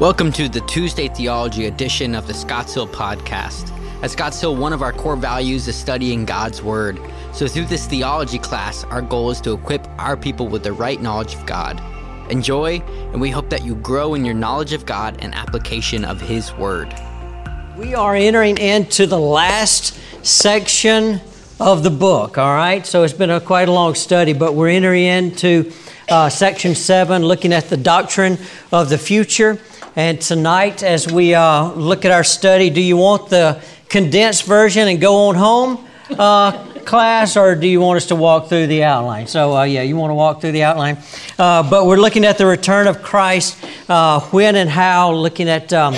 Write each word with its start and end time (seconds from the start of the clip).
Welcome 0.00 0.32
to 0.32 0.48
the 0.48 0.62
Tuesday 0.62 1.08
Theology 1.08 1.66
edition 1.66 2.14
of 2.14 2.26
the 2.26 2.32
Scotts 2.32 2.72
Hill 2.72 2.88
Podcast. 2.88 3.70
At 4.02 4.10
Scotts 4.10 4.40
Hill, 4.40 4.56
one 4.56 4.72
of 4.72 4.80
our 4.80 4.94
core 4.94 5.14
values 5.14 5.68
is 5.68 5.76
studying 5.76 6.24
God's 6.24 6.62
Word. 6.62 6.98
So, 7.34 7.46
through 7.46 7.66
this 7.66 7.84
theology 7.84 8.38
class, 8.38 8.82
our 8.84 9.02
goal 9.02 9.30
is 9.30 9.42
to 9.42 9.52
equip 9.52 9.86
our 9.98 10.16
people 10.16 10.48
with 10.48 10.62
the 10.62 10.72
right 10.72 11.02
knowledge 11.02 11.34
of 11.34 11.44
God. 11.44 11.82
Enjoy, 12.30 12.80
and 13.12 13.20
we 13.20 13.28
hope 13.28 13.50
that 13.50 13.62
you 13.62 13.74
grow 13.74 14.14
in 14.14 14.24
your 14.24 14.32
knowledge 14.32 14.72
of 14.72 14.86
God 14.86 15.18
and 15.20 15.34
application 15.34 16.06
of 16.06 16.18
His 16.18 16.50
Word. 16.54 16.94
We 17.76 17.94
are 17.94 18.16
entering 18.16 18.56
into 18.56 19.06
the 19.06 19.20
last 19.20 20.00
section 20.24 21.20
of 21.60 21.82
the 21.82 21.90
book, 21.90 22.38
all 22.38 22.54
right? 22.54 22.86
So, 22.86 23.02
it's 23.02 23.12
been 23.12 23.28
a 23.28 23.38
quite 23.38 23.68
a 23.68 23.72
long 23.72 23.94
study, 23.94 24.32
but 24.32 24.54
we're 24.54 24.70
entering 24.70 25.04
into 25.04 25.70
uh, 26.08 26.30
section 26.30 26.74
seven, 26.74 27.22
looking 27.22 27.52
at 27.52 27.68
the 27.68 27.76
doctrine 27.76 28.38
of 28.72 28.88
the 28.88 28.96
future. 28.96 29.58
And 30.00 30.18
tonight, 30.18 30.82
as 30.82 31.12
we 31.12 31.34
uh, 31.34 31.72
look 31.72 32.06
at 32.06 32.10
our 32.10 32.24
study, 32.24 32.70
do 32.70 32.80
you 32.80 32.96
want 32.96 33.28
the 33.28 33.62
condensed 33.90 34.44
version 34.44 34.88
and 34.88 34.98
go 34.98 35.28
on 35.28 35.34
home 35.34 35.86
uh, 36.18 36.52
class, 36.86 37.36
or 37.36 37.54
do 37.54 37.68
you 37.68 37.82
want 37.82 37.98
us 37.98 38.06
to 38.06 38.16
walk 38.16 38.48
through 38.48 38.68
the 38.68 38.82
outline? 38.82 39.26
So, 39.26 39.54
uh, 39.54 39.64
yeah, 39.64 39.82
you 39.82 39.98
want 39.98 40.10
to 40.10 40.14
walk 40.14 40.40
through 40.40 40.52
the 40.52 40.62
outline. 40.62 40.96
Uh, 41.38 41.68
but 41.68 41.84
we're 41.84 41.98
looking 41.98 42.24
at 42.24 42.38
the 42.38 42.46
return 42.46 42.86
of 42.86 43.02
Christ, 43.02 43.62
uh, 43.90 44.20
when 44.30 44.56
and 44.56 44.70
how, 44.70 45.12
looking 45.12 45.50
at. 45.50 45.70
Um, 45.74 45.94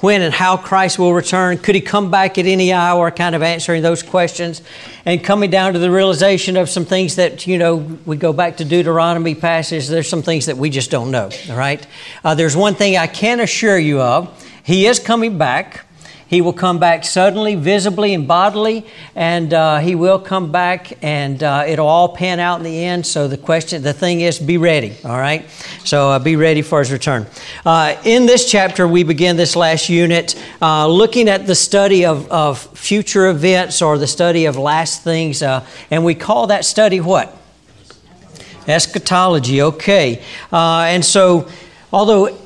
when 0.00 0.22
and 0.22 0.32
how 0.32 0.56
Christ 0.56 0.98
will 0.98 1.12
return. 1.12 1.58
Could 1.58 1.74
he 1.74 1.80
come 1.80 2.10
back 2.10 2.38
at 2.38 2.46
any 2.46 2.72
hour? 2.72 3.10
Kind 3.10 3.34
of 3.34 3.42
answering 3.42 3.82
those 3.82 4.02
questions 4.02 4.62
and 5.04 5.22
coming 5.22 5.50
down 5.50 5.72
to 5.72 5.78
the 5.78 5.90
realization 5.90 6.56
of 6.56 6.68
some 6.68 6.84
things 6.84 7.16
that, 7.16 7.46
you 7.46 7.58
know, 7.58 7.76
we 8.06 8.16
go 8.16 8.32
back 8.32 8.58
to 8.58 8.64
Deuteronomy 8.64 9.34
passage, 9.34 9.88
there's 9.88 10.08
some 10.08 10.22
things 10.22 10.46
that 10.46 10.56
we 10.56 10.70
just 10.70 10.90
don't 10.90 11.10
know, 11.10 11.30
all 11.50 11.56
right? 11.56 11.86
Uh, 12.22 12.34
there's 12.34 12.56
one 12.56 12.74
thing 12.74 12.96
I 12.96 13.06
can 13.06 13.40
assure 13.40 13.78
you 13.78 14.00
of. 14.00 14.44
He 14.62 14.86
is 14.86 14.98
coming 14.98 15.38
back. 15.38 15.86
He 16.28 16.42
will 16.42 16.52
come 16.52 16.78
back 16.78 17.04
suddenly, 17.04 17.54
visibly, 17.54 18.12
and 18.12 18.28
bodily, 18.28 18.84
and 19.14 19.52
uh, 19.54 19.78
he 19.78 19.94
will 19.94 20.18
come 20.18 20.52
back, 20.52 20.92
and 21.02 21.42
uh, 21.42 21.64
it'll 21.66 21.86
all 21.86 22.10
pan 22.10 22.38
out 22.38 22.58
in 22.58 22.64
the 22.64 22.84
end. 22.84 23.06
So 23.06 23.28
the 23.28 23.38
question, 23.38 23.82
the 23.82 23.94
thing 23.94 24.20
is, 24.20 24.38
be 24.38 24.58
ready. 24.58 24.94
All 25.06 25.16
right. 25.16 25.48
So 25.84 26.10
uh, 26.10 26.18
be 26.18 26.36
ready 26.36 26.60
for 26.60 26.80
his 26.80 26.92
return. 26.92 27.26
Uh, 27.64 27.96
in 28.04 28.26
this 28.26 28.50
chapter, 28.50 28.86
we 28.86 29.04
begin 29.04 29.36
this 29.36 29.56
last 29.56 29.88
unit 29.88 30.34
uh, 30.60 30.86
looking 30.86 31.30
at 31.30 31.46
the 31.46 31.54
study 31.54 32.04
of, 32.04 32.30
of 32.30 32.58
future 32.76 33.28
events 33.28 33.80
or 33.80 33.96
the 33.96 34.06
study 34.06 34.44
of 34.44 34.58
last 34.58 35.02
things, 35.02 35.42
uh, 35.42 35.64
and 35.90 36.04
we 36.04 36.14
call 36.14 36.48
that 36.48 36.66
study 36.66 37.00
what? 37.00 37.34
Eschatology. 38.66 39.62
Okay. 39.62 40.22
and 40.52 41.02
so, 41.02 41.48
although 41.90 42.36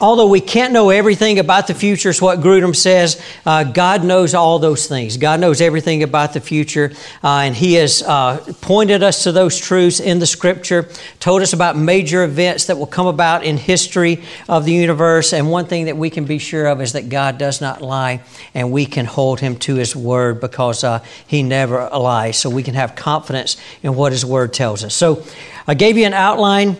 although 0.00 0.26
we 0.26 0.40
can't 0.40 0.72
know 0.72 0.90
everything 0.90 1.38
about 1.38 1.66
the 1.66 1.74
future, 1.74 2.10
is 2.10 2.20
what 2.20 2.40
Grudem 2.40 2.74
says, 2.74 3.22
uh, 3.44 3.64
God 3.64 4.04
knows 4.04 4.34
all 4.34 4.58
those 4.58 4.86
things. 4.86 5.16
God 5.16 5.40
knows 5.40 5.60
everything 5.60 6.02
about 6.02 6.32
the 6.32 6.40
future, 6.40 6.92
uh, 7.22 7.40
and 7.40 7.54
He 7.54 7.74
has 7.74 8.02
uh, 8.02 8.44
pointed 8.60 9.02
us 9.02 9.24
to 9.24 9.32
those 9.32 9.58
truths 9.58 10.00
in 10.00 10.18
the 10.18 10.26
Scripture, 10.26 10.88
told 11.20 11.42
us 11.42 11.52
about 11.52 11.76
major 11.76 12.24
events 12.24 12.66
that 12.66 12.78
will 12.78 12.86
come 12.86 13.06
about 13.06 13.44
in 13.44 13.56
history 13.56 14.22
of 14.48 14.64
the 14.64 14.72
universe. 14.72 15.32
And 15.32 15.50
one 15.50 15.66
thing 15.66 15.86
that 15.86 15.96
we 15.96 16.10
can 16.10 16.24
be 16.24 16.38
sure 16.38 16.66
of 16.66 16.80
is 16.80 16.92
that 16.92 17.08
God 17.08 17.38
does 17.38 17.60
not 17.60 17.82
lie, 17.82 18.22
and 18.54 18.70
we 18.70 18.86
can 18.86 19.06
hold 19.06 19.40
Him 19.40 19.56
to 19.60 19.76
His 19.76 19.94
Word 19.94 20.40
because 20.40 20.84
uh, 20.84 21.02
He 21.26 21.42
never 21.42 21.88
lies. 21.90 22.36
So 22.36 22.50
we 22.50 22.62
can 22.62 22.74
have 22.74 22.96
confidence 22.96 23.56
in 23.82 23.94
what 23.94 24.12
His 24.12 24.24
Word 24.24 24.52
tells 24.52 24.84
us. 24.84 24.94
So 24.94 25.24
I 25.66 25.74
gave 25.74 25.96
you 25.96 26.04
an 26.06 26.14
outline 26.14 26.76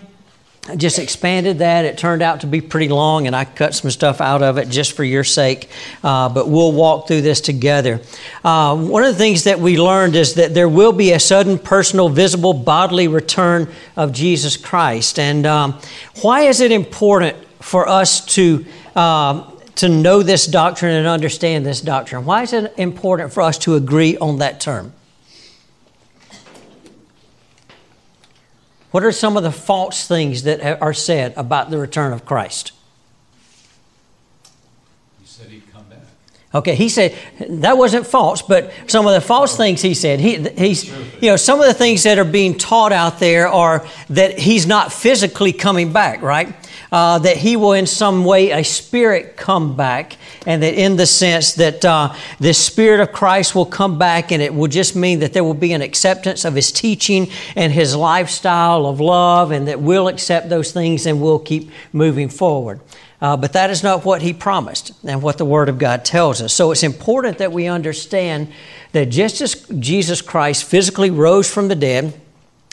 I 0.69 0.75
just 0.75 0.98
expanded 0.98 1.59
that. 1.59 1.84
It 1.84 1.97
turned 1.97 2.22
out 2.22 2.41
to 2.41 2.48
be 2.48 2.61
pretty 2.61 2.89
long, 2.89 3.28
and 3.28 3.36
I 3.36 3.45
cut 3.45 3.72
some 3.75 3.91
stuff 3.91 4.20
out 4.20 4.42
of 4.42 4.59
it 4.59 4.69
just 4.69 4.95
for 4.95 5.05
your 5.05 5.23
sake. 5.23 5.69
Uh, 6.03 6.28
but 6.28 6.48
we'll 6.48 6.73
walk 6.73 7.06
through 7.06 7.20
this 7.20 7.41
together. 7.41 8.00
Uh, 8.42 8.77
one 8.77 9.05
of 9.05 9.12
the 9.12 9.19
things 9.19 9.45
that 9.45 9.61
we 9.61 9.78
learned 9.78 10.17
is 10.17 10.35
that 10.35 10.55
there 10.55 10.68
will 10.68 10.92
be 10.92 11.13
a 11.13 11.20
sudden, 11.20 11.58
personal, 11.58 12.08
visible, 12.08 12.52
bodily 12.52 13.07
return 13.07 13.68
of 13.95 14.13
Jesus 14.13 14.57
Christ. 14.57 15.20
And 15.20 15.46
um, 15.46 15.79
why 16.23 16.42
is 16.42 16.61
it 16.61 16.73
important 16.73 17.36
for 17.61 17.89
us 17.89 18.24
to? 18.35 18.64
Uh, 18.95 19.51
to 19.77 19.90
know 19.90 20.23
this 20.23 20.46
doctrine 20.46 20.95
and 20.95 21.07
understand 21.07 21.67
this 21.67 21.83
doctrine. 21.83 22.24
Why 22.24 22.42
is 22.42 22.55
it 22.55 22.73
important 22.79 23.30
for 23.33 23.42
us 23.42 23.58
to 23.58 23.74
agree 23.74 24.17
on 24.17 24.39
that 24.39 24.58
term? 24.58 24.95
What 28.91 29.05
are 29.05 29.13
some 29.13 29.36
of 29.36 29.42
the 29.42 29.52
false 29.52 30.07
things 30.07 30.45
that 30.45 30.80
are 30.80 30.95
said 30.95 31.35
about 31.36 31.70
the 31.70 31.79
return 31.79 32.13
of 32.13 32.24
Christ? 32.24 32.73
He 35.20 35.27
said 35.27 35.48
he'd 35.48 35.70
come 35.73 35.85
back. 35.85 36.01
Okay, 36.56 36.74
he 36.74 36.89
said 36.89 37.14
that 37.48 37.78
wasn't 37.78 38.06
false, 38.06 38.42
but 38.42 38.72
some 38.86 39.06
of 39.06 39.14
the 39.14 39.20
false 39.20 39.56
things 39.56 39.83
he 39.83 39.94
said, 39.94 40.20
he, 40.20 40.39
he's, 40.50 40.89
you 41.20 41.30
know, 41.30 41.36
some 41.36 41.61
of 41.61 41.67
the 41.67 41.74
things 41.74 42.02
that 42.02 42.18
are 42.18 42.24
being 42.24 42.56
taught 42.56 42.92
out 42.92 43.18
there 43.18 43.48
are 43.48 43.86
that 44.11 44.39
he's 44.39 44.66
not 44.66 44.92
physically 44.92 45.52
coming 45.52 45.92
back, 45.92 46.22
right? 46.22 46.55
uh, 46.92 47.18
that 47.18 47.36
he 47.36 47.56
will, 47.56 47.72
in 47.72 47.86
some 47.86 48.24
way, 48.24 48.50
a 48.50 48.62
spirit 48.62 49.36
come 49.36 49.77
back, 49.77 50.16
and 50.46 50.62
that 50.62 50.74
in 50.74 50.96
the 50.96 51.06
sense 51.06 51.55
that 51.55 51.84
uh, 51.84 52.14
the 52.39 52.55
spirit 52.55 53.00
of 53.00 53.12
Christ 53.12 53.55
will 53.55 53.66
come 53.66 53.98
back, 53.98 54.33
and 54.33 54.42
it 54.42 54.55
will 54.55 54.68
just 54.68 54.95
mean 54.95 55.20
that 55.20 55.33
there 55.33 55.45
will 55.45 55.55
be 55.55 55.72
an 55.72 55.83
acceptance 55.83 56.45
of 56.45 56.55
his 56.55 56.70
teaching 56.70 57.28
and 57.55 57.72
his 57.72 57.96
lifestyle 57.96 58.86
of 58.86 59.00
love, 59.00 59.50
and 59.50 59.68
that 59.68 59.80
we'll 59.80 60.08
accept 60.08 60.48
those 60.48 60.72
things 60.72 61.06
and 61.06 61.20
we'll 61.20 61.39
keep 61.39 61.70
moving 61.92 62.28
forward. 62.28 62.80
Uh, 63.20 63.36
but 63.36 63.54
that 63.54 63.70
is 63.70 63.82
not 63.82 64.04
what 64.04 64.22
he 64.22 64.32
promised 64.32 64.92
and 65.04 65.22
what 65.22 65.38
the 65.38 65.44
Word 65.44 65.68
of 65.68 65.78
God 65.78 66.04
tells 66.04 66.42
us. 66.42 66.52
So 66.52 66.70
it's 66.70 66.82
important 66.82 67.38
that 67.38 67.52
we 67.52 67.66
understand 67.66 68.52
that 68.92 69.06
just 69.06 69.40
as 69.40 69.54
Jesus 69.78 70.20
Christ 70.20 70.64
physically 70.64 71.10
rose 71.10 71.50
from 71.52 71.68
the 71.68 71.74
dead, 71.74 72.18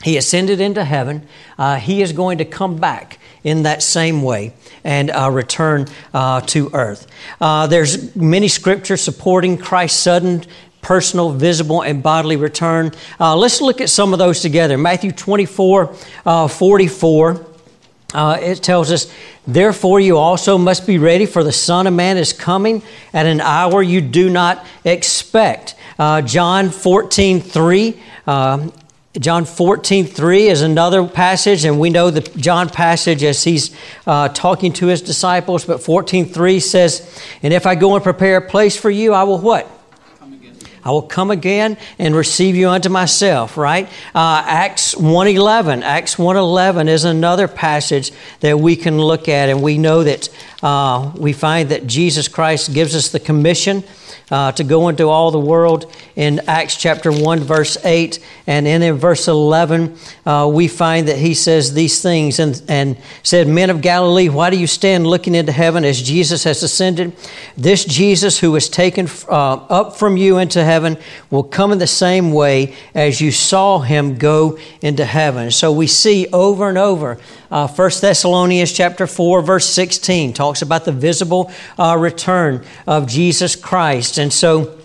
he 0.02 0.18
ascended 0.18 0.60
into 0.60 0.84
heaven, 0.84 1.26
uh, 1.58 1.76
he 1.76 2.02
is 2.02 2.12
going 2.12 2.38
to 2.38 2.44
come 2.44 2.76
back 2.76 3.18
in 3.42 3.62
that 3.62 3.82
same 3.82 4.22
way 4.22 4.52
and 4.82 5.10
uh, 5.10 5.30
return 5.30 5.86
uh, 6.12 6.42
to 6.42 6.70
earth. 6.74 7.06
Uh, 7.40 7.66
there's 7.66 8.14
many 8.14 8.48
scriptures 8.48 9.00
supporting 9.00 9.56
Christ's 9.56 10.00
sudden 10.00 10.44
personal, 10.82 11.32
visible, 11.32 11.80
and 11.80 12.02
bodily 12.02 12.36
return. 12.36 12.92
Uh, 13.18 13.34
let's 13.34 13.62
look 13.62 13.80
at 13.80 13.88
some 13.88 14.12
of 14.12 14.18
those 14.18 14.40
together. 14.40 14.76
Matthew 14.76 15.12
24 15.12 15.96
uh, 16.26 16.48
44. 16.48 17.53
Uh, 18.14 18.38
it 18.40 18.62
tells 18.62 18.90
us, 18.92 19.12
Therefore, 19.46 20.00
you 20.00 20.16
also 20.16 20.56
must 20.56 20.86
be 20.86 20.96
ready, 20.96 21.26
for 21.26 21.44
the 21.44 21.52
Son 21.52 21.86
of 21.86 21.92
Man 21.92 22.16
is 22.16 22.32
coming 22.32 22.82
at 23.12 23.26
an 23.26 23.40
hour 23.40 23.82
you 23.82 24.00
do 24.00 24.30
not 24.30 24.64
expect. 24.84 25.74
Uh, 25.98 26.22
John 26.22 26.70
14 26.70 27.40
3. 27.40 28.00
Uh, 28.26 28.68
John 29.20 29.44
14, 29.44 30.06
3 30.06 30.48
is 30.48 30.62
another 30.62 31.06
passage, 31.06 31.64
and 31.64 31.78
we 31.78 31.88
know 31.88 32.10
the 32.10 32.20
John 32.36 32.68
passage 32.68 33.22
as 33.22 33.44
he's 33.44 33.76
uh, 34.08 34.28
talking 34.30 34.72
to 34.72 34.86
his 34.86 35.02
disciples. 35.02 35.64
But 35.64 35.82
14, 35.82 36.26
3 36.26 36.58
says, 36.58 37.22
And 37.40 37.52
if 37.52 37.64
I 37.64 37.76
go 37.76 37.94
and 37.94 38.02
prepare 38.02 38.38
a 38.38 38.48
place 38.48 38.76
for 38.76 38.90
you, 38.90 39.12
I 39.12 39.22
will 39.22 39.38
what? 39.38 39.70
I 40.84 40.90
will 40.90 41.02
come 41.02 41.30
again 41.30 41.78
and 41.98 42.14
receive 42.14 42.56
you 42.56 42.68
unto 42.68 42.90
myself, 42.90 43.56
right? 43.56 43.88
Uh, 44.14 44.44
Acts 44.46 44.94
1.11. 44.94 45.82
Acts 45.82 46.16
1.11 46.16 46.88
is 46.88 47.04
another 47.04 47.48
passage 47.48 48.12
that 48.40 48.60
we 48.60 48.76
can 48.76 48.98
look 48.98 49.28
at, 49.28 49.48
and 49.48 49.62
we 49.62 49.78
know 49.78 50.04
that 50.04 50.28
uh, 50.62 51.10
we 51.16 51.32
find 51.32 51.70
that 51.70 51.86
Jesus 51.86 52.28
Christ 52.28 52.74
gives 52.74 52.94
us 52.94 53.08
the 53.08 53.20
commission 53.20 53.82
uh, 54.30 54.52
to 54.52 54.64
go 54.64 54.88
into 54.88 55.08
all 55.08 55.30
the 55.30 55.38
world 55.38 55.92
in 56.16 56.40
Acts 56.46 56.76
chapter 56.76 57.12
1, 57.12 57.40
verse 57.40 57.76
8. 57.84 58.18
And 58.46 58.66
then 58.66 58.82
in 58.82 58.94
verse 58.96 59.28
11, 59.28 59.96
uh, 60.24 60.50
we 60.52 60.68
find 60.68 61.08
that 61.08 61.18
he 61.18 61.34
says 61.34 61.74
these 61.74 62.00
things 62.00 62.38
and, 62.38 62.60
and 62.68 62.96
said, 63.22 63.48
Men 63.48 63.70
of 63.70 63.80
Galilee, 63.80 64.28
why 64.28 64.50
do 64.50 64.58
you 64.58 64.66
stand 64.66 65.06
looking 65.06 65.34
into 65.34 65.52
heaven 65.52 65.84
as 65.84 66.00
Jesus 66.00 66.44
has 66.44 66.62
ascended? 66.62 67.16
This 67.56 67.84
Jesus 67.84 68.38
who 68.38 68.52
was 68.52 68.68
taken 68.68 69.08
uh, 69.28 69.54
up 69.54 69.96
from 69.96 70.16
you 70.16 70.38
into 70.38 70.64
heaven 70.64 70.96
will 71.30 71.42
come 71.42 71.72
in 71.72 71.78
the 71.78 71.86
same 71.86 72.32
way 72.32 72.74
as 72.94 73.20
you 73.20 73.30
saw 73.30 73.80
him 73.80 74.16
go 74.16 74.58
into 74.80 75.04
heaven. 75.04 75.50
So 75.50 75.72
we 75.72 75.86
see 75.86 76.26
over 76.32 76.68
and 76.68 76.78
over 76.78 77.18
uh, 77.54 77.68
1 77.68 77.90
Thessalonians 78.00 78.72
chapter 78.72 79.06
4, 79.06 79.40
verse 79.40 79.66
16 79.66 80.32
talks 80.32 80.60
about 80.60 80.84
the 80.84 80.90
visible 80.90 81.52
uh, 81.78 81.96
return 81.96 82.64
of 82.84 83.06
Jesus 83.06 83.54
Christ. 83.54 84.18
And 84.18 84.32
so 84.32 84.76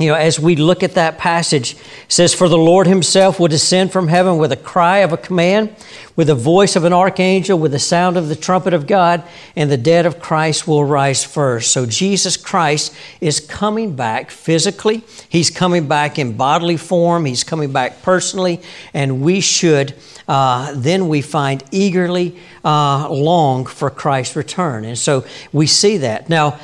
you 0.00 0.08
know, 0.08 0.14
as 0.14 0.40
we 0.40 0.56
look 0.56 0.82
at 0.82 0.94
that 0.94 1.18
passage, 1.18 1.76
says, 2.08 2.32
For 2.32 2.48
the 2.48 2.56
Lord 2.56 2.86
himself 2.86 3.38
will 3.38 3.48
descend 3.48 3.92
from 3.92 4.08
heaven 4.08 4.38
with 4.38 4.50
a 4.50 4.56
cry 4.56 4.98
of 4.98 5.12
a 5.12 5.18
command, 5.18 5.76
with 6.16 6.28
the 6.28 6.34
voice 6.34 6.76
of 6.76 6.84
an 6.84 6.94
archangel, 6.94 7.58
with 7.58 7.72
the 7.72 7.78
sound 7.78 8.16
of 8.16 8.28
the 8.28 8.34
trumpet 8.34 8.72
of 8.72 8.86
God, 8.86 9.22
and 9.54 9.70
the 9.70 9.76
dead 9.76 10.06
of 10.06 10.18
Christ 10.18 10.66
will 10.66 10.82
rise 10.82 11.22
first. 11.24 11.72
So 11.72 11.84
Jesus 11.84 12.38
Christ 12.38 12.94
is 13.20 13.38
coming 13.38 13.94
back 13.94 14.30
physically. 14.30 15.04
He's 15.28 15.50
coming 15.50 15.88
back 15.88 16.18
in 16.18 16.38
bodily 16.38 16.78
form. 16.78 17.26
He's 17.26 17.44
coming 17.44 17.70
back 17.70 18.00
personally. 18.00 18.62
And 18.94 19.20
we 19.20 19.42
should, 19.42 19.94
uh, 20.26 20.72
then 20.74 21.08
we 21.08 21.20
find 21.20 21.62
eagerly 21.70 22.38
uh, 22.64 23.10
long 23.10 23.66
for 23.66 23.90
Christ's 23.90 24.36
return. 24.36 24.86
And 24.86 24.98
so 24.98 25.26
we 25.52 25.66
see 25.66 25.98
that. 25.98 26.30
Now, 26.30 26.58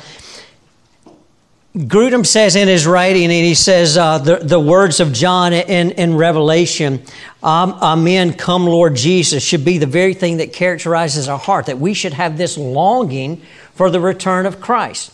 Grudem 1.75 2.25
says 2.25 2.55
in 2.55 2.67
his 2.67 2.87
writing, 2.87 3.25
and 3.25 3.31
he 3.31 3.53
says 3.53 3.95
uh, 3.95 4.17
the, 4.17 4.37
the 4.37 4.59
words 4.59 4.99
of 4.99 5.13
John 5.13 5.53
in, 5.53 5.91
in 5.91 6.15
Revelation, 6.15 7.03
um, 7.43 7.73
Amen, 7.73 8.33
come 8.33 8.65
Lord 8.65 8.95
Jesus, 8.95 9.43
should 9.43 9.63
be 9.63 9.77
the 9.77 9.85
very 9.85 10.15
thing 10.15 10.37
that 10.37 10.51
characterizes 10.51 11.29
our 11.29 11.37
heart, 11.37 11.67
that 11.67 11.77
we 11.77 11.93
should 11.93 12.13
have 12.13 12.37
this 12.37 12.57
longing 12.57 13.41
for 13.75 13.91
the 13.91 13.99
return 13.99 14.47
of 14.47 14.59
Christ. 14.59 15.13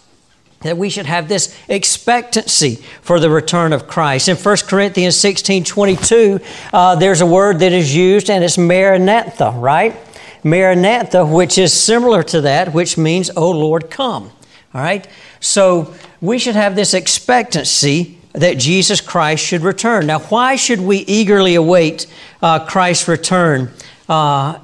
That 0.62 0.78
we 0.78 0.90
should 0.90 1.06
have 1.06 1.28
this 1.28 1.56
expectancy 1.68 2.78
for 3.02 3.20
the 3.20 3.30
return 3.30 3.74
of 3.74 3.86
Christ. 3.86 4.30
In 4.30 4.38
1 4.38 4.58
Corinthians 4.66 5.18
16 5.18 5.66
22, 5.66 6.40
uh, 6.72 6.96
there's 6.96 7.20
a 7.20 7.26
word 7.26 7.60
that 7.60 7.74
is 7.74 7.94
used, 7.94 8.30
and 8.30 8.44
it's 8.46 8.58
Maranatha, 8.58 9.52
right? 9.52 9.96
Maranatha, 10.44 11.26
which 11.26 11.58
is 11.58 11.74
similar 11.74 12.24
to 12.24 12.42
that, 12.42 12.74
which 12.74 12.98
means, 12.98 13.30
O 13.36 13.52
Lord, 13.52 13.92
come. 13.92 14.32
All 14.76 14.82
right? 14.82 15.08
So 15.40 15.96
we 16.20 16.38
should 16.38 16.56
have 16.56 16.76
this 16.76 16.94
expectancy 16.94 18.20
that 18.34 18.58
Jesus 18.58 19.00
Christ 19.00 19.46
should 19.46 19.62
return. 19.62 20.06
Now, 20.06 20.20
why 20.20 20.58
should 20.58 20.82
we 20.82 20.98
eagerly 20.98 21.56
await 21.56 22.08
uh, 22.42 22.66
Christ's 22.66 23.08
return? 23.08 23.72
Uh, 24.10 24.56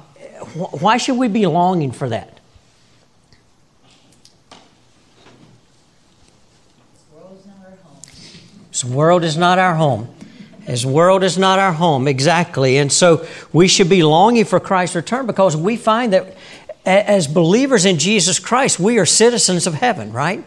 why 0.54 0.98
should 0.98 1.16
we 1.16 1.28
be 1.28 1.46
longing 1.46 1.92
for 1.92 2.10
that? 2.10 2.28
This 8.68 8.84
world 8.84 9.24
is 9.24 9.38
not 9.38 9.58
our 9.58 9.74
home. 9.74 10.14
This 10.66 10.84
world 10.84 11.24
is 11.24 11.38
not 11.38 11.58
our 11.58 11.72
home, 11.72 12.06
exactly. 12.06 12.76
And 12.76 12.92
so 12.92 13.26
we 13.52 13.66
should 13.66 13.88
be 13.88 14.02
longing 14.02 14.44
for 14.44 14.60
Christ's 14.60 14.96
return 14.96 15.26
because 15.26 15.56
we 15.56 15.76
find 15.76 16.12
that 16.12 16.36
as 16.84 17.26
believers 17.26 17.84
in 17.84 17.98
Jesus 17.98 18.38
Christ, 18.38 18.80
we 18.80 18.98
are 18.98 19.06
citizens 19.06 19.66
of 19.66 19.74
heaven, 19.74 20.12
right? 20.12 20.44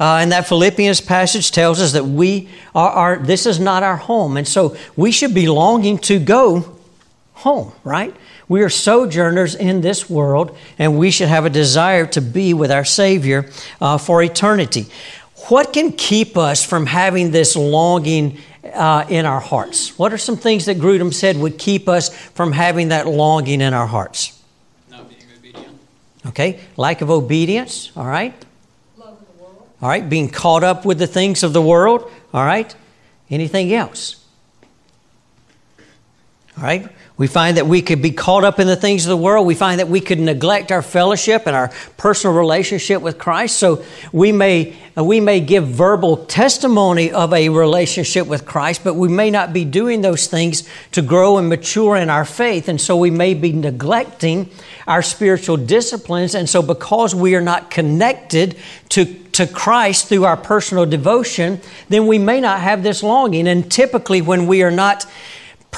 Uh, 0.00 0.18
and 0.20 0.32
that 0.32 0.46
Philippians 0.46 1.00
passage 1.00 1.50
tells 1.50 1.80
us 1.80 1.92
that 1.92 2.04
we 2.04 2.48
are, 2.74 2.90
are, 2.90 3.18
this 3.18 3.46
is 3.46 3.58
not 3.58 3.82
our 3.82 3.96
home. 3.96 4.36
And 4.36 4.46
so 4.46 4.76
we 4.96 5.10
should 5.10 5.34
be 5.34 5.48
longing 5.48 5.98
to 5.98 6.18
go 6.20 6.78
home, 7.32 7.72
right? 7.84 8.14
We 8.48 8.62
are 8.62 8.68
sojourners 8.68 9.54
in 9.54 9.80
this 9.80 10.08
world, 10.08 10.56
and 10.78 10.98
we 10.98 11.10
should 11.10 11.28
have 11.28 11.44
a 11.44 11.50
desire 11.50 12.06
to 12.06 12.20
be 12.20 12.54
with 12.54 12.70
our 12.70 12.84
Savior 12.84 13.50
uh, 13.80 13.98
for 13.98 14.22
eternity. 14.22 14.86
What 15.48 15.72
can 15.72 15.92
keep 15.92 16.36
us 16.36 16.64
from 16.64 16.86
having 16.86 17.30
this 17.30 17.56
longing 17.56 18.38
uh, 18.64 19.04
in 19.08 19.26
our 19.26 19.40
hearts? 19.40 19.98
What 19.98 20.12
are 20.12 20.18
some 20.18 20.36
things 20.36 20.66
that 20.66 20.78
Grudem 20.78 21.12
said 21.12 21.36
would 21.36 21.58
keep 21.58 21.88
us 21.88 22.14
from 22.30 22.52
having 22.52 22.88
that 22.88 23.06
longing 23.06 23.60
in 23.60 23.74
our 23.74 23.86
hearts? 23.86 24.37
Okay, 26.28 26.60
lack 26.76 27.00
of 27.00 27.10
obedience, 27.10 27.90
all 27.96 28.06
right? 28.06 28.34
Love 28.96 29.14
of 29.20 29.20
the 29.20 29.42
world. 29.42 29.68
All 29.80 29.88
right, 29.88 30.08
being 30.08 30.28
caught 30.28 30.62
up 30.62 30.84
with 30.84 30.98
the 30.98 31.06
things 31.06 31.42
of 31.42 31.52
the 31.52 31.62
world. 31.62 32.10
All 32.34 32.44
right, 32.44 32.74
anything 33.30 33.72
else? 33.72 34.24
All 36.56 36.64
right, 36.64 36.88
we 37.18 37.26
find 37.26 37.56
that 37.56 37.66
we 37.66 37.82
could 37.82 38.00
be 38.00 38.12
caught 38.12 38.44
up 38.44 38.60
in 38.60 38.68
the 38.68 38.76
things 38.76 39.04
of 39.04 39.10
the 39.10 39.16
world. 39.16 39.44
We 39.44 39.56
find 39.56 39.80
that 39.80 39.88
we 39.88 40.00
could 40.00 40.20
neglect 40.20 40.70
our 40.70 40.82
fellowship 40.82 41.42
and 41.46 41.56
our 41.56 41.72
personal 41.96 42.36
relationship 42.36 43.02
with 43.02 43.18
Christ. 43.18 43.58
So 43.58 43.84
we 44.12 44.30
may 44.30 44.76
uh, 44.96 45.02
we 45.02 45.18
may 45.18 45.40
give 45.40 45.66
verbal 45.66 46.18
testimony 46.26 47.10
of 47.10 47.32
a 47.32 47.48
relationship 47.48 48.28
with 48.28 48.46
Christ, 48.46 48.84
but 48.84 48.94
we 48.94 49.08
may 49.08 49.32
not 49.32 49.52
be 49.52 49.64
doing 49.64 50.00
those 50.00 50.28
things 50.28 50.68
to 50.92 51.02
grow 51.02 51.38
and 51.38 51.48
mature 51.48 51.96
in 51.96 52.08
our 52.08 52.24
faith. 52.24 52.68
And 52.68 52.80
so 52.80 52.96
we 52.96 53.10
may 53.10 53.34
be 53.34 53.52
neglecting 53.52 54.48
our 54.86 55.02
spiritual 55.02 55.56
disciplines. 55.56 56.36
And 56.36 56.48
so 56.48 56.62
because 56.62 57.16
we 57.16 57.34
are 57.34 57.40
not 57.40 57.68
connected 57.68 58.56
to 58.90 59.04
to 59.32 59.46
Christ 59.48 60.08
through 60.08 60.24
our 60.24 60.36
personal 60.36 60.86
devotion, 60.86 61.60
then 61.88 62.06
we 62.06 62.18
may 62.18 62.40
not 62.40 62.60
have 62.60 62.84
this 62.84 63.02
longing. 63.02 63.46
And 63.48 63.70
typically, 63.70 64.20
when 64.20 64.46
we 64.46 64.62
are 64.62 64.70
not 64.70 65.04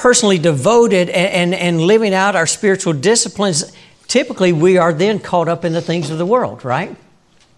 personally 0.01 0.39
devoted 0.39 1.11
and, 1.11 1.53
and, 1.53 1.53
and 1.53 1.79
living 1.79 2.11
out 2.11 2.35
our 2.35 2.47
spiritual 2.47 2.91
disciplines, 2.91 3.71
typically 4.07 4.51
we 4.51 4.75
are 4.75 4.91
then 4.91 5.19
caught 5.19 5.47
up 5.47 5.63
in 5.63 5.73
the 5.73 5.81
things 5.81 6.09
of 6.09 6.17
the 6.17 6.25
world, 6.25 6.65
right? 6.65 6.95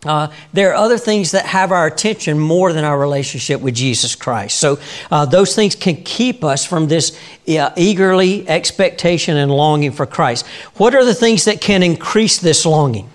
Uh, 0.05 0.27
there 0.51 0.71
are 0.71 0.75
other 0.75 0.97
things 0.97 1.31
that 1.31 1.45
have 1.45 1.71
our 1.71 1.87
attention 1.87 2.37
more 2.37 2.73
than 2.73 2.83
our 2.83 2.99
relationship 2.99 3.61
with 3.61 3.73
Jesus 3.73 4.13
Christ. 4.15 4.59
So, 4.59 4.77
uh, 5.09 5.25
those 5.25 5.55
things 5.55 5.73
can 5.73 6.03
keep 6.03 6.43
us 6.43 6.65
from 6.65 6.89
this 6.89 7.17
uh, 7.47 7.69
eagerly 7.77 8.45
expectation 8.49 9.37
and 9.37 9.49
longing 9.49 9.93
for 9.93 10.05
Christ. 10.05 10.45
What 10.75 10.93
are 10.95 11.05
the 11.05 11.15
things 11.15 11.45
that 11.45 11.61
can 11.61 11.81
increase 11.81 12.39
this 12.39 12.65
longing? 12.65 13.09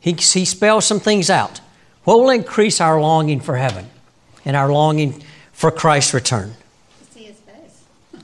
He, 0.00 0.12
he 0.12 0.46
spells 0.46 0.86
some 0.86 1.00
things 1.00 1.28
out. 1.28 1.60
What 2.04 2.18
will 2.18 2.30
increase 2.30 2.80
our 2.80 2.98
longing 2.98 3.40
for 3.40 3.58
heaven 3.58 3.90
and 4.46 4.56
our 4.56 4.72
longing 4.72 5.22
for 5.52 5.70
Christ's 5.70 6.14
return? 6.14 6.54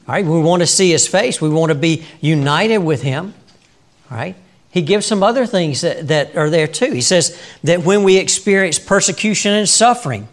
All 0.08 0.14
right, 0.14 0.25
we 0.25 0.41
want 0.41 0.62
to 0.62 0.67
see 0.67 0.91
his 0.91 1.08
face. 1.08 1.41
We 1.41 1.49
want 1.49 1.70
to 1.70 1.75
be 1.75 2.05
united 2.20 2.79
with 2.79 3.03
him. 3.03 3.35
All 4.11 4.17
right. 4.17 4.37
He 4.70 4.82
gives 4.82 5.06
some 5.06 5.23
other 5.23 5.47
things 5.47 5.81
that, 5.81 6.08
that 6.08 6.37
are 6.37 6.50
there 6.50 6.67
too. 6.67 6.93
He 6.93 7.00
says 7.00 7.41
that 7.64 7.82
when 7.82 8.05
we 8.05 8.19
experience 8.19 8.79
persecution 8.79 9.53
and 9.53 9.69
suffering, 9.69 10.29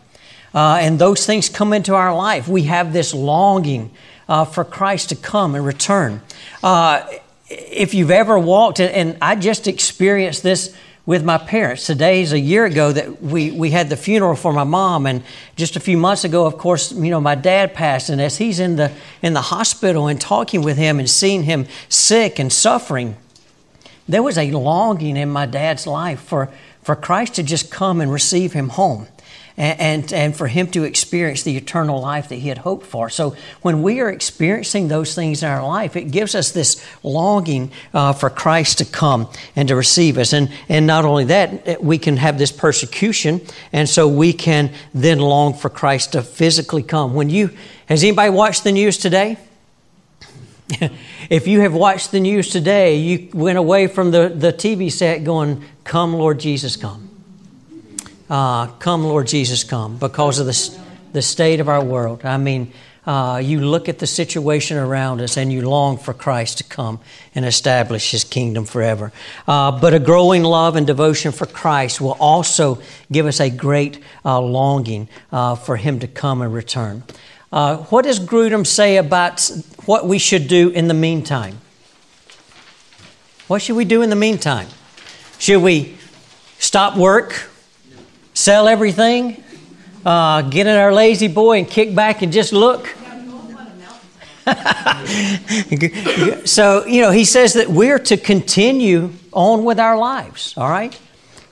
uh, 0.54 0.78
and 0.82 1.00
those 1.00 1.26
things 1.26 1.50
come 1.50 1.74
into 1.74 1.96
our 1.96 2.14
life, 2.16 2.48
we 2.48 2.64
have 2.64 2.94
this 2.94 3.14
longing 3.14 3.90
uh, 4.30 4.46
for 4.46 4.64
Christ 4.64 5.10
to 5.10 5.16
come 5.16 5.56
and 5.56 5.66
return. 5.66 6.22
Uh, 6.62 7.08
if 7.50 7.94
you've 7.94 8.12
ever 8.12 8.38
walked, 8.38 8.80
and 8.80 9.18
I 9.22 9.36
just 9.36 9.68
experienced 9.68 10.44
this 10.44 10.76
with 11.06 11.24
my 11.24 11.38
parents. 11.38 11.86
Today 11.86 12.22
is 12.22 12.32
a 12.32 12.40
year 12.40 12.66
ago 12.66 12.92
that 12.92 13.22
we, 13.22 13.52
we 13.52 13.72
had 13.72 13.90
the 13.90 13.98
funeral 13.98 14.36
for 14.36 14.54
my 14.54 14.64
mom, 14.64 15.06
and 15.06 15.24
just 15.56 15.76
a 15.76 15.80
few 15.80 15.98
months 15.98 16.24
ago, 16.24 16.46
of 16.46 16.58
course, 16.58 16.92
you 16.94 17.10
know, 17.10 17.20
my 17.20 17.36
dad 17.36 17.74
passed. 17.74 18.10
And 18.10 18.22
as 18.22 18.38
he's 18.38 18.60
in 18.60 18.78
the 18.78 18.92
in 19.22 19.34
the 19.34 19.42
hospital 19.42 20.08
and 20.08 20.20
talking 20.20 20.62
with 20.62 20.78
him 20.78 21.00
and 21.00 21.10
seeing 21.10 21.44
him 21.44 21.68
sick 21.90 22.40
and 22.40 22.52
suffering, 22.52 23.18
there 24.08 24.24
was 24.24 24.38
a 24.38 24.52
longing 24.52 25.18
in 25.18 25.30
my 25.30 25.46
dad's 25.46 25.86
life 25.86 26.22
for 26.22 26.50
for 26.82 26.96
Christ 26.96 27.36
to 27.36 27.44
just 27.44 27.70
come 27.70 28.00
and 28.00 28.12
receive 28.12 28.54
him 28.54 28.70
home 28.70 29.08
and, 29.56 29.80
and, 29.80 30.14
and, 30.14 30.36
for 30.36 30.48
him 30.48 30.68
to 30.68 30.84
experience 30.84 31.44
the 31.44 31.56
eternal 31.56 32.02
life 32.02 32.30
that 32.30 32.36
he 32.36 32.50
had 32.50 32.60
hoped 32.60 32.86
for. 32.86 33.10
So 33.10 33.36
when 33.62 33.84
we 33.84 34.00
are 34.00 34.10
experiencing 34.10 34.88
those 34.88 35.14
things 35.14 35.44
in 35.44 35.50
our 35.50 35.66
life, 35.66 35.96
it 35.96 36.12
gives 36.12 36.34
us 36.34 36.52
this 36.52 36.84
longing 37.04 37.72
uh, 37.94 38.14
for 38.14 38.30
Christ 38.30 38.80
to 38.80 38.86
come 38.86 39.30
and 39.56 39.68
to 39.68 39.76
receive 39.76 40.18
us. 40.18 40.34
And, 40.34 40.52
and 40.70 40.88
not 40.88 41.06
only 41.06 41.26
that, 41.26 41.84
we 41.84 41.98
can 42.00 42.18
have 42.18 42.38
this 42.38 42.52
persecution, 42.52 43.42
and 43.72 43.88
so 43.88 44.08
we 44.08 44.34
can 44.34 44.72
then 44.94 45.20
long 45.20 45.54
for 45.54 45.70
Christ 45.70 46.14
to 46.14 46.24
physically 46.24 46.84
come. 46.84 47.14
When 47.14 47.30
you, 47.30 47.52
has 47.88 48.04
anybody 48.04 48.32
watched 48.32 48.64
the 48.64 48.72
news 48.72 48.98
today? 48.98 49.38
if 51.30 51.48
you 51.48 51.62
have 51.62 51.74
watched 51.74 52.12
the 52.12 52.20
news 52.20 52.50
today, 52.50 52.96
you 52.96 53.30
went 53.34 53.60
away 53.60 53.86
from 53.86 54.12
the, 54.12 54.30
the 54.30 54.52
TV 54.52 54.92
set 54.92 55.24
going, 55.24 55.64
Come, 55.84 56.14
Lord 56.14 56.40
Jesus, 56.40 56.76
come 56.78 57.03
uh, 58.34 58.66
come, 58.80 59.04
Lord 59.04 59.28
Jesus, 59.28 59.64
come, 59.64 59.98
because 59.98 60.40
of 60.40 60.48
the, 60.48 60.80
the 61.14 61.22
state 61.22 61.60
of 61.60 61.70
our 61.70 61.84
world. 61.84 62.26
I 62.26 62.38
mean, 62.38 62.74
uh, 63.06 63.40
you 63.44 63.60
look 63.60 63.88
at 63.88 64.00
the 64.00 64.08
situation 64.08 64.76
around 64.76 65.22
us 65.22 65.38
and 65.38 65.54
you 65.54 65.70
long 65.70 66.00
for 66.00 66.16
Christ 66.16 66.58
to 66.58 66.64
come 66.64 67.00
and 67.36 67.46
establish 67.46 68.10
His 68.10 68.24
kingdom 68.24 68.66
forever. 68.66 69.12
Uh, 69.48 69.80
but 69.80 69.94
a 69.94 70.00
growing 70.00 70.42
love 70.42 70.76
and 70.76 70.88
devotion 70.88 71.32
for 71.32 71.46
Christ 71.46 72.02
will 72.02 72.18
also 72.20 72.82
give 73.12 73.28
us 73.28 73.40
a 73.40 73.52
great 73.52 74.00
uh, 74.26 74.42
longing 74.42 75.10
uh, 75.32 75.54
for 75.54 75.76
Him 75.76 76.00
to 76.00 76.08
come 76.08 76.42
and 76.42 76.52
return. 76.52 77.04
Uh, 77.52 77.78
what 77.78 78.04
does 78.04 78.20
Grudem 78.20 78.66
say 78.66 78.98
about 78.98 79.48
what 79.86 80.08
we 80.08 80.18
should 80.18 80.48
do 80.48 80.70
in 80.70 80.88
the 80.88 80.96
meantime? 80.96 81.60
What 83.46 83.62
should 83.62 83.76
we 83.76 83.86
do 83.86 84.02
in 84.02 84.10
the 84.10 84.16
meantime? 84.16 84.70
Should 85.38 85.62
we 85.62 85.98
stop 86.58 86.98
work? 86.98 87.52
Sell 88.44 88.68
everything, 88.68 89.42
uh, 90.06 90.42
get 90.42 90.68
in 90.68 90.76
our 90.76 90.92
La-Z-Boy 90.92 91.60
and 91.60 91.70
kick 91.70 91.96
back 91.96 92.24
and 92.24 92.34
just 92.34 92.52
look. 92.52 92.88
so, 96.46 96.86
you 96.86 97.00
know, 97.00 97.12
he 97.12 97.24
says 97.24 97.54
that 97.54 97.70
we're 97.70 98.00
to 98.00 98.18
continue 98.18 99.12
on 99.32 99.64
with 99.64 99.80
our 99.80 99.98
lives, 99.98 100.58
all 100.58 100.70
right? 100.70 101.00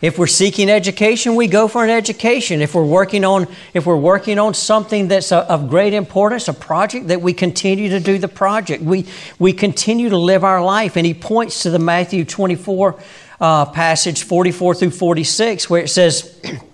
If 0.02 0.20
we're 0.20 0.28
seeking 0.28 0.70
education, 0.70 1.36
we 1.36 1.48
go 1.48 1.70
for 1.70 1.86
an 1.86 1.90
education. 1.90 2.62
If 2.62 2.76
we're 2.76 2.84
working 2.84 3.24
on, 3.24 3.48
if 3.74 3.86
we're 3.86 3.96
working 3.96 4.38
on 4.38 4.54
something 4.54 5.08
that's 5.08 5.32
a, 5.32 5.50
of 5.50 5.70
great 5.70 5.94
importance, 5.94 6.50
a 6.50 6.54
project, 6.54 7.08
that 7.08 7.22
we 7.22 7.32
continue 7.32 7.88
to 7.92 8.02
do 8.02 8.18
the 8.18 8.28
project. 8.28 8.84
We, 8.84 9.06
we 9.40 9.54
continue 9.54 10.10
to 10.10 10.18
live 10.18 10.44
our 10.44 10.62
life. 10.62 10.98
And 10.98 11.06
he 11.06 11.14
points 11.14 11.64
to 11.64 11.70
the 11.70 11.80
Matthew 11.80 12.26
24 12.26 13.00
uh, 13.40 13.66
passage, 13.68 14.24
44 14.24 14.76
through 14.76 14.92
46, 14.92 15.70
where 15.70 15.84
it 15.84 15.88
says, 15.88 16.38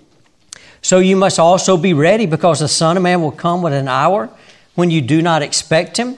So 0.82 0.98
you 0.98 1.16
must 1.16 1.38
also 1.38 1.76
be 1.76 1.94
ready 1.94 2.26
because 2.26 2.60
the 2.60 2.68
Son 2.68 2.96
of 2.96 3.02
Man 3.02 3.20
will 3.20 3.32
come 3.32 3.62
with 3.62 3.72
an 3.72 3.88
hour 3.88 4.30
when 4.74 4.90
you 4.90 5.00
do 5.00 5.22
not 5.22 5.42
expect 5.42 5.96
him. 5.96 6.16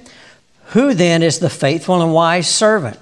Who 0.68 0.94
then 0.94 1.22
is 1.22 1.38
the 1.38 1.50
faithful 1.50 2.02
and 2.02 2.12
wise 2.12 2.48
servant? 2.48 2.98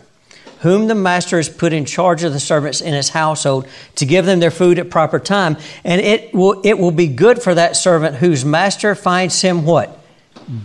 whom 0.60 0.88
the 0.88 0.94
master 0.94 1.36
has 1.36 1.48
put 1.48 1.72
in 1.72 1.84
charge 1.84 2.24
of 2.24 2.32
the 2.32 2.40
servants 2.40 2.80
in 2.80 2.92
his 2.92 3.10
household 3.10 3.66
to 3.94 4.04
give 4.04 4.26
them 4.26 4.40
their 4.40 4.50
food 4.50 4.78
at 4.78 4.90
proper 4.90 5.18
time. 5.18 5.56
And 5.84 6.00
it 6.00 6.34
will, 6.34 6.60
it 6.64 6.78
will 6.78 6.90
be 6.90 7.06
good 7.06 7.42
for 7.42 7.54
that 7.54 7.76
servant 7.76 8.16
whose 8.16 8.44
master 8.44 8.94
finds 8.94 9.40
him 9.40 9.64
what? 9.64 9.96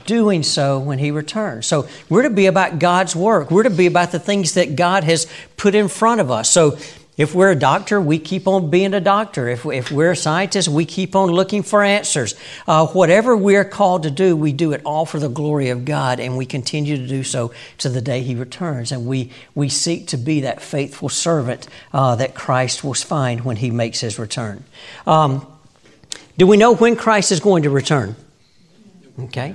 Doing 0.05 0.43
so 0.43 0.79
when 0.79 0.97
he 0.97 1.11
returns. 1.11 1.67
So 1.67 1.87
we're 2.09 2.23
to 2.23 2.29
be 2.29 2.45
about 2.45 2.79
God's 2.79 3.15
work. 3.15 3.51
We're 3.51 3.63
to 3.63 3.69
be 3.69 3.85
about 3.85 4.11
the 4.11 4.19
things 4.19 4.53
that 4.53 4.75
God 4.75 5.03
has 5.03 5.27
put 5.57 5.75
in 5.75 5.87
front 5.87 6.21
of 6.21 6.31
us. 6.31 6.49
So 6.49 6.77
if 7.15 7.35
we're 7.35 7.51
a 7.51 7.55
doctor, 7.55 8.01
we 8.01 8.17
keep 8.17 8.47
on 8.47 8.71
being 8.71 8.93
a 8.95 8.99
doctor. 8.99 9.47
If, 9.47 9.65
if 9.67 9.91
we're 9.91 10.11
a 10.11 10.15
scientist, 10.15 10.67
we 10.67 10.83
keep 10.83 11.15
on 11.15 11.29
looking 11.29 11.61
for 11.61 11.83
answers. 11.83 12.33
Uh, 12.67 12.87
whatever 12.87 13.37
we're 13.37 13.65
called 13.65 14.03
to 14.03 14.11
do, 14.11 14.35
we 14.35 14.51
do 14.51 14.71
it 14.71 14.81
all 14.83 15.05
for 15.05 15.19
the 15.19 15.29
glory 15.29 15.69
of 15.69 15.85
God, 15.85 16.19
and 16.19 16.37
we 16.37 16.47
continue 16.47 16.97
to 16.97 17.07
do 17.07 17.23
so 17.23 17.53
to 17.77 17.89
the 17.89 18.01
day 18.01 18.21
He 18.21 18.33
returns. 18.33 18.91
And 18.91 19.05
we, 19.05 19.31
we 19.53 19.69
seek 19.69 20.07
to 20.07 20.17
be 20.17 20.41
that 20.41 20.59
faithful 20.59 21.07
servant 21.07 21.67
uh, 21.93 22.15
that 22.15 22.33
Christ 22.33 22.83
will 22.83 22.95
find 22.95 23.41
when 23.41 23.57
He 23.57 23.69
makes 23.69 23.99
His 23.99 24.17
return. 24.17 24.63
Um, 25.05 25.45
do 26.37 26.47
we 26.47 26.57
know 26.57 26.73
when 26.73 26.95
Christ 26.95 27.31
is 27.31 27.39
going 27.39 27.63
to 27.63 27.69
return? 27.69 28.15
Okay. 29.19 29.53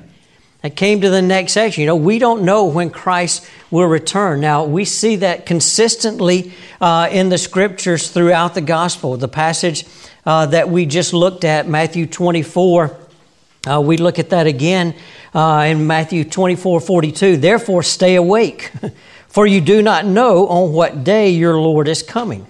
I 0.62 0.70
came 0.70 1.00
to 1.02 1.10
the 1.10 1.22
next 1.22 1.52
section. 1.52 1.82
You 1.82 1.86
know, 1.86 1.96
we 1.96 2.18
don't 2.18 2.42
know 2.42 2.64
when 2.64 2.90
Christ 2.90 3.48
will 3.70 3.86
return. 3.86 4.40
Now, 4.40 4.64
we 4.64 4.84
see 4.84 5.16
that 5.16 5.46
consistently 5.46 6.52
uh, 6.80 7.08
in 7.12 7.28
the 7.28 7.38
scriptures 7.38 8.10
throughout 8.10 8.54
the 8.54 8.60
gospel. 8.60 9.16
The 9.16 9.28
passage 9.28 9.84
uh, 10.26 10.46
that 10.46 10.68
we 10.68 10.84
just 10.84 11.12
looked 11.12 11.44
at, 11.44 11.68
Matthew 11.68 12.06
24, 12.06 12.96
uh, 13.70 13.80
we 13.80 13.98
look 13.98 14.18
at 14.18 14.30
that 14.30 14.48
again 14.48 14.96
uh, 15.32 15.64
in 15.68 15.86
Matthew 15.86 16.24
24 16.24 16.80
42. 16.80 17.36
Therefore, 17.36 17.84
stay 17.84 18.16
awake, 18.16 18.72
for 19.28 19.46
you 19.46 19.60
do 19.60 19.80
not 19.80 20.06
know 20.06 20.48
on 20.48 20.72
what 20.72 21.04
day 21.04 21.30
your 21.30 21.56
Lord 21.60 21.86
is 21.86 22.02
coming. 22.02 22.48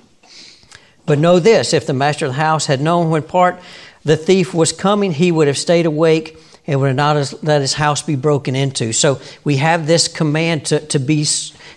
But 1.04 1.18
know 1.18 1.40
this 1.40 1.74
if 1.74 1.86
the 1.86 1.92
master 1.92 2.24
of 2.26 2.32
the 2.32 2.38
house 2.38 2.66
had 2.66 2.80
known 2.80 3.10
when 3.10 3.22
part 3.22 3.60
the 4.02 4.16
thief 4.16 4.54
was 4.54 4.72
coming, 4.72 5.12
he 5.12 5.30
would 5.30 5.46
have 5.46 5.58
stayed 5.58 5.84
awake 5.84 6.38
and 6.68 6.80
would 6.80 6.94
not 6.94 7.42
let 7.42 7.62
his 7.62 7.72
house 7.72 8.02
be 8.02 8.14
broken 8.14 8.54
into. 8.54 8.92
So 8.92 9.20
we 9.42 9.56
have 9.56 9.86
this 9.86 10.06
command 10.06 10.66
to, 10.66 10.78
to 10.78 11.00
be 11.00 11.26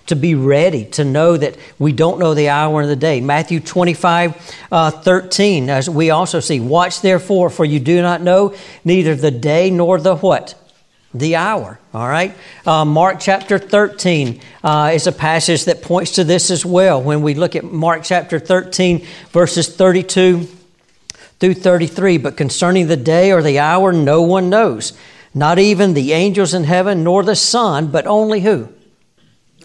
to 0.08 0.16
be 0.16 0.36
ready, 0.36 0.86
to 0.86 1.06
know 1.06 1.38
that 1.38 1.56
we 1.80 1.94
don't 1.94 2.20
know 2.20 2.34
the 2.34 2.50
hour 2.50 2.82
of 2.82 2.88
the 2.88 2.96
day. 2.96 3.22
Matthew 3.22 3.60
25, 3.60 4.58
uh, 4.72 4.92
13, 4.92 5.70
as 5.70 5.90
we 5.90 6.10
also 6.10 6.40
see, 6.40 6.60
watch 6.60 7.02
therefore, 7.02 7.50
for 7.50 7.64
you 7.64 7.80
do 7.80 8.02
not 8.02 8.22
know 8.22 8.54
neither 8.84 9.16
the 9.16 9.32
day 9.32 9.70
nor 9.70 10.00
the 10.00 10.18
what? 10.18 10.56
The 11.14 11.36
hour. 11.36 11.80
All 11.94 12.08
right. 12.08 12.36
Uh, 12.66 12.84
Mark 12.84 13.20
chapter 13.20 13.60
13 13.60 14.42
uh, 14.64 14.92
is 14.94 15.08
a 15.08 15.12
passage 15.12 15.66
that 15.66 15.82
points 15.82 16.16
to 16.16 16.24
this 16.24 16.50
as 16.50 16.66
well. 16.66 17.02
When 17.02 17.22
we 17.22 17.36
look 17.36 17.56
at 17.56 17.64
Mark 17.64 18.02
chapter 18.04 18.40
13, 18.40 19.06
verses 19.32 19.74
32 19.74 20.48
through 21.42 21.56
33. 21.56 22.18
But 22.20 22.38
concerning 22.38 22.88
the 22.88 22.96
day 22.96 23.34
or 23.34 23.42
the 23.42 23.60
hour, 23.60 23.92
no 23.92 24.22
one 24.22 24.50
knows, 24.50 24.94
not 25.34 25.60
even 25.60 25.94
the 25.94 26.14
angels 26.14 26.54
in 26.54 26.64
heaven, 26.64 27.04
nor 27.04 27.24
the 27.24 27.36
Son, 27.36 27.92
but 27.92 28.08
only 28.08 28.42
who? 28.42 28.70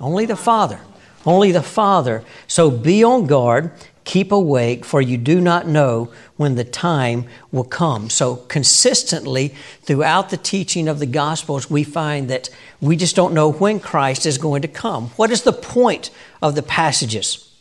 Only 0.00 0.26
the 0.26 0.37
Father. 0.37 0.80
Only 1.25 1.52
the 1.52 1.62
Father. 1.62 2.25
So 2.47 2.71
be 2.71 3.04
on 3.04 3.26
guard, 3.26 3.73
keep 4.04 4.33
awake, 4.33 4.85
for 4.85 5.00
you 5.02 5.18
do 5.18 5.40
not 5.40 5.66
know 5.66 6.12
when 6.37 6.54
the 6.54 6.64
time 6.64 7.26
will 7.50 7.64
come. 7.64 8.09
So, 8.09 8.37
consistently 8.37 9.54
throughout 9.83 10.30
the 10.30 10.37
teaching 10.37 10.87
of 10.87 11.00
the 11.00 11.06
Gospels, 11.06 11.68
we 11.68 11.83
find 11.83 12.30
that 12.30 12.49
we 12.80 12.95
just 12.97 13.16
don't 13.16 13.35
know 13.35 13.50
when 13.50 13.80
Christ 13.80 14.25
is 14.25 14.38
going 14.38 14.62
to 14.62 14.68
come. 14.68 15.09
What 15.16 15.33
is 15.33 15.42
the 15.42 15.52
point 15.52 16.11
of 16.40 16.54
the 16.54 16.62
passages 16.62 17.52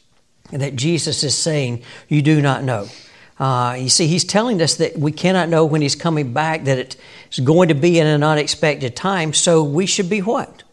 that 0.51 0.75
Jesus 0.75 1.23
is 1.23 1.35
saying 1.35 1.81
you 2.07 2.21
do 2.21 2.41
not 2.41 2.63
know? 2.63 2.87
Uh, 3.37 3.75
you 3.77 3.89
see, 3.89 4.07
he's 4.07 4.23
telling 4.23 4.61
us 4.61 4.75
that 4.75 4.97
we 4.97 5.11
cannot 5.11 5.49
know 5.49 5.65
when 5.65 5.81
he's 5.81 5.95
coming 5.95 6.31
back, 6.31 6.63
that 6.65 6.77
it's 6.77 7.39
going 7.39 7.67
to 7.67 7.75
be 7.75 7.99
in 7.99 8.07
an 8.07 8.23
unexpected 8.23 8.95
time, 8.95 9.33
so 9.33 9.63
we 9.63 9.85
should 9.85 10.09
be 10.09 10.21
what? 10.21 10.63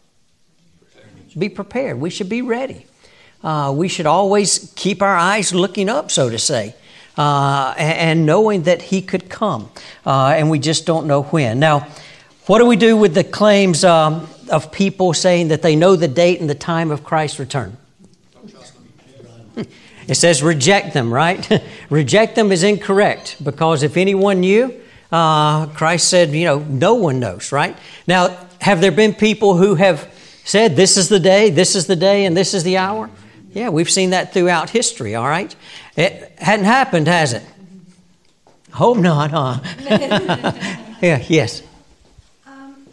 Be 1.37 1.49
prepared. 1.49 1.99
We 1.99 2.09
should 2.09 2.29
be 2.29 2.41
ready. 2.41 2.85
Uh, 3.43 3.73
we 3.75 3.89
should 3.89 4.05
always 4.05 4.71
keep 4.75 5.01
our 5.01 5.15
eyes 5.15 5.53
looking 5.53 5.89
up, 5.89 6.11
so 6.11 6.29
to 6.29 6.39
say, 6.39 6.75
uh, 7.17 7.73
and, 7.77 7.97
and, 7.97 8.25
knowing 8.25 8.63
that 8.63 8.81
he 8.81 9.01
could 9.01 9.29
come, 9.29 9.69
uh, 10.05 10.33
and 10.37 10.49
we 10.49 10.59
just 10.59 10.85
don't 10.85 11.07
know 11.07 11.23
when. 11.23 11.59
Now, 11.59 11.87
what 12.45 12.59
do 12.59 12.65
we 12.65 12.77
do 12.77 12.95
with 12.95 13.13
the 13.13 13.23
claims 13.23 13.83
um, 13.83 14.29
of 14.49 14.71
people 14.71 15.13
saying 15.13 15.49
that 15.49 15.61
they 15.61 15.75
know 15.75 15.97
the 15.97 16.07
date 16.07 16.39
and 16.39 16.49
the 16.49 16.55
time 16.55 16.91
of 16.91 17.03
Christ's 17.03 17.39
return? 17.39 17.75
It 20.07 20.15
says 20.15 20.43
reject 20.43 20.93
them, 20.93 21.13
right? 21.13 21.61
reject 21.89 22.35
them 22.35 22.51
is 22.51 22.63
incorrect 22.63 23.37
because 23.43 23.83
if 23.83 23.97
anyone 23.97 24.41
knew, 24.41 24.79
uh, 25.11 25.67
Christ 25.67 26.09
said, 26.09 26.31
you 26.31 26.45
know, 26.45 26.59
no 26.59 26.95
one 26.95 27.19
knows, 27.19 27.51
right? 27.51 27.77
Now, 28.07 28.35
have 28.59 28.81
there 28.81 28.91
been 28.91 29.13
people 29.13 29.55
who 29.55 29.75
have 29.75 30.11
said, 30.43 30.75
this 30.75 30.97
is 30.97 31.09
the 31.09 31.19
day, 31.19 31.49
this 31.49 31.75
is 31.75 31.85
the 31.85 31.95
day, 31.95 32.25
and 32.25 32.35
this 32.35 32.53
is 32.53 32.63
the 32.63 32.77
hour? 32.77 33.09
Yeah, 33.51 33.69
we've 33.69 33.89
seen 33.89 34.09
that 34.09 34.33
throughout 34.33 34.71
history, 34.71 35.13
all 35.15 35.27
right? 35.27 35.55
It 35.95 36.33
hadn't 36.39 36.65
happened, 36.65 37.07
has 37.07 37.33
it? 37.33 37.43
Hope 38.71 38.97
not, 38.97 39.29
huh? 39.29 39.59
yeah, 41.01 41.23
yes. 41.27 41.61
Um, 42.47 42.87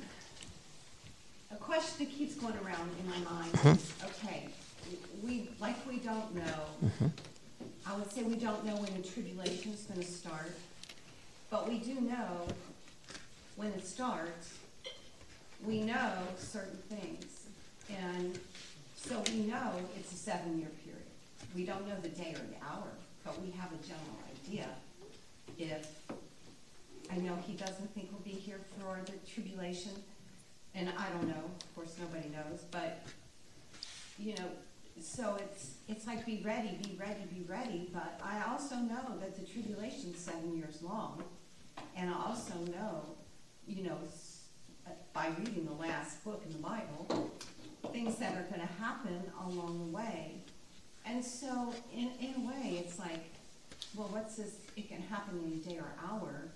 a 1.51 1.57
question 1.57 2.07
that 2.07 2.15
keeps 2.15 2.35
going 2.35 2.55
around 2.57 2.91
in 3.01 3.09
my 3.09 3.31
mind. 3.31 3.53
Mm-hmm. 3.53 3.91
Mm-hmm. 6.85 7.07
I 7.87 7.97
would 7.97 8.11
say 8.11 8.23
we 8.23 8.37
don't 8.37 8.65
know 8.65 8.77
when 8.77 9.01
the 9.01 9.07
tribulation 9.07 9.73
is 9.73 9.83
going 9.83 10.01
to 10.01 10.07
start, 10.07 10.57
but 11.51 11.69
we 11.69 11.79
do 11.79 12.01
know 12.01 12.47
when 13.57 13.69
it 13.69 13.87
starts. 13.87 14.55
We 15.65 15.83
know 15.83 16.13
certain 16.39 16.79
things, 16.89 17.47
and 17.91 18.39
so 18.97 19.23
we 19.31 19.41
know 19.41 19.73
it's 19.99 20.13
a 20.13 20.17
seven-year 20.17 20.71
period. 20.85 21.03
We 21.55 21.65
don't 21.65 21.87
know 21.87 21.97
the 22.01 22.09
day 22.09 22.35
or 22.35 22.47
the 22.47 22.65
hour, 22.65 22.89
but 23.25 23.41
we 23.43 23.51
have 23.53 23.71
a 23.73 23.87
general 23.87 24.19
idea. 24.47 24.69
If 25.59 25.87
I 27.13 27.17
know 27.17 27.37
he 27.47 27.55
doesn't 27.55 27.93
think 27.95 28.09
we'll 28.11 28.23
be 28.23 28.31
here 28.31 28.61
for 28.79 29.01
the 29.05 29.13
tribulation, 29.31 29.93
and 30.75 30.89
I 30.89 31.09
don't 31.11 31.29
know. 31.29 31.45
Of 31.61 31.75
course, 31.75 31.97
nobody 32.01 32.29
knows, 32.31 32.65
but 32.71 33.03
you 34.19 34.35
know, 34.35 34.49
so 35.03 35.37
it's 35.41 35.75
it's 35.89 36.07
like 36.07 36.25
be 36.27 36.43
ready, 36.45 36.79
be 36.83 36.97
ready, 36.99 37.21
be 37.33 37.45
ready. 37.49 37.89
But 37.93 38.21
I 38.23 38.43
also 38.51 38.77
know 38.77 39.19
that 39.21 39.37
the 39.37 39.47
tribulation 39.47 40.13
is 40.15 40.19
seven 40.19 40.57
years 40.57 40.83
long, 40.83 41.23
and 41.97 42.11
I 42.11 42.15
also 42.27 42.55
know, 42.73 43.17
you 43.67 43.85
know, 43.85 43.99
by 45.13 45.29
reading 45.39 45.67
the 45.67 45.73
last 45.73 46.23
book 46.25 46.43
in 46.47 46.53
the 46.53 46.59
Bible, 46.59 47.31
things 47.93 48.17
that 48.17 48.35
are 48.35 48.43
going 48.45 48.61
to 48.61 48.83
happen 48.83 49.23
along 49.47 49.79
the 49.79 49.97
way. 49.97 50.35
And 51.07 51.25
so, 51.25 51.75
in, 51.93 52.11
in 52.21 52.35
a 52.43 52.47
way, 52.47 52.79
it's 52.85 52.99
like, 52.99 53.33
well, 53.97 54.09
what's 54.13 54.37
this? 54.37 54.57
It 54.77 54.89
can 54.89 55.03
happen 55.03 55.41
in 55.45 55.61
a 55.61 55.75
day 55.75 55.79
or 55.79 55.93
hour 56.09 56.49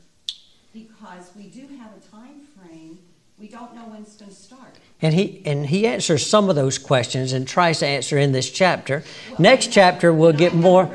because 0.72 1.30
we 1.36 1.44
do 1.44 1.66
have 1.76 1.92
a 1.96 2.00
time 2.14 2.42
frame 2.56 2.98
we 3.38 3.48
don't 3.48 3.74
know 3.74 3.82
when 3.88 4.02
it's 4.02 4.14
going 4.14 4.30
to 4.30 4.36
start. 4.36 4.76
And 5.02 5.12
he 5.12 5.42
and 5.44 5.66
he 5.66 5.86
answers 5.86 6.24
some 6.24 6.48
of 6.48 6.54
those 6.54 6.78
questions 6.78 7.32
and 7.32 7.46
tries 7.48 7.80
to 7.80 7.86
answer 7.86 8.16
in 8.16 8.30
this 8.30 8.48
chapter. 8.48 9.02
Well, 9.30 9.40
Next 9.40 9.72
chapter 9.72 10.12
we'll 10.12 10.32
get 10.32 10.54
more. 10.54 10.88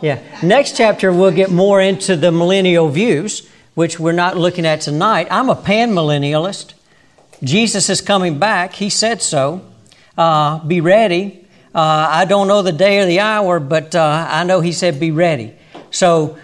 Yeah. 0.00 0.20
Next 0.42 0.76
chapter 0.76 1.12
we'll 1.12 1.32
get 1.32 1.50
more 1.50 1.80
into 1.80 2.16
the 2.16 2.32
millennial 2.32 2.88
views, 2.88 3.46
which 3.74 4.00
we're 4.00 4.12
not 4.12 4.38
looking 4.38 4.64
at 4.64 4.80
tonight. 4.80 5.28
I'm 5.30 5.50
a 5.50 5.54
panmillennialist. 5.54 6.72
Jesus 7.44 7.90
is 7.90 8.00
coming 8.00 8.38
back. 8.38 8.72
He 8.72 8.88
said 8.88 9.20
so. 9.20 9.60
Uh, 10.16 10.64
be 10.64 10.80
ready. 10.80 11.46
Uh, 11.74 12.08
I 12.10 12.24
don't 12.24 12.48
know 12.48 12.62
the 12.62 12.72
day 12.72 13.00
or 13.00 13.06
the 13.06 13.20
hour, 13.20 13.60
but 13.60 13.94
uh, 13.94 14.26
I 14.30 14.44
know 14.44 14.60
He 14.60 14.72
said 14.72 14.98
be 14.98 15.10
ready. 15.10 15.54
So, 15.90 16.38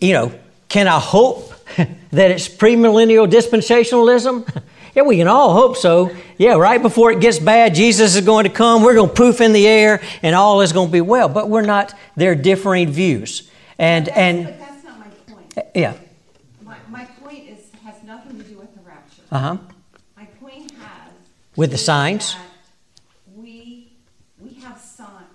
you 0.00 0.12
know, 0.12 0.32
can 0.68 0.86
I 0.86 1.00
hope 1.00 1.52
that 1.76 2.30
it's 2.30 2.48
premillennial 2.48 3.28
dispensationalism? 3.28 4.62
Yeah, 4.96 5.02
we 5.02 5.18
can 5.18 5.28
all 5.28 5.52
hope 5.52 5.76
so. 5.76 6.10
Yeah, 6.38 6.54
right 6.54 6.80
before 6.80 7.12
it 7.12 7.20
gets 7.20 7.38
bad, 7.38 7.74
Jesus 7.74 8.16
is 8.16 8.24
going 8.24 8.44
to 8.44 8.50
come. 8.50 8.82
We're 8.82 8.94
going 8.94 9.10
to 9.10 9.14
poof 9.14 9.42
in 9.42 9.52
the 9.52 9.68
air 9.68 10.00
and 10.22 10.34
all 10.34 10.62
is 10.62 10.72
going 10.72 10.88
to 10.88 10.92
be 10.92 11.02
well. 11.02 11.28
But 11.28 11.50
we're 11.50 11.60
not, 11.66 11.92
they're 12.16 12.34
differing 12.34 12.90
views. 12.90 13.50
And, 13.78 14.06
But 14.06 14.16
and, 14.16 14.44
But 14.46 14.58
that's 14.58 14.84
not 14.84 14.98
my 14.98 15.06
point. 15.34 15.66
yeah, 15.74 15.94
My, 16.64 16.76
my 16.88 17.04
point 17.22 17.44
is, 17.50 17.58
has 17.84 18.02
nothing 18.04 18.38
to 18.38 18.44
do 18.44 18.56
with 18.56 18.74
the 18.74 18.80
rapture. 18.88 19.22
uh 19.30 19.38
huh. 19.38 19.56
My 20.16 20.24
point 20.40 20.70
has. 20.70 21.10
With 21.56 21.72
the 21.72 21.78
signs? 21.78 22.32
that 22.32 22.40
We, 23.36 23.92
we 24.40 24.54
have 24.62 24.80
some, 24.80 25.26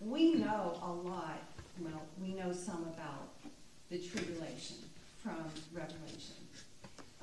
we 0.00 0.32
know 0.36 0.78
a 0.82 0.90
lot, 0.90 1.42
well, 1.78 2.02
we 2.22 2.32
know 2.32 2.54
some 2.54 2.86
about 2.94 3.28
the 3.90 3.98
tribulation 3.98 4.76
from 5.22 5.44
Revelation. 5.74 6.36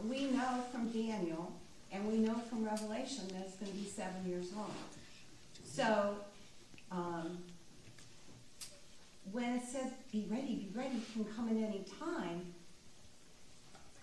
We 0.08 0.32
know 0.32 0.64
from 0.72 0.88
Daniel, 0.92 1.52
and 1.92 1.99
we 2.10 2.18
know 2.18 2.36
from 2.50 2.66
Revelation 2.66 3.28
that 3.30 3.44
it's 3.46 3.56
gonna 3.56 3.72
be 3.72 3.86
seven 3.86 4.28
years 4.28 4.54
long. 4.54 4.74
So, 5.64 6.16
um, 6.92 7.38
when 9.32 9.56
it 9.56 9.64
says, 9.64 9.92
be 10.12 10.28
ready, 10.30 10.56
be 10.56 10.72
ready, 10.74 11.02
can 11.14 11.26
come 11.26 11.50
at 11.50 11.56
any 11.56 11.86
time, 12.00 12.54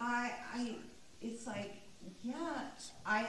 I, 0.01 0.33
I, 0.55 0.75
it's 1.21 1.47
like, 1.47 1.75
yeah, 2.23 2.61
I, 3.05 3.27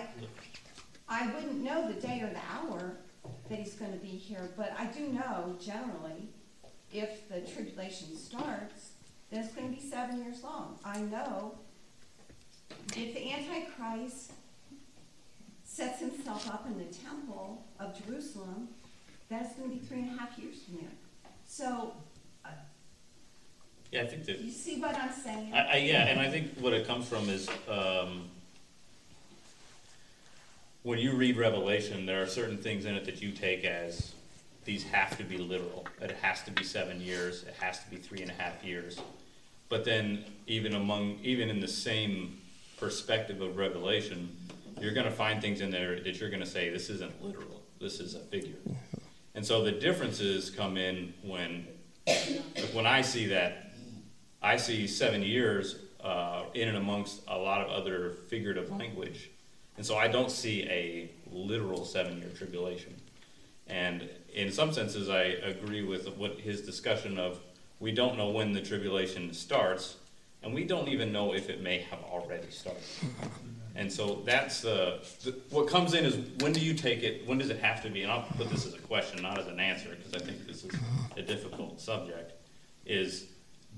I 1.09 1.27
wouldn't 1.33 1.63
know 1.63 1.87
the 1.87 1.99
day 1.99 2.21
or 2.21 2.29
the 2.29 2.41
hour 2.53 2.97
that 3.49 3.57
he's 3.57 3.73
gonna 3.73 3.97
be 3.97 4.07
here, 4.07 4.49
but 4.55 4.73
I 4.77 4.85
do 4.85 5.07
know 5.07 5.55
generally, 5.59 6.29
if 6.93 7.27
the 7.29 7.41
tribulation 7.41 8.15
starts, 8.15 8.91
then 9.31 9.43
it's 9.43 9.53
gonna 9.53 9.69
be 9.69 9.79
seven 9.79 10.23
years 10.23 10.43
long. 10.43 10.77
I 10.85 10.99
know 11.01 11.55
if 12.95 13.13
the 13.13 13.31
Antichrist 13.33 14.33
sets 15.77 15.99
himself 15.99 16.49
up 16.49 16.65
in 16.65 16.75
the 16.75 16.85
temple 16.85 17.63
of 17.79 17.95
Jerusalem, 18.03 18.67
that's 19.29 19.53
gonna 19.53 19.69
be 19.69 19.77
three 19.77 19.99
and 19.99 20.09
a 20.09 20.19
half 20.19 20.35
years 20.39 20.63
from 20.63 20.77
there. 20.77 20.89
So, 21.45 21.93
uh, 22.43 22.49
Yeah, 23.91 24.01
I 24.01 24.07
think 24.07 24.25
that, 24.25 24.39
you 24.39 24.49
see 24.49 24.81
what 24.81 24.95
I'm 24.95 25.11
saying? 25.11 25.53
I, 25.53 25.73
I, 25.73 25.75
yeah, 25.77 26.07
and 26.07 26.19
I 26.19 26.31
think 26.31 26.57
what 26.59 26.73
it 26.73 26.87
comes 26.87 27.07
from 27.07 27.29
is, 27.29 27.47
um, 27.69 28.23
when 30.81 30.97
you 30.97 31.11
read 31.11 31.37
Revelation, 31.37 32.07
there 32.07 32.23
are 32.23 32.27
certain 32.27 32.57
things 32.57 32.85
in 32.85 32.95
it 32.95 33.05
that 33.05 33.21
you 33.21 33.31
take 33.31 33.63
as, 33.63 34.13
these 34.65 34.83
have 34.83 35.15
to 35.17 35.23
be 35.23 35.37
literal. 35.37 35.85
It 36.01 36.11
has 36.23 36.41
to 36.45 36.51
be 36.51 36.63
seven 36.63 36.99
years, 36.99 37.43
it 37.43 37.53
has 37.59 37.83
to 37.83 37.89
be 37.91 37.97
three 37.97 38.23
and 38.23 38.31
a 38.31 38.33
half 38.33 38.63
years. 38.63 38.99
But 39.69 39.85
then, 39.85 40.25
even 40.47 40.73
among, 40.73 41.19
even 41.21 41.51
in 41.51 41.59
the 41.59 41.67
same 41.67 42.41
perspective 42.77 43.41
of 43.41 43.57
Revelation, 43.57 44.35
you're 44.79 44.93
gonna 44.93 45.11
find 45.11 45.41
things 45.41 45.61
in 45.61 45.71
there 45.71 45.99
that 45.99 46.19
you're 46.19 46.29
gonna 46.29 46.45
say, 46.45 46.69
this 46.69 46.89
isn't 46.89 47.23
literal, 47.23 47.61
this 47.79 47.99
is 47.99 48.15
a 48.15 48.19
figure. 48.19 48.57
And 49.35 49.45
so 49.45 49.63
the 49.63 49.71
differences 49.71 50.49
come 50.49 50.77
in 50.77 51.13
when, 51.21 51.67
when 52.73 52.87
I 52.87 53.01
see 53.01 53.27
that, 53.27 53.71
I 54.41 54.57
see 54.57 54.87
seven 54.87 55.21
years 55.21 55.75
uh, 56.03 56.43
in 56.53 56.67
and 56.67 56.77
amongst 56.77 57.21
a 57.27 57.37
lot 57.37 57.61
of 57.61 57.69
other 57.69 58.11
figurative 58.27 58.71
language. 58.71 59.29
And 59.77 59.85
so 59.85 59.95
I 59.95 60.07
don't 60.07 60.31
see 60.31 60.63
a 60.63 61.11
literal 61.31 61.85
seven 61.85 62.17
year 62.17 62.29
tribulation. 62.35 62.95
And 63.67 64.09
in 64.33 64.51
some 64.51 64.73
senses, 64.73 65.09
I 65.09 65.23
agree 65.23 65.83
with 65.83 66.07
what 66.17 66.39
his 66.39 66.61
discussion 66.61 67.19
of 67.19 67.39
we 67.79 67.91
don't 67.91 68.17
know 68.17 68.29
when 68.29 68.53
the 68.53 68.61
tribulation 68.61 69.33
starts, 69.33 69.97
and 70.41 70.53
we 70.53 70.63
don't 70.63 70.87
even 70.87 71.11
know 71.11 71.33
if 71.33 71.49
it 71.49 71.61
may 71.61 71.79
have 71.79 71.99
already 72.03 72.49
started. 72.49 72.81
And 73.77 73.91
so 73.91 74.23
that's 74.25 74.65
uh, 74.65 74.99
the, 75.23 75.39
what 75.51 75.67
comes 75.67 75.93
in 75.93 76.03
is 76.03 76.17
when 76.41 76.51
do 76.51 76.59
you 76.59 76.73
take 76.73 77.03
it? 77.03 77.27
When 77.27 77.37
does 77.37 77.49
it 77.49 77.59
have 77.59 77.83
to 77.83 77.89
be? 77.89 78.01
And 78.01 78.11
I'll 78.11 78.23
put 78.23 78.49
this 78.49 78.65
as 78.65 78.73
a 78.73 78.79
question, 78.79 79.21
not 79.21 79.39
as 79.39 79.47
an 79.47 79.59
answer, 79.59 79.95
because 79.95 80.13
I 80.19 80.25
think 80.25 80.47
this 80.47 80.65
is 80.65 80.71
a 81.15 81.21
difficult 81.21 81.79
subject. 81.79 82.33
Is 82.85 83.27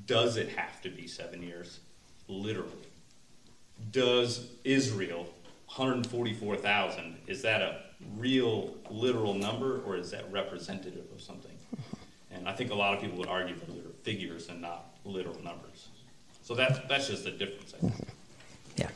does 0.05 0.37
it 0.37 0.49
have 0.49 0.81
to 0.81 0.89
be 0.89 1.05
seven 1.05 1.43
years? 1.43 1.81
Literally. 2.29 2.71
Does 3.91 4.47
Israel, 4.63 5.27
144,000, 5.67 7.17
is 7.27 7.41
that 7.41 7.61
a 7.61 7.81
real 8.17 8.75
literal 8.89 9.33
number 9.33 9.81
or 9.81 9.97
is 9.97 10.11
that 10.11 10.31
representative 10.31 11.05
of 11.13 11.21
something? 11.21 11.51
And 12.31 12.47
I 12.47 12.53
think 12.53 12.71
a 12.71 12.75
lot 12.75 12.93
of 12.93 13.01
people 13.01 13.17
would 13.17 13.27
argue 13.27 13.55
those 13.55 13.77
are 13.77 13.89
figures 14.03 14.49
and 14.49 14.61
not 14.61 14.95
literal 15.03 15.41
numbers. 15.43 15.89
So 16.41 16.55
that's, 16.55 16.79
that's 16.87 17.07
just 17.07 17.23
the 17.25 17.31
difference, 17.31 17.73
I 17.73 17.77
think. 17.79 18.07
Yeah. 18.75 18.89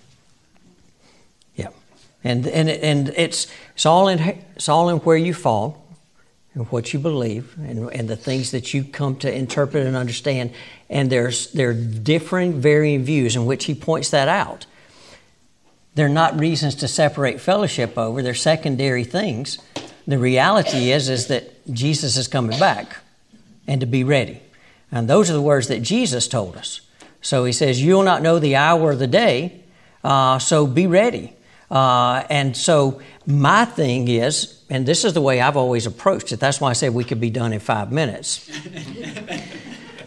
Yeah. 1.55 1.69
And, 2.23 2.47
and, 2.47 2.69
and 2.69 3.09
it's, 3.17 3.47
it's, 3.73 3.85
all 3.85 4.07
in, 4.07 4.19
it's 4.55 4.69
all 4.69 4.89
in 4.89 4.97
where 4.97 5.17
you 5.17 5.33
fall 5.33 5.83
and 6.53 6.67
what 6.71 6.93
you 6.93 6.99
believe 6.99 7.55
and, 7.57 7.91
and 7.91 8.07
the 8.07 8.15
things 8.15 8.51
that 8.51 8.73
you 8.73 8.83
come 8.83 9.15
to 9.17 9.33
interpret 9.33 9.85
and 9.85 9.95
understand. 9.95 10.51
And 10.89 11.09
there's, 11.09 11.51
there 11.51 11.69
are 11.69 11.73
differing, 11.73 12.61
varying 12.61 13.03
views 13.03 13.35
in 13.35 13.45
which 13.45 13.65
he 13.65 13.75
points 13.75 14.11
that 14.11 14.27
out. 14.27 14.65
They're 15.95 16.09
not 16.09 16.39
reasons 16.39 16.75
to 16.75 16.87
separate 16.87 17.41
fellowship 17.41 17.97
over, 17.97 18.21
they're 18.21 18.33
secondary 18.33 19.03
things. 19.03 19.59
The 20.05 20.17
reality 20.17 20.91
is, 20.91 21.07
is 21.07 21.27
that 21.27 21.65
Jesus 21.73 22.17
is 22.17 22.27
coming 22.27 22.59
back 22.59 22.97
and 23.67 23.79
to 23.81 23.87
be 23.87 24.03
ready. 24.03 24.41
And 24.91 25.09
those 25.09 25.29
are 25.29 25.33
the 25.33 25.41
words 25.41 25.69
that 25.69 25.81
Jesus 25.81 26.27
told 26.27 26.57
us. 26.57 26.81
So 27.21 27.45
he 27.45 27.53
says, 27.53 27.81
You'll 27.81 28.03
not 28.03 28.21
know 28.21 28.37
the 28.37 28.55
hour 28.55 28.81
or 28.81 28.95
the 28.95 29.07
day, 29.07 29.61
uh, 30.03 30.39
so 30.39 30.67
be 30.67 30.87
ready. 30.87 31.33
Uh, 31.69 32.23
and 32.29 32.55
so 32.55 33.01
my 33.25 33.65
thing 33.65 34.07
is, 34.07 34.61
and 34.69 34.85
this 34.85 35.05
is 35.05 35.13
the 35.13 35.21
way 35.21 35.41
I've 35.41 35.57
always 35.57 35.85
approached 35.85 36.31
it, 36.31 36.39
that's 36.39 36.59
why 36.61 36.69
I 36.69 36.73
said 36.73 36.93
we 36.93 37.03
could 37.03 37.21
be 37.21 37.29
done 37.29 37.53
in 37.53 37.59
five 37.59 37.91
minutes. 37.91 38.49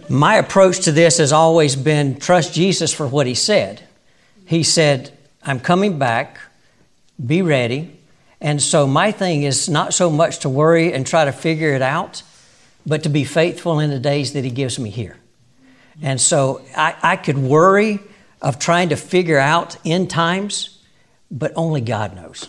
my 0.09 0.37
approach 0.37 0.81
to 0.85 0.93
this 0.93 1.19
has 1.19 1.33
always 1.33 1.77
been 1.77 2.19
trust 2.19 2.55
Jesus 2.55 2.93
for 2.93 3.07
what 3.07 3.27
he 3.27 3.35
said. 3.35 3.83
He 4.47 4.63
said, 4.63 5.17
I'm 5.43 5.61
coming 5.61 5.99
back, 5.99 6.39
be 7.25 7.43
ready. 7.43 7.99
And 8.41 8.63
so 8.63 8.87
my 8.87 9.13
thing 9.13 9.43
is 9.43 9.69
not 9.69 9.95
so 9.95 10.11
much 10.11 10.41
to 10.41 10.49
worry 10.49 10.93
and 10.93 11.07
try 11.07 11.25
to 11.25 11.33
figure 11.33 11.73
it 11.73 11.83
out, 11.83 12.23
but 12.87 13.03
to 13.03 13.09
be 13.09 13.25
faithful 13.25 13.81
in 13.81 13.91
the 13.91 13.99
days 13.99 14.35
that 14.35 14.45
he 14.45 14.51
gives 14.51 14.79
me 14.79 14.91
here. 14.91 15.17
And 16.03 16.21
so 16.21 16.63
I, 16.77 16.95
I 17.03 17.17
could 17.17 17.39
worry 17.39 18.01
of 18.43 18.59
trying 18.59 18.91
to 18.91 18.97
figure 18.97 19.39
out 19.39 19.77
end 19.85 20.11
times, 20.11 20.76
but 21.31 21.53
only 21.57 21.81
God 21.81 22.15
knows. 22.15 22.49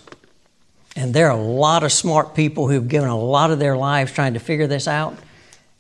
And 0.96 1.14
there 1.14 1.28
are 1.28 1.38
a 1.38 1.42
lot 1.42 1.84
of 1.84 1.92
smart 1.92 2.34
people 2.34 2.68
who've 2.68 2.88
given 2.88 3.10
a 3.10 3.18
lot 3.18 3.52
of 3.52 3.60
their 3.60 3.78
lives 3.78 4.12
trying 4.12 4.34
to 4.34 4.40
figure 4.40 4.68
this 4.68 4.88
out, 4.88 5.16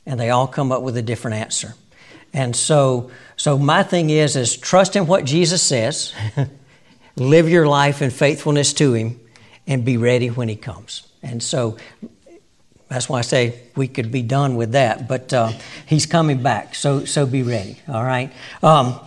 and 0.05 0.19
they 0.19 0.29
all 0.29 0.47
come 0.47 0.71
up 0.71 0.83
with 0.83 0.95
a 0.95 1.01
different 1.01 1.37
answer. 1.37 1.73
And 2.33 2.55
so, 2.55 3.09
so 3.35 3.57
my 3.57 3.83
thing 3.83 4.09
is, 4.09 4.35
is 4.35 4.55
trust 4.55 4.95
in 4.95 5.07
what 5.07 5.25
Jesus 5.25 5.63
says, 5.63 6.13
live 7.15 7.49
your 7.49 7.67
life 7.67 8.01
in 8.01 8.11
faithfulness 8.11 8.73
to 8.73 8.93
Him, 8.93 9.19
and 9.65 9.83
be 9.83 9.97
ready 9.97 10.27
when 10.29 10.49
He 10.49 10.55
comes. 10.55 11.07
And 11.23 11.41
so 11.41 11.77
that's 12.89 13.09
why 13.09 13.19
I 13.19 13.21
say 13.21 13.59
we 13.75 13.87
could 13.87 14.11
be 14.11 14.21
done 14.21 14.55
with 14.55 14.73
that. 14.73 15.07
But 15.07 15.33
uh, 15.33 15.51
He's 15.87 16.05
coming 16.05 16.43
back, 16.43 16.75
so 16.75 17.05
so 17.05 17.25
be 17.25 17.41
ready. 17.41 17.79
All 17.87 18.03
right. 18.03 18.31
Um, 18.61 18.99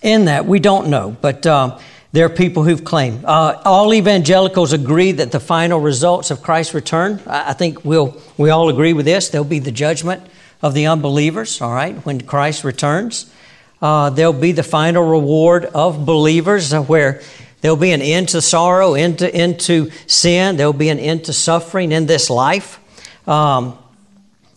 in 0.00 0.24
that 0.24 0.46
we 0.46 0.60
don't 0.60 0.88
know, 0.88 1.14
but. 1.20 1.46
Uh, 1.46 1.78
there 2.12 2.26
are 2.26 2.30
people 2.30 2.62
who've 2.62 2.84
claimed. 2.84 3.24
Uh, 3.24 3.60
all 3.64 3.92
evangelicals 3.94 4.72
agree 4.72 5.12
that 5.12 5.32
the 5.32 5.40
final 5.40 5.80
results 5.80 6.30
of 6.30 6.42
Christ's 6.42 6.74
return, 6.74 7.20
I 7.26 7.54
think 7.54 7.84
we'll, 7.84 8.20
we 8.36 8.50
all 8.50 8.68
agree 8.68 8.92
with 8.92 9.06
this, 9.06 9.30
there'll 9.30 9.46
be 9.46 9.58
the 9.58 9.72
judgment 9.72 10.22
of 10.60 10.74
the 10.74 10.86
unbelievers, 10.86 11.60
all 11.60 11.72
right, 11.72 11.96
when 12.04 12.20
Christ 12.20 12.64
returns. 12.64 13.32
Uh, 13.80 14.10
there'll 14.10 14.32
be 14.34 14.52
the 14.52 14.62
final 14.62 15.08
reward 15.08 15.64
of 15.64 16.04
believers 16.04 16.72
uh, 16.72 16.82
where 16.82 17.22
there'll 17.62 17.76
be 17.78 17.92
an 17.92 18.02
end 18.02 18.28
to 18.28 18.42
sorrow, 18.42 18.94
into, 18.94 19.34
into 19.34 19.90
sin, 20.06 20.56
there'll 20.56 20.72
be 20.72 20.90
an 20.90 20.98
end 20.98 21.24
to 21.24 21.32
suffering 21.32 21.92
in 21.92 22.06
this 22.06 22.28
life. 22.28 22.78
Um, 23.26 23.78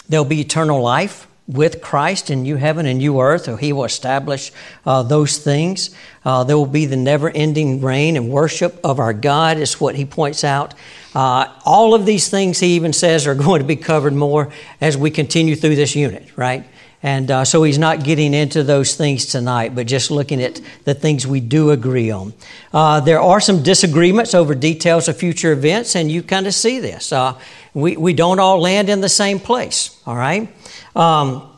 there'll 0.10 0.26
be 0.26 0.42
eternal 0.42 0.82
life 0.82 1.26
with 1.48 1.80
Christ 1.82 2.32
in 2.32 2.42
new 2.42 2.56
heaven 2.56 2.86
and 2.86 2.98
new 2.98 3.20
earth, 3.20 3.48
or 3.48 3.58
He 3.58 3.72
will 3.72 3.84
establish 3.84 4.52
uh, 4.86 5.04
those 5.04 5.38
things. 5.38 5.96
Uh, 6.24 6.44
there 6.44 6.58
will 6.58 6.66
be 6.66 6.86
the 6.86 6.96
never 6.96 7.30
ending 7.30 7.82
reign 7.82 8.18
and 8.18 8.30
worship 8.30 8.80
of 8.84 9.00
our 9.00 9.14
God, 9.14 9.58
is 9.58 9.80
what 9.80 9.96
He 9.96 10.06
points 10.06 10.44
out. 10.44 10.74
Uh, 11.14 11.48
all 11.64 11.94
of 11.94 12.06
these 12.06 12.30
things, 12.30 12.60
He 12.60 12.76
even 12.76 12.94
says, 12.94 13.28
are 13.28 13.36
going 13.36 13.62
to 13.62 13.68
be 13.68 13.76
covered 13.76 14.14
more 14.14 14.52
as 14.82 14.98
we 14.98 15.12
continue 15.12 15.56
through 15.56 15.76
this 15.76 15.96
unit, 15.96 16.28
right? 16.36 16.66
And 17.04 17.30
uh, 17.30 17.46
so 17.46 17.62
He's 17.62 17.78
not 17.78 18.04
getting 18.04 18.34
into 18.34 18.64
those 18.64 18.96
things 18.96 19.28
tonight, 19.28 19.76
but 19.76 19.86
just 19.86 20.10
looking 20.10 20.42
at 20.42 20.60
the 20.86 20.96
things 20.96 21.28
we 21.28 21.42
do 21.42 21.70
agree 21.70 22.10
on. 22.10 22.34
Uh, 22.74 23.02
there 23.02 23.22
are 23.22 23.40
some 23.40 23.62
disagreements 23.62 24.34
over 24.34 24.56
details 24.56 25.08
of 25.08 25.16
future 25.16 25.52
events, 25.52 25.96
and 25.96 26.12
you 26.12 26.24
kind 26.24 26.48
of 26.48 26.56
see 26.56 26.80
this. 26.80 27.12
Uh, 27.12 27.40
we, 27.76 27.98
we 27.98 28.14
don't 28.14 28.40
all 28.40 28.60
land 28.60 28.90
in 28.90 29.02
the 29.02 29.10
same 29.10 29.40
place, 29.40 30.02
all 30.08 30.16
right? 30.16 30.50
Um, 30.96 31.50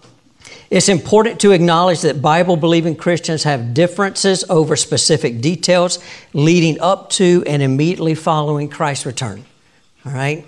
it's 0.69 0.89
important 0.89 1.39
to 1.41 1.51
acknowledge 1.51 2.01
that 2.01 2.21
Bible 2.21 2.57
believing 2.57 2.95
Christians 2.95 3.43
have 3.43 3.73
differences 3.73 4.43
over 4.49 4.75
specific 4.75 5.39
details 5.39 5.99
leading 6.33 6.79
up 6.81 7.09
to 7.11 7.43
and 7.47 7.61
immediately 7.61 8.15
following 8.15 8.67
Christ's 8.67 9.05
return. 9.05 9.45
All 10.05 10.11
right? 10.11 10.45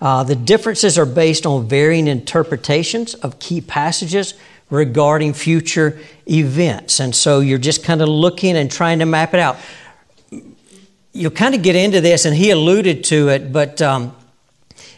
Uh, 0.00 0.24
the 0.24 0.34
differences 0.34 0.98
are 0.98 1.06
based 1.06 1.46
on 1.46 1.68
varying 1.68 2.08
interpretations 2.08 3.14
of 3.14 3.38
key 3.38 3.60
passages 3.60 4.34
regarding 4.68 5.32
future 5.32 6.00
events. 6.28 6.98
And 6.98 7.14
so 7.14 7.38
you're 7.38 7.58
just 7.58 7.84
kind 7.84 8.02
of 8.02 8.08
looking 8.08 8.56
and 8.56 8.70
trying 8.70 8.98
to 8.98 9.06
map 9.06 9.32
it 9.34 9.38
out. 9.38 9.58
You'll 11.12 11.30
kind 11.30 11.54
of 11.54 11.62
get 11.62 11.76
into 11.76 12.00
this, 12.00 12.24
and 12.24 12.34
he 12.34 12.50
alluded 12.50 13.04
to 13.04 13.28
it, 13.28 13.52
but 13.52 13.80
um, 13.82 14.16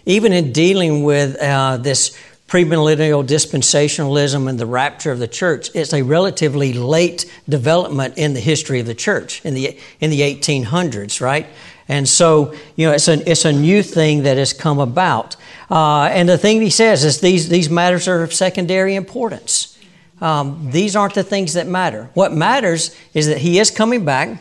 even 0.06 0.32
in 0.32 0.52
dealing 0.52 1.02
with 1.02 1.36
uh, 1.36 1.76
this 1.76 2.16
premillennial 2.48 3.26
dispensationalism 3.26 4.48
and 4.48 4.60
the 4.60 4.66
rapture 4.66 5.10
of 5.10 5.18
the 5.18 5.28
church, 5.28 5.70
it's 5.74 5.92
a 5.92 6.02
relatively 6.02 6.72
late 6.72 7.30
development 7.48 8.16
in 8.16 8.34
the 8.34 8.40
history 8.40 8.80
of 8.80 8.86
the 8.86 8.94
church 8.94 9.44
in 9.44 9.54
the, 9.54 9.78
in 10.00 10.10
the 10.10 10.20
1800s, 10.20 11.20
right? 11.20 11.46
And 11.88 12.08
so, 12.08 12.54
you 12.76 12.86
know, 12.86 12.92
it's 12.92 13.08
a, 13.08 13.30
it's 13.30 13.44
a 13.44 13.52
new 13.52 13.82
thing 13.82 14.22
that 14.22 14.36
has 14.36 14.52
come 14.52 14.78
about. 14.78 15.36
Uh, 15.70 16.04
and 16.04 16.28
the 16.28 16.38
thing 16.38 16.60
he 16.60 16.70
says 16.70 17.04
is 17.04 17.20
these, 17.20 17.48
these 17.48 17.68
matters 17.68 18.08
are 18.08 18.22
of 18.22 18.32
secondary 18.32 18.94
importance. 18.94 19.78
Um, 20.20 20.70
these 20.70 20.96
aren't 20.96 21.14
the 21.14 21.22
things 21.22 21.54
that 21.54 21.66
matter. 21.66 22.08
What 22.14 22.32
matters 22.32 22.96
is 23.12 23.26
that 23.26 23.38
he 23.38 23.58
is 23.58 23.70
coming 23.70 24.04
back. 24.04 24.40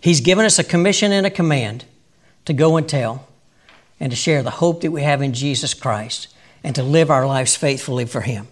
He's 0.00 0.20
given 0.20 0.44
us 0.44 0.58
a 0.58 0.64
commission 0.64 1.12
and 1.12 1.26
a 1.26 1.30
command 1.30 1.84
to 2.44 2.52
go 2.52 2.76
and 2.76 2.88
tell 2.88 3.26
and 3.98 4.10
to 4.10 4.16
share 4.16 4.42
the 4.42 4.50
hope 4.50 4.82
that 4.82 4.90
we 4.90 5.02
have 5.02 5.20
in 5.20 5.32
Jesus 5.32 5.74
Christ 5.74 6.28
and 6.62 6.74
to 6.74 6.82
live 6.82 7.10
our 7.10 7.26
lives 7.26 7.56
faithfully 7.56 8.04
for 8.04 8.20
him. 8.20 8.48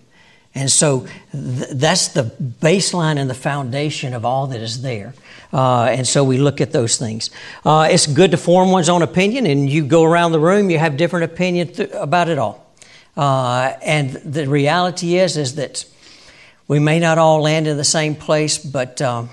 And 0.55 0.71
so 0.71 1.07
th- 1.33 1.71
that's 1.73 2.09
the 2.09 2.23
baseline 2.23 3.19
and 3.19 3.29
the 3.29 3.35
foundation 3.35 4.15
of 4.15 4.25
all 4.25 4.47
that 4.49 4.61
is 4.61 4.81
there. 4.81 5.15
Uh, 5.53 5.85
and 5.85 6.07
so 6.07 6.25
we 6.25 6.39
look 6.39 6.61
at 6.61 6.73
those 6.73 6.97
things. 6.97 7.31
Uh, 7.65 7.89
it's 7.91 8.07
good 8.07 8.31
to 8.31 8.37
form 8.37 8.71
one's 8.71 8.89
own 8.89 9.03
opinion, 9.03 9.47
and 9.47 9.69
you 9.69 9.85
go 9.85 10.03
around 10.03 10.33
the 10.33 10.41
room, 10.41 10.71
you 10.71 10.79
have 10.79 10.97
different 10.97 11.25
opinions 11.25 11.77
th- 11.77 11.91
about 11.93 12.29
it 12.29 12.39
all. 12.39 12.67
Uh, 13.17 13.75
and 13.83 14.11
the 14.11 14.49
reality 14.49 15.17
is, 15.17 15.37
is 15.37 15.55
that 15.55 15.85
we 16.69 16.79
may 16.79 16.99
not 16.99 17.19
all 17.19 17.41
land 17.41 17.67
in 17.67 17.77
the 17.77 17.85
same 17.85 18.15
place, 18.15 18.59
but 18.59 19.01
um, 19.01 19.31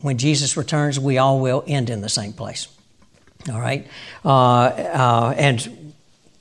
when 0.00 0.18
Jesus 0.18 0.56
returns, 0.56 1.00
we 1.00 1.18
all 1.18 1.40
will 1.40 1.64
end 1.66 1.88
in 1.88 2.00
the 2.00 2.08
same 2.08 2.32
place. 2.32 2.68
All 3.50 3.60
right? 3.60 3.86
Uh, 4.24 4.28
uh, 4.28 5.34
and 5.36 5.83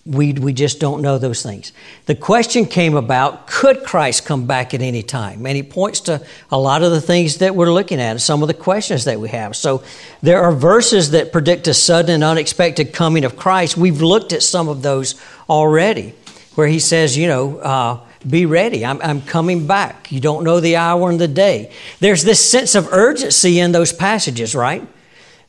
we, 0.05 0.33
we 0.33 0.51
just 0.51 0.81
don't 0.81 1.01
know 1.01 1.17
those 1.17 1.41
things. 1.41 1.71
The 2.07 2.15
question 2.15 2.65
came 2.65 2.95
about 2.95 3.47
could 3.47 3.83
Christ 3.85 4.25
come 4.25 4.45
back 4.45 4.73
at 4.73 4.81
any 4.81 5.01
time? 5.01 5.45
And 5.45 5.55
he 5.55 5.63
points 5.63 6.01
to 6.01 6.25
a 6.51 6.59
lot 6.59 6.83
of 6.83 6.91
the 6.91 6.99
things 6.99 7.37
that 7.37 7.55
we're 7.55 7.71
looking 7.71 8.01
at, 8.01 8.19
some 8.19 8.41
of 8.41 8.49
the 8.49 8.53
questions 8.53 9.05
that 9.05 9.21
we 9.21 9.29
have. 9.29 9.55
So 9.55 9.81
there 10.21 10.43
are 10.43 10.51
verses 10.51 11.11
that 11.11 11.31
predict 11.31 11.69
a 11.69 11.73
sudden 11.73 12.15
and 12.15 12.23
unexpected 12.23 12.91
coming 12.91 13.23
of 13.23 13.37
Christ. 13.37 13.77
We've 13.77 14.01
looked 14.01 14.33
at 14.33 14.43
some 14.43 14.67
of 14.67 14.81
those 14.81 15.15
already, 15.49 16.13
where 16.55 16.67
he 16.67 16.79
says, 16.79 17.15
you 17.17 17.27
know, 17.27 17.57
uh, 17.59 17.99
be 18.27 18.45
ready. 18.45 18.85
I'm, 18.85 19.01
I'm 19.01 19.21
coming 19.21 19.67
back. 19.67 20.11
You 20.11 20.19
don't 20.19 20.43
know 20.43 20.59
the 20.59 20.75
hour 20.75 21.09
and 21.09 21.19
the 21.19 21.29
day. 21.29 21.71
There's 22.01 22.23
this 22.23 22.43
sense 22.49 22.75
of 22.75 22.91
urgency 22.91 23.59
in 23.59 23.71
those 23.71 23.93
passages, 23.93 24.53
right? 24.53 24.85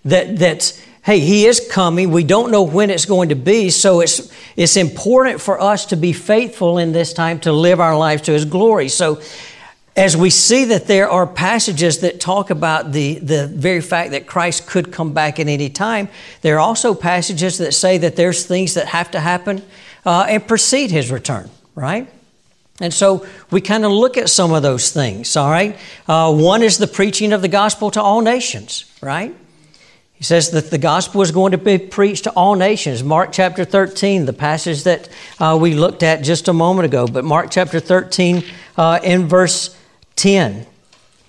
That, 0.05 0.39
that 0.39 0.81
hey, 1.05 1.21
he 1.21 1.45
is 1.45 1.69
coming. 1.71 2.11
We 2.11 2.25
don't 2.25 2.51
know 2.51 2.63
when 2.63 2.89
it's 2.89 3.05
going 3.05 3.29
to 3.29 3.35
be, 3.37 3.69
so 3.71 4.01
it's, 4.01 4.33
it's 4.57 4.77
important 4.77 5.41
for 5.41 5.61
us 5.61 5.87
to 5.87 5.97
be 5.97 6.15
faithful 6.15 6.79
in 6.79 6.93
this 6.93 7.13
time 7.13 7.41
to 7.41 7.53
live 7.53 7.79
our 7.79 7.97
lives 7.97 8.23
to 8.23 8.33
his 8.33 8.47
glory. 8.47 8.89
So, 8.89 9.21
as 9.97 10.17
we 10.17 10.29
see 10.29 10.65
that 10.65 10.89
there 10.89 11.09
are 11.09 11.25
passages 11.25 12.01
that 12.01 12.19
talk 12.19 12.51
about 12.51 12.91
the, 12.91 13.21
the 13.21 13.47
very 13.47 13.81
fact 13.81 14.11
that 14.11 14.27
Christ 14.27 14.67
could 14.67 14.91
come 14.91 15.13
back 15.13 15.39
at 15.39 15.47
any 15.47 15.71
time, 15.71 16.09
there 16.41 16.57
are 16.57 16.61
also 16.61 16.95
passages 16.95 17.59
that 17.59 17.73
say 17.73 17.99
that 17.99 18.17
there's 18.17 18.45
things 18.45 18.75
that 18.75 18.89
have 18.89 19.13
to 19.13 19.21
happen 19.21 19.63
uh, 20.05 20.27
and 20.29 20.49
precede 20.49 20.91
his 20.91 21.13
return, 21.13 21.49
right? 21.77 22.09
And 22.81 22.93
so 22.93 23.25
we 23.53 23.61
kind 23.61 23.85
of 23.85 23.93
look 23.93 24.17
at 24.17 24.29
some 24.29 24.53
of 24.53 24.65
those 24.65 24.91
things, 24.91 25.37
all 25.37 25.49
right? 25.49 25.79
Uh, 26.09 26.35
one 26.35 26.65
is 26.65 26.79
the 26.79 26.89
preaching 26.89 27.33
of 27.33 27.41
the 27.41 27.49
gospel 27.49 27.93
to 27.93 28.03
all 28.03 28.21
nations, 28.21 28.93
right? 29.01 29.33
He 30.25 30.27
says 30.27 30.53
that 30.53 30.71
the 30.71 30.79
gospel 30.79 31.21
is 31.21 31.33
going 31.33 31.53
to 31.53 31.59
be 31.59 31.77
preached 31.77 32.25
to 32.25 32.31
all 32.31 32.55
nations. 32.55 33.05
Mark 33.05 33.31
chapter 33.31 33.63
13, 33.63 34.25
the 34.25 34.33
passage 34.33 34.85
that 34.85 35.11
uh, 35.39 35.59
we 35.61 35.75
looked 35.75 36.03
at 36.03 36.25
just 36.25 36.49
a 36.49 36.55
moment 36.55 36.87
ago, 36.87 37.07
but 37.07 37.27
Mark 37.27 37.51
chapter 37.51 37.79
13 37.79 38.43
uh, 38.79 39.01
in 39.05 39.29
verse 39.29 39.77
10, 40.17 40.67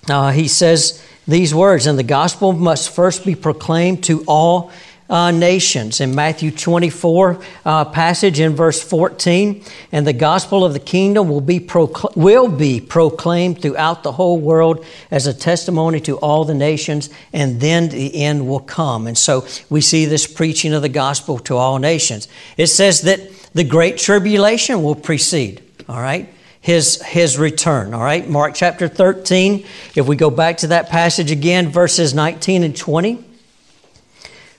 uh, 0.08 0.30
he 0.30 0.48
says 0.48 1.04
these 1.28 1.54
words, 1.54 1.86
and 1.86 1.98
the 1.98 2.02
gospel 2.02 2.54
must 2.54 2.88
first 2.88 3.26
be 3.26 3.34
proclaimed 3.34 4.02
to 4.04 4.24
all 4.26 4.72
uh, 5.08 5.30
nations. 5.30 6.00
In 6.00 6.14
Matthew 6.14 6.50
24 6.50 7.40
uh, 7.64 7.84
passage 7.86 8.40
in 8.40 8.54
verse 8.54 8.82
14, 8.82 9.62
and 9.92 10.06
the 10.06 10.12
gospel 10.12 10.64
of 10.64 10.72
the 10.72 10.80
kingdom 10.80 11.28
will 11.28 11.40
be, 11.40 11.60
procl- 11.60 12.14
will 12.16 12.48
be 12.48 12.80
proclaimed 12.80 13.62
throughout 13.62 14.02
the 14.02 14.12
whole 14.12 14.38
world 14.38 14.84
as 15.10 15.26
a 15.26 15.34
testimony 15.34 16.00
to 16.00 16.18
all 16.18 16.44
the 16.44 16.54
nations, 16.54 17.10
and 17.32 17.60
then 17.60 17.88
the 17.88 18.22
end 18.22 18.48
will 18.48 18.60
come. 18.60 19.06
And 19.06 19.16
so 19.16 19.46
we 19.70 19.80
see 19.80 20.04
this 20.04 20.26
preaching 20.26 20.72
of 20.72 20.82
the 20.82 20.88
gospel 20.88 21.38
to 21.40 21.56
all 21.56 21.78
nations. 21.78 22.28
It 22.56 22.66
says 22.68 23.02
that 23.02 23.20
the 23.52 23.64
great 23.64 23.98
tribulation 23.98 24.82
will 24.82 24.94
precede, 24.94 25.62
all 25.88 26.00
right? 26.00 26.32
His, 26.60 27.00
his 27.02 27.38
return. 27.38 27.94
All 27.94 28.02
right, 28.02 28.28
Mark 28.28 28.54
chapter 28.56 28.88
13. 28.88 29.64
If 29.94 30.08
we 30.08 30.16
go 30.16 30.30
back 30.30 30.58
to 30.58 30.66
that 30.68 30.88
passage 30.88 31.30
again, 31.30 31.68
verses 31.68 32.12
19 32.12 32.64
and 32.64 32.76
20. 32.76 33.25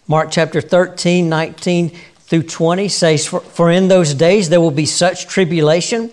Mark 0.08 0.30
chapter 0.32 0.62
13, 0.62 1.28
19 1.28 1.89
through 2.20 2.43
20 2.43 2.88
says, 2.88 3.26
For, 3.26 3.41
for 3.41 3.70
in 3.70 3.88
those 3.88 4.13
days 4.13 4.50
there 4.50 4.62
will 4.62 4.72
be 4.72 4.86
such 4.86 5.28
tribulation 5.28 6.12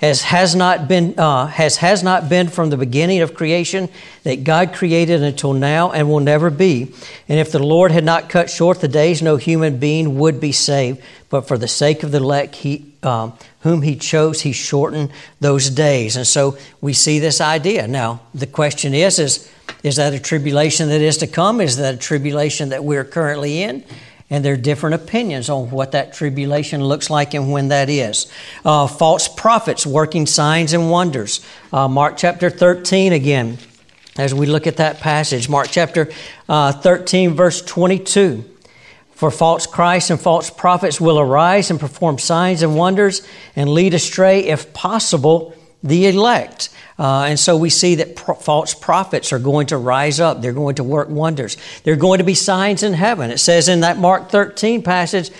as 0.00 0.22
has 0.22 0.54
not 0.54 0.86
been 0.86 1.18
uh, 1.18 1.46
has 1.46 1.78
has 1.78 2.02
not 2.02 2.28
been 2.28 2.48
from 2.48 2.70
the 2.70 2.76
beginning 2.76 3.20
of 3.20 3.34
creation 3.34 3.88
that 4.22 4.44
God 4.44 4.72
created 4.72 5.22
until 5.22 5.52
now 5.52 5.90
and 5.90 6.08
will 6.08 6.20
never 6.20 6.50
be. 6.50 6.94
And 7.28 7.40
if 7.40 7.50
the 7.50 7.58
Lord 7.58 7.90
had 7.90 8.04
not 8.04 8.28
cut 8.28 8.48
short 8.48 8.80
the 8.80 8.88
days, 8.88 9.22
no 9.22 9.36
human 9.36 9.78
being 9.78 10.18
would 10.18 10.40
be 10.40 10.52
saved. 10.52 11.02
But 11.30 11.48
for 11.48 11.58
the 11.58 11.68
sake 11.68 12.04
of 12.04 12.12
the 12.12 12.18
elect, 12.18 12.54
he 12.56 12.92
um, 13.02 13.32
whom 13.62 13.82
he 13.82 13.96
chose, 13.96 14.42
he 14.42 14.52
shortened 14.52 15.10
those 15.40 15.68
days. 15.68 16.16
And 16.16 16.26
so 16.26 16.56
we 16.80 16.92
see 16.92 17.18
this 17.18 17.40
idea. 17.40 17.88
Now 17.88 18.20
the 18.32 18.46
question 18.46 18.94
is: 18.94 19.18
is 19.18 19.52
is 19.82 19.96
that 19.96 20.12
a 20.14 20.18
tribulation 20.18 20.88
that 20.88 21.00
is 21.00 21.18
to 21.18 21.26
come? 21.26 21.60
Is 21.60 21.76
that 21.76 21.94
a 21.94 21.98
tribulation 21.98 22.70
that 22.70 22.84
we're 22.84 23.04
currently 23.04 23.62
in? 23.62 23.84
And 24.30 24.44
there 24.44 24.52
are 24.52 24.58
different 24.58 24.94
opinions 24.94 25.48
on 25.48 25.70
what 25.70 25.92
that 25.92 26.12
tribulation 26.12 26.84
looks 26.84 27.08
like 27.08 27.32
and 27.32 27.50
when 27.50 27.68
that 27.68 27.88
is. 27.88 28.30
Uh, 28.64 28.86
false 28.86 29.26
prophets 29.26 29.86
working 29.86 30.26
signs 30.26 30.74
and 30.74 30.90
wonders. 30.90 31.40
Uh, 31.72 31.88
Mark 31.88 32.16
chapter 32.18 32.50
13 32.50 33.12
again, 33.12 33.56
as 34.18 34.34
we 34.34 34.46
look 34.46 34.66
at 34.66 34.76
that 34.76 35.00
passage. 35.00 35.48
Mark 35.48 35.68
chapter 35.70 36.10
uh, 36.48 36.72
13, 36.72 37.34
verse 37.34 37.62
22. 37.62 38.44
For 39.12 39.30
false 39.30 39.66
Christs 39.66 40.10
and 40.10 40.20
false 40.20 40.50
prophets 40.50 41.00
will 41.00 41.18
arise 41.18 41.70
and 41.70 41.80
perform 41.80 42.18
signs 42.18 42.62
and 42.62 42.76
wonders 42.76 43.26
and 43.56 43.70
lead 43.70 43.94
astray, 43.94 44.44
if 44.44 44.72
possible, 44.74 45.54
the 45.82 46.06
elect. 46.06 46.70
Uh, 46.98 47.24
and 47.24 47.38
so 47.38 47.56
we 47.56 47.70
see 47.70 47.96
that 47.96 48.16
pro- 48.16 48.34
false 48.34 48.74
prophets 48.74 49.32
are 49.32 49.38
going 49.38 49.68
to 49.68 49.76
rise 49.76 50.18
up. 50.18 50.42
They're 50.42 50.52
going 50.52 50.76
to 50.76 50.84
work 50.84 51.08
wonders. 51.08 51.56
There 51.84 51.94
are 51.94 51.98
going 51.98 52.18
to 52.18 52.24
be 52.24 52.34
signs 52.34 52.82
in 52.82 52.92
heaven. 52.92 53.30
It 53.30 53.38
says 53.38 53.68
in 53.68 53.80
that 53.80 53.98
Mark 53.98 54.30
13 54.30 54.82
passage 54.82 55.30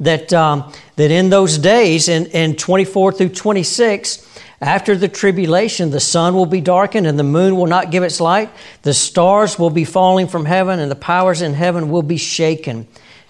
that, 0.00 0.32
um, 0.32 0.72
that 0.96 1.10
in 1.10 1.30
those 1.30 1.58
days, 1.58 2.08
in, 2.08 2.26
in 2.26 2.54
24 2.54 3.12
through 3.12 3.30
26, 3.30 4.26
after 4.60 4.96
the 4.96 5.08
tribulation, 5.08 5.90
the 5.90 6.00
sun 6.00 6.34
will 6.34 6.46
be 6.46 6.60
darkened 6.60 7.06
and 7.06 7.18
the 7.18 7.24
moon 7.24 7.56
will 7.56 7.66
not 7.66 7.90
give 7.90 8.02
its 8.02 8.20
light. 8.20 8.50
The 8.82 8.94
stars 8.94 9.58
will 9.58 9.70
be 9.70 9.84
falling 9.84 10.28
from 10.28 10.44
heaven 10.44 10.78
and 10.78 10.90
the 10.90 10.96
powers 10.96 11.42
in 11.42 11.54
heaven 11.54 11.90
will 11.90 12.02
be 12.02 12.16
shaken. 12.16 12.86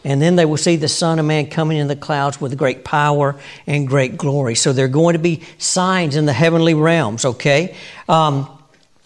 And 0.08 0.22
then 0.22 0.36
they 0.36 0.46
will 0.46 0.56
see 0.56 0.76
the 0.76 0.88
Son 0.88 1.18
of 1.18 1.26
Man 1.26 1.48
coming 1.50 1.76
in 1.76 1.86
the 1.86 1.94
clouds 1.94 2.40
with 2.40 2.56
great 2.56 2.82
power 2.82 3.38
and 3.66 3.86
great 3.86 4.16
glory. 4.16 4.54
So 4.54 4.72
there 4.72 4.86
are 4.86 4.88
going 4.88 5.12
to 5.12 5.18
be 5.18 5.42
signs 5.58 6.16
in 6.16 6.24
the 6.24 6.32
heavenly 6.32 6.72
realms, 6.72 7.26
okay? 7.26 7.76
Um, 8.08 8.48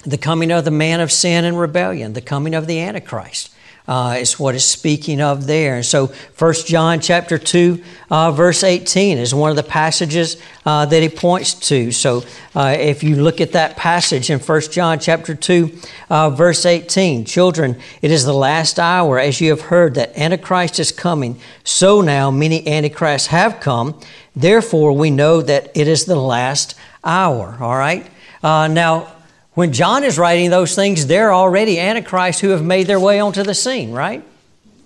the 0.04 0.16
coming 0.16 0.52
of 0.52 0.64
the 0.64 0.70
man 0.70 1.00
of 1.00 1.10
sin 1.10 1.44
and 1.44 1.58
rebellion, 1.58 2.12
the 2.12 2.20
coming 2.20 2.54
of 2.54 2.68
the 2.68 2.78
Antichrist 2.78 3.50
uh, 3.88 4.16
is 4.18 4.38
what 4.38 4.54
is 4.54 4.64
speaking 4.64 5.20
of 5.20 5.46
there. 5.46 5.76
And 5.76 5.84
so, 5.84 6.12
1 6.38 6.54
John 6.66 7.00
chapter 7.00 7.38
2, 7.38 7.82
uh, 8.10 8.32
verse 8.32 8.62
18 8.62 9.18
is 9.18 9.34
one 9.34 9.50
of 9.50 9.56
the 9.56 9.62
passages 9.62 10.40
uh, 10.64 10.86
that 10.86 11.02
he 11.02 11.08
points 11.08 11.54
to. 11.68 11.90
So, 11.90 12.22
uh, 12.54 12.76
if 12.78 13.02
you 13.02 13.16
look 13.16 13.40
at 13.40 13.52
that 13.52 13.76
passage 13.76 14.30
in 14.30 14.38
1 14.38 14.60
John 14.70 14.98
chapter 14.98 15.34
2, 15.34 15.78
uh, 16.10 16.30
verse 16.30 16.64
18, 16.64 17.24
children, 17.24 17.78
it 18.02 18.10
is 18.10 18.24
the 18.24 18.34
last 18.34 18.78
hour, 18.78 19.18
as 19.18 19.40
you 19.40 19.50
have 19.50 19.62
heard, 19.62 19.94
that 19.94 20.16
Antichrist 20.16 20.78
is 20.78 20.92
coming. 20.92 21.38
So 21.64 22.00
now 22.00 22.30
many 22.30 22.66
Antichrists 22.66 23.28
have 23.28 23.60
come. 23.60 23.98
Therefore, 24.34 24.92
we 24.92 25.10
know 25.10 25.42
that 25.42 25.70
it 25.74 25.88
is 25.88 26.04
the 26.04 26.16
last 26.16 26.74
hour. 27.04 27.56
All 27.60 27.76
right? 27.76 28.06
Uh, 28.42 28.68
now, 28.68 29.12
when 29.54 29.72
John 29.72 30.02
is 30.04 30.18
writing 30.18 30.50
those 30.50 30.74
things, 30.74 31.06
there 31.06 31.28
are 31.28 31.34
already 31.34 31.78
antichrists 31.78 32.40
who 32.40 32.48
have 32.50 32.64
made 32.64 32.86
their 32.86 33.00
way 33.00 33.20
onto 33.20 33.42
the 33.42 33.54
scene, 33.54 33.92
right? 33.92 34.24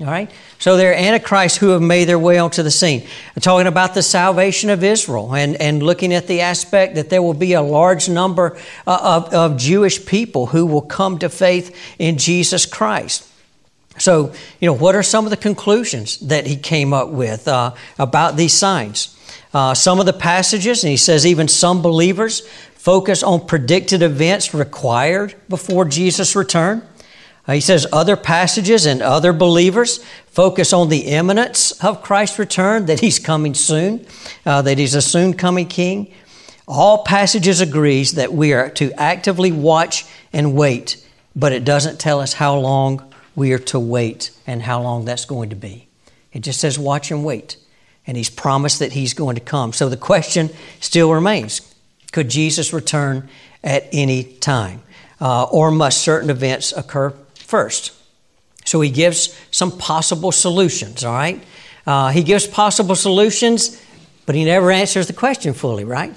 All 0.00 0.06
right? 0.06 0.30
So 0.58 0.76
there 0.76 0.90
are 0.90 0.94
antichrists 0.94 1.56
who 1.56 1.68
have 1.68 1.80
made 1.80 2.04
their 2.04 2.18
way 2.18 2.38
onto 2.38 2.62
the 2.62 2.70
scene. 2.70 3.06
I'm 3.34 3.40
talking 3.40 3.66
about 3.66 3.94
the 3.94 4.02
salvation 4.02 4.68
of 4.68 4.82
Israel 4.82 5.34
and, 5.34 5.56
and 5.56 5.82
looking 5.82 6.12
at 6.12 6.26
the 6.26 6.40
aspect 6.40 6.96
that 6.96 7.08
there 7.10 7.22
will 7.22 7.34
be 7.34 7.54
a 7.54 7.62
large 7.62 8.08
number 8.08 8.58
uh, 8.86 8.98
of, 9.24 9.32
of 9.32 9.56
Jewish 9.56 10.04
people 10.04 10.46
who 10.46 10.66
will 10.66 10.82
come 10.82 11.18
to 11.20 11.28
faith 11.28 11.74
in 11.98 12.18
Jesus 12.18 12.66
Christ. 12.66 13.30
So, 13.98 14.32
you 14.60 14.66
know, 14.66 14.74
what 14.74 14.94
are 14.94 15.02
some 15.02 15.24
of 15.24 15.30
the 15.30 15.36
conclusions 15.38 16.18
that 16.20 16.46
he 16.46 16.56
came 16.56 16.92
up 16.92 17.08
with 17.08 17.48
uh, 17.48 17.72
about 17.98 18.36
these 18.36 18.52
signs? 18.52 19.16
Uh, 19.54 19.72
some 19.72 20.00
of 20.00 20.04
the 20.04 20.12
passages, 20.12 20.84
and 20.84 20.90
he 20.90 20.98
says 20.98 21.24
even 21.24 21.48
some 21.48 21.80
believers 21.80 22.42
focus 22.86 23.24
on 23.24 23.44
predicted 23.44 24.00
events 24.00 24.54
required 24.54 25.34
before 25.48 25.84
Jesus' 25.84 26.36
return. 26.36 26.80
Uh, 27.44 27.54
he 27.54 27.60
says 27.60 27.84
other 27.92 28.16
passages 28.16 28.86
and 28.86 29.02
other 29.02 29.32
believers 29.32 30.04
focus 30.28 30.72
on 30.72 30.88
the 30.88 31.00
imminence 31.00 31.72
of 31.82 32.00
Christ's 32.00 32.38
return, 32.38 32.86
that 32.86 33.00
he's 33.00 33.18
coming 33.18 33.54
soon, 33.54 34.06
uh, 34.44 34.62
that 34.62 34.78
he's 34.78 34.94
a 34.94 35.02
soon 35.02 35.34
coming 35.34 35.66
king. 35.66 36.14
All 36.68 37.02
passages 37.02 37.60
agrees 37.60 38.12
that 38.12 38.32
we 38.32 38.52
are 38.52 38.70
to 38.70 38.92
actively 38.92 39.50
watch 39.50 40.04
and 40.32 40.54
wait, 40.54 41.04
but 41.34 41.52
it 41.52 41.64
doesn't 41.64 41.98
tell 41.98 42.20
us 42.20 42.34
how 42.34 42.56
long 42.56 43.12
we 43.34 43.52
are 43.52 43.58
to 43.58 43.80
wait 43.80 44.30
and 44.46 44.62
how 44.62 44.80
long 44.80 45.04
that's 45.04 45.24
going 45.24 45.50
to 45.50 45.56
be. 45.56 45.88
It 46.32 46.44
just 46.44 46.60
says 46.60 46.78
watch 46.78 47.10
and 47.10 47.24
wait. 47.24 47.56
And 48.06 48.16
he's 48.16 48.30
promised 48.30 48.78
that 48.78 48.92
he's 48.92 49.12
going 49.12 49.34
to 49.34 49.40
come. 49.40 49.72
So 49.72 49.88
the 49.88 49.96
question 49.96 50.50
still 50.78 51.12
remains 51.12 51.72
could 52.16 52.30
Jesus 52.30 52.72
return 52.72 53.28
at 53.62 53.86
any 53.92 54.24
time? 54.24 54.82
Uh, 55.20 55.44
or 55.44 55.70
must 55.70 56.00
certain 56.00 56.30
events 56.30 56.72
occur 56.72 57.10
first. 57.34 57.92
So 58.64 58.80
he 58.80 58.88
gives 58.88 59.38
some 59.50 59.70
possible 59.70 60.32
solutions, 60.32 61.04
all 61.04 61.12
right? 61.12 61.44
Uh, 61.86 62.08
he 62.08 62.22
gives 62.22 62.46
possible 62.46 62.94
solutions, 62.94 63.78
but 64.24 64.34
he 64.34 64.46
never 64.46 64.70
answers 64.70 65.08
the 65.08 65.12
question 65.12 65.52
fully, 65.52 65.84
right? 65.84 66.14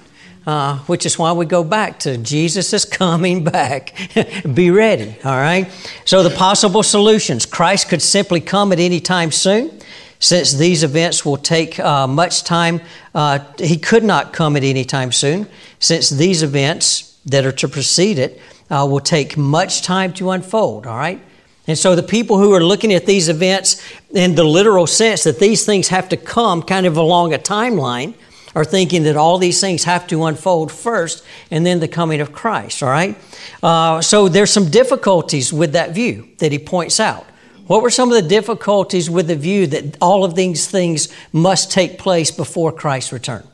Uh, 0.47 0.77
which 0.87 1.05
is 1.05 1.19
why 1.19 1.33
we 1.33 1.45
go 1.45 1.65
back 1.65 1.99
to 1.99 2.15
Jesus 2.17 2.71
is 2.71 2.85
coming 3.03 3.43
back. 3.43 3.93
Be 4.53 4.71
ready, 4.71 5.17
all 5.25 5.35
right? 5.35 5.69
So, 6.05 6.23
the 6.23 6.33
possible 6.33 6.81
solutions 6.81 7.45
Christ 7.45 7.89
could 7.89 8.01
simply 8.01 8.39
come 8.39 8.71
at 8.71 8.79
any 8.79 9.01
time 9.01 9.33
soon. 9.33 9.81
Since 10.21 10.53
these 10.53 10.83
events 10.83 11.25
will 11.25 11.37
take 11.37 11.77
uh, 11.79 12.05
much 12.07 12.43
time, 12.43 12.81
uh, 13.15 13.39
he 13.57 13.77
could 13.77 14.03
not 14.03 14.33
come 14.33 14.57
at 14.57 14.63
any 14.63 14.83
time 14.83 15.11
soon. 15.13 15.47
Since 15.79 16.09
these 16.09 16.43
events 16.43 17.17
that 17.25 17.45
are 17.45 17.51
to 17.53 17.67
precede 17.67 18.19
it 18.19 18.41
uh, 18.69 18.87
will 18.89 18.99
take 18.99 19.37
much 19.37 19.81
time 19.81 20.13
to 20.13 20.31
unfold, 20.31 20.85
all 20.85 20.97
right? 20.97 21.21
And 21.67 21.77
so 21.77 21.95
the 21.95 22.03
people 22.03 22.37
who 22.39 22.53
are 22.53 22.63
looking 22.63 22.93
at 22.93 23.05
these 23.05 23.29
events 23.29 23.81
in 24.11 24.35
the 24.35 24.43
literal 24.43 24.87
sense 24.87 25.23
that 25.23 25.39
these 25.39 25.65
things 25.65 25.89
have 25.89 26.09
to 26.09 26.17
come 26.17 26.63
kind 26.63 26.85
of 26.85 26.97
along 26.97 27.33
a 27.33 27.37
timeline 27.37 28.15
are 28.55 28.65
thinking 28.65 29.03
that 29.03 29.15
all 29.15 29.37
these 29.37 29.61
things 29.61 29.83
have 29.83 30.07
to 30.07 30.23
unfold 30.23 30.71
first 30.71 31.23
and 31.51 31.65
then 31.65 31.79
the 31.79 31.87
coming 31.87 32.21
of 32.21 32.31
Christ, 32.31 32.81
all 32.81 32.89
right? 32.89 33.15
Uh, 33.61 34.01
so 34.01 34.27
there's 34.27 34.51
some 34.51 34.69
difficulties 34.69 35.53
with 35.53 35.73
that 35.73 35.91
view 35.91 36.27
that 36.39 36.51
he 36.51 36.59
points 36.59 36.99
out. 36.99 37.25
What 37.67 37.83
were 37.83 37.91
some 37.91 38.09
of 38.11 38.15
the 38.15 38.27
difficulties 38.27 39.07
with 39.07 39.27
the 39.27 39.35
view 39.35 39.67
that 39.67 39.95
all 40.01 40.23
of 40.23 40.33
these 40.33 40.67
things 40.67 41.07
must 41.31 41.71
take 41.71 41.99
place 41.99 42.31
before 42.31 42.71
Christ's 42.71 43.13
return? 43.13 43.47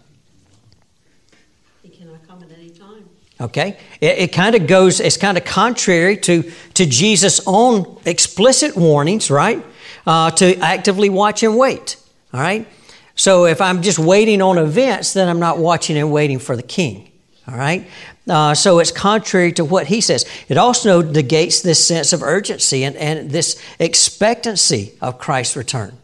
Okay? 3.46 3.78
It, 4.02 4.18
it 4.18 4.34
kind 4.34 4.56
of 4.56 4.66
goes, 4.66 5.00
it's 5.00 5.18
kind 5.18 5.38
of 5.38 5.46
contrary 5.46 6.18
to, 6.18 6.52
to 6.74 6.86
Jesus' 6.86 7.40
own 7.46 8.00
explicit 8.06 8.76
warnings, 8.76 9.30
right? 9.30 9.64
Uh, 10.06 10.32
to 10.32 10.58
actively 10.58 11.10
watch 11.10 11.44
and 11.44 11.56
wait. 11.56 11.98
All 12.34 12.40
right? 12.40 12.68
So 13.16 13.46
if 13.46 13.62
I'm 13.62 13.82
just 13.82 14.00
waiting 14.00 14.42
on 14.42 14.58
events, 14.58 15.14
then 15.14 15.30
I'm 15.30 15.40
not 15.40 15.60
watching 15.60 15.96
and 15.96 16.12
waiting 16.12 16.40
for 16.40 16.56
the 16.56 16.64
king. 16.64 17.12
All 17.48 17.56
right? 17.56 17.88
Uh, 18.28 18.56
so 18.56 18.80
it's 18.80 18.92
contrary 18.92 19.52
to 19.54 19.64
what 19.64 19.88
he 19.88 20.02
says. 20.02 20.26
It 20.50 20.58
also 20.58 21.04
negates 21.04 21.62
this 21.62 21.86
sense 21.86 22.12
of 22.14 22.24
urgency 22.24 22.84
and, 22.84 22.96
and 22.96 23.30
this 23.30 23.62
expectancy 23.80 24.94
of 25.02 25.20
Christ's 25.20 25.56
return. 25.56 25.96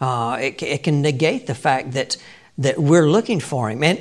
Uh, 0.00 0.38
it, 0.40 0.62
it 0.62 0.84
can 0.84 1.02
negate 1.02 1.48
the 1.48 1.54
fact 1.54 1.92
that, 1.92 2.16
that 2.58 2.78
we're 2.78 3.10
looking 3.10 3.40
for 3.40 3.68
him. 3.68 3.82
And 3.82 3.98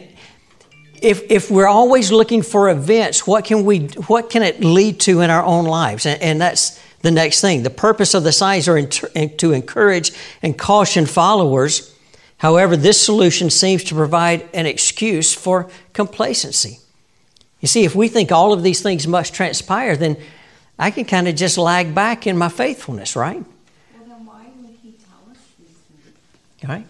if, 1.01 1.29
if 1.31 1.49
we're 1.49 1.67
always 1.67 2.11
looking 2.11 2.43
for 2.43 2.69
events, 2.69 3.25
what 3.25 3.45
can, 3.45 3.65
we, 3.65 3.87
what 4.07 4.29
can 4.29 4.43
it 4.43 4.63
lead 4.63 4.99
to 5.01 5.21
in 5.21 5.29
our 5.29 5.43
own 5.43 5.65
lives? 5.65 6.05
And, 6.05 6.21
and 6.21 6.41
that's 6.41 6.79
the 7.01 7.11
next 7.11 7.41
thing. 7.41 7.63
The 7.63 7.71
purpose 7.71 8.13
of 8.13 8.23
the 8.23 8.31
signs 8.31 8.67
are 8.67 8.81
to 8.85 9.51
encourage 9.51 10.11
and 10.41 10.57
caution 10.57 11.07
followers. 11.07 11.95
However, 12.37 12.77
this 12.77 13.01
solution 13.01 13.49
seems 13.49 13.83
to 13.85 13.95
provide 13.95 14.47
an 14.53 14.67
excuse 14.67 15.33
for 15.33 15.69
complacency. 15.93 16.79
You 17.59 17.67
see, 17.67 17.83
if 17.83 17.95
we 17.95 18.07
think 18.07 18.31
all 18.31 18.53
of 18.53 18.63
these 18.63 18.81
things 18.81 19.07
must 19.07 19.33
transpire, 19.33 19.95
then 19.95 20.17
I 20.77 20.91
can 20.91 21.05
kind 21.05 21.27
of 21.27 21.35
just 21.35 21.57
lag 21.57 21.93
back 21.93 22.25
in 22.25 22.37
my 22.37 22.49
faithfulness, 22.49 23.15
right? 23.15 23.43
Well, 23.43 24.07
then 24.07 24.25
why 24.25 24.45
would 24.61 24.75
he 24.81 24.91
tell 24.93 25.31
us 25.31 25.37
these 25.59 25.77
things? 25.77 26.63
All 26.63 26.69
right. 26.69 26.85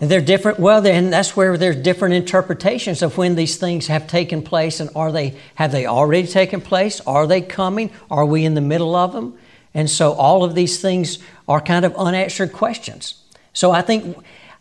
And 0.00 0.10
they're 0.10 0.20
different. 0.20 0.58
Well, 0.58 0.82
then 0.82 1.10
that's 1.10 1.36
where 1.36 1.56
there's 1.56 1.76
different 1.76 2.14
interpretations 2.14 3.00
of 3.02 3.16
when 3.16 3.34
these 3.34 3.56
things 3.56 3.86
have 3.86 4.06
taken 4.06 4.42
place, 4.42 4.78
and 4.78 4.90
are 4.94 5.10
they 5.10 5.38
have 5.54 5.72
they 5.72 5.86
already 5.86 6.26
taken 6.26 6.60
place? 6.60 7.00
Are 7.02 7.26
they 7.26 7.40
coming? 7.40 7.90
Are 8.10 8.26
we 8.26 8.44
in 8.44 8.54
the 8.54 8.60
middle 8.60 8.94
of 8.94 9.12
them? 9.12 9.38
And 9.72 9.88
so 9.88 10.12
all 10.12 10.44
of 10.44 10.54
these 10.54 10.80
things 10.80 11.18
are 11.48 11.60
kind 11.60 11.84
of 11.84 11.94
unanswered 11.96 12.52
questions. 12.52 13.22
So 13.52 13.70
I 13.70 13.82
think 13.82 14.16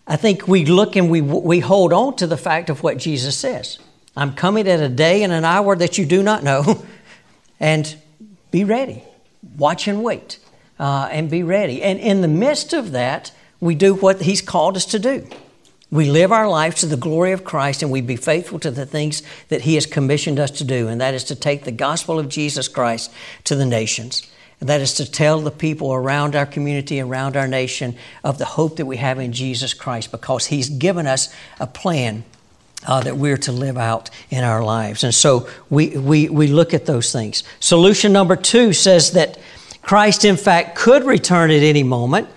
I 0.07 0.15
think 0.15 0.47
we 0.47 0.65
look 0.65 0.95
and 0.95 1.09
we 1.09 1.21
we 1.21 1.59
hold 1.59 1.91
on 1.91 2.15
to 2.17 2.27
the 2.27 2.37
fact 2.37 2.69
of 2.69 2.81
what 2.81 2.97
Jesus 2.97 3.37
says. 3.37 3.79
I'm 4.15 4.33
coming 4.33 4.67
at 4.69 4.79
a 4.79 4.87
day 4.87 5.23
and 5.23 5.33
an 5.33 5.43
hour 5.43 5.75
that 5.75 5.97
you 5.97 6.05
do 6.05 6.23
not 6.23 6.43
know, 6.43 6.85
and 7.59 7.93
be 8.51 8.63
ready. 8.63 9.03
Watch 9.57 9.87
and 9.89 10.01
wait, 10.01 10.39
uh, 10.79 11.09
and 11.11 11.29
be 11.29 11.43
ready. 11.43 11.83
And 11.83 11.99
in 11.99 12.21
the 12.21 12.29
midst 12.29 12.71
of 12.71 12.93
that 12.93 13.31
we 13.59 13.75
do 13.75 13.93
what 13.95 14.21
He's 14.21 14.41
called 14.41 14.75
us 14.75 14.85
to 14.85 14.99
do. 14.99 15.27
We 15.91 16.09
live 16.09 16.31
our 16.31 16.49
lives 16.49 16.81
to 16.81 16.87
the 16.87 16.97
glory 16.97 17.31
of 17.31 17.43
Christ 17.43 17.81
and 17.83 17.91
we 17.91 18.01
be 18.01 18.15
faithful 18.15 18.59
to 18.59 18.71
the 18.71 18.85
things 18.85 19.21
that 19.49 19.61
He 19.61 19.75
has 19.75 19.85
commissioned 19.85 20.39
us 20.39 20.51
to 20.51 20.63
do, 20.63 20.87
and 20.87 20.99
that 20.99 21.13
is 21.13 21.23
to 21.25 21.35
take 21.35 21.63
the 21.63 21.71
gospel 21.71 22.19
of 22.19 22.29
Jesus 22.29 22.67
Christ 22.67 23.11
to 23.45 23.55
the 23.55 23.65
nations. 23.65 24.27
And 24.59 24.69
that 24.69 24.81
is 24.81 24.93
to 24.95 25.09
tell 25.09 25.41
the 25.41 25.51
people 25.51 25.93
around 25.93 26.35
our 26.35 26.45
community, 26.45 26.99
around 27.01 27.35
our 27.35 27.47
nation, 27.47 27.95
of 28.23 28.37
the 28.37 28.45
hope 28.45 28.77
that 28.77 28.85
we 28.85 28.97
have 28.97 29.19
in 29.19 29.33
Jesus 29.33 29.73
Christ 29.73 30.11
because 30.11 30.47
He's 30.47 30.69
given 30.69 31.07
us 31.07 31.33
a 31.59 31.67
plan 31.67 32.23
uh, 32.87 33.01
that 33.01 33.17
we're 33.17 33.37
to 33.37 33.51
live 33.51 33.77
out 33.77 34.09
in 34.29 34.43
our 34.43 34.63
lives. 34.63 35.03
And 35.03 35.13
so 35.13 35.49
we, 35.69 35.97
we, 35.97 36.29
we 36.29 36.47
look 36.47 36.73
at 36.73 36.85
those 36.85 37.11
things. 37.11 37.43
Solution 37.59 38.13
number 38.13 38.35
two 38.35 38.73
says 38.73 39.11
that 39.11 39.37
Christ, 39.81 40.25
in 40.25 40.37
fact, 40.37 40.75
could 40.75 41.03
return 41.03 41.51
at 41.51 41.61
any 41.61 41.83
moment 41.83 42.27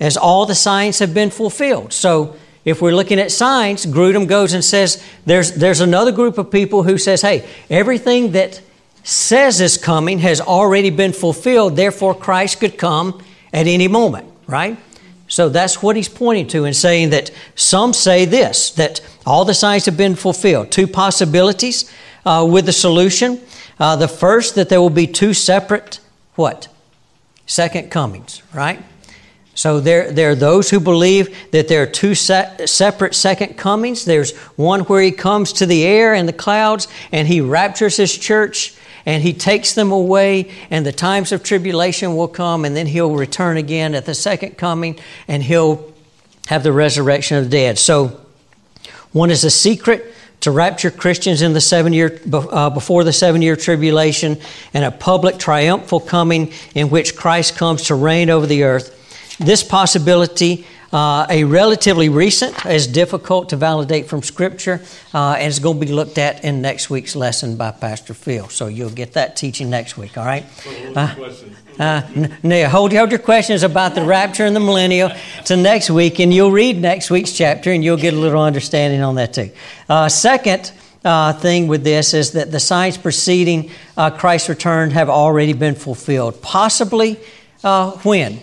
as 0.00 0.16
all 0.16 0.46
the 0.46 0.54
signs 0.54 0.98
have 0.98 1.14
been 1.14 1.30
fulfilled. 1.30 1.92
So 1.92 2.36
if 2.64 2.82
we're 2.82 2.94
looking 2.94 3.18
at 3.18 3.32
signs, 3.32 3.86
Grudem 3.86 4.26
goes 4.26 4.52
and 4.52 4.64
says 4.64 5.02
there's, 5.24 5.52
there's 5.52 5.80
another 5.80 6.12
group 6.12 6.38
of 6.38 6.50
people 6.50 6.82
who 6.82 6.98
says, 6.98 7.22
hey, 7.22 7.48
everything 7.70 8.32
that 8.32 8.60
says 9.02 9.60
is 9.60 9.78
coming 9.78 10.18
has 10.18 10.40
already 10.40 10.90
been 10.90 11.12
fulfilled, 11.12 11.76
therefore 11.76 12.14
Christ 12.14 12.60
could 12.60 12.76
come 12.76 13.22
at 13.52 13.66
any 13.66 13.88
moment, 13.88 14.30
right? 14.46 14.76
So 15.28 15.48
that's 15.48 15.82
what 15.82 15.96
he's 15.96 16.08
pointing 16.08 16.46
to 16.48 16.64
and 16.64 16.74
saying 16.74 17.10
that 17.10 17.30
some 17.54 17.92
say 17.92 18.24
this, 18.24 18.70
that 18.72 19.00
all 19.26 19.44
the 19.44 19.54
signs 19.54 19.86
have 19.86 19.96
been 19.96 20.14
fulfilled. 20.14 20.70
Two 20.70 20.86
possibilities 20.86 21.90
uh, 22.24 22.46
with 22.50 22.66
the 22.66 22.72
solution. 22.72 23.40
Uh, 23.78 23.96
the 23.96 24.08
first, 24.08 24.54
that 24.56 24.68
there 24.68 24.80
will 24.80 24.90
be 24.90 25.06
two 25.06 25.32
separate, 25.32 26.00
what? 26.34 26.68
Second 27.46 27.90
comings, 27.90 28.42
right? 28.52 28.82
So 29.58 29.80
there, 29.80 30.12
there 30.12 30.30
are 30.30 30.36
those 30.36 30.70
who 30.70 30.78
believe 30.78 31.36
that 31.50 31.66
there 31.66 31.82
are 31.82 31.86
two 31.86 32.14
se- 32.14 32.66
separate 32.66 33.12
second 33.12 33.56
comings. 33.56 34.04
There's 34.04 34.36
one 34.54 34.82
where 34.82 35.02
he 35.02 35.10
comes 35.10 35.52
to 35.54 35.66
the 35.66 35.84
air 35.84 36.14
and 36.14 36.28
the 36.28 36.32
clouds 36.32 36.86
and 37.10 37.26
he 37.26 37.40
raptures 37.40 37.96
his 37.96 38.16
church 38.16 38.72
and 39.04 39.20
he 39.20 39.32
takes 39.32 39.74
them 39.74 39.90
away 39.90 40.52
and 40.70 40.86
the 40.86 40.92
times 40.92 41.32
of 41.32 41.42
tribulation 41.42 42.14
will 42.14 42.28
come 42.28 42.64
and 42.64 42.76
then 42.76 42.86
he'll 42.86 43.16
return 43.16 43.56
again 43.56 43.96
at 43.96 44.06
the 44.06 44.14
second 44.14 44.56
coming 44.56 44.96
and 45.26 45.42
he'll 45.42 45.92
have 46.46 46.62
the 46.62 46.72
resurrection 46.72 47.36
of 47.36 47.42
the 47.42 47.50
dead. 47.50 47.80
So 47.80 48.20
one 49.10 49.32
is 49.32 49.42
a 49.42 49.50
secret 49.50 50.14
to 50.42 50.52
rapture 50.52 50.92
Christians 50.92 51.42
in 51.42 51.52
the 51.52 51.60
seven 51.60 51.92
year 51.92 52.20
uh, 52.32 52.70
before 52.70 53.02
the 53.02 53.12
seven 53.12 53.42
year 53.42 53.56
tribulation 53.56 54.38
and 54.72 54.84
a 54.84 54.92
public 54.92 55.36
triumphal 55.36 55.98
coming 55.98 56.52
in 56.76 56.90
which 56.90 57.16
Christ 57.16 57.56
comes 57.56 57.82
to 57.86 57.96
reign 57.96 58.30
over 58.30 58.46
the 58.46 58.62
earth 58.62 58.94
this 59.38 59.62
possibility 59.62 60.66
uh, 60.92 61.26
a 61.28 61.44
relatively 61.44 62.08
recent, 62.08 62.64
is 62.66 62.86
difficult 62.86 63.50
to 63.50 63.56
validate 63.56 64.08
from 64.08 64.22
Scripture, 64.22 64.80
uh, 65.12 65.32
and 65.32 65.48
it's 65.48 65.58
going 65.58 65.78
to 65.78 65.86
be 65.86 65.92
looked 65.92 66.16
at 66.16 66.44
in 66.44 66.62
next 66.62 66.88
week's 66.88 67.14
lesson 67.14 67.56
by 67.56 67.70
Pastor 67.70 68.14
Phil. 68.14 68.48
So 68.48 68.68
you'll 68.68 68.90
get 68.90 69.12
that 69.12 69.36
teaching 69.36 69.68
next 69.68 69.98
week, 69.98 70.16
all 70.16 70.24
right? 70.24 70.46
Uh, 70.96 71.14
uh, 71.78 72.02
n- 72.42 72.70
hold, 72.70 72.92
hold 72.92 73.10
your 73.10 73.18
questions 73.18 73.62
about 73.62 73.94
the 73.94 74.02
rapture 74.02 74.44
and 74.44 74.56
the 74.56 74.60
millennial 74.60 75.10
to 75.44 75.56
next 75.56 75.90
week, 75.90 76.20
and 76.20 76.32
you'll 76.32 76.52
read 76.52 76.80
next 76.80 77.10
week's 77.10 77.32
chapter, 77.32 77.70
and 77.70 77.84
you'll 77.84 77.98
get 77.98 78.14
a 78.14 78.18
little 78.18 78.42
understanding 78.42 79.02
on 79.02 79.16
that 79.16 79.34
too. 79.34 79.50
Uh, 79.88 80.08
second, 80.08 80.72
uh, 81.04 81.32
thing 81.32 81.68
with 81.68 81.84
this 81.84 82.12
is 82.12 82.32
that 82.32 82.50
the 82.50 82.58
signs 82.58 82.98
preceding 82.98 83.70
uh, 83.96 84.10
Christ's 84.10 84.48
return 84.48 84.90
have 84.90 85.08
already 85.08 85.52
been 85.52 85.74
fulfilled. 85.76 86.42
Possibly 86.42 87.20
uh, 87.62 87.92
when? 88.02 88.40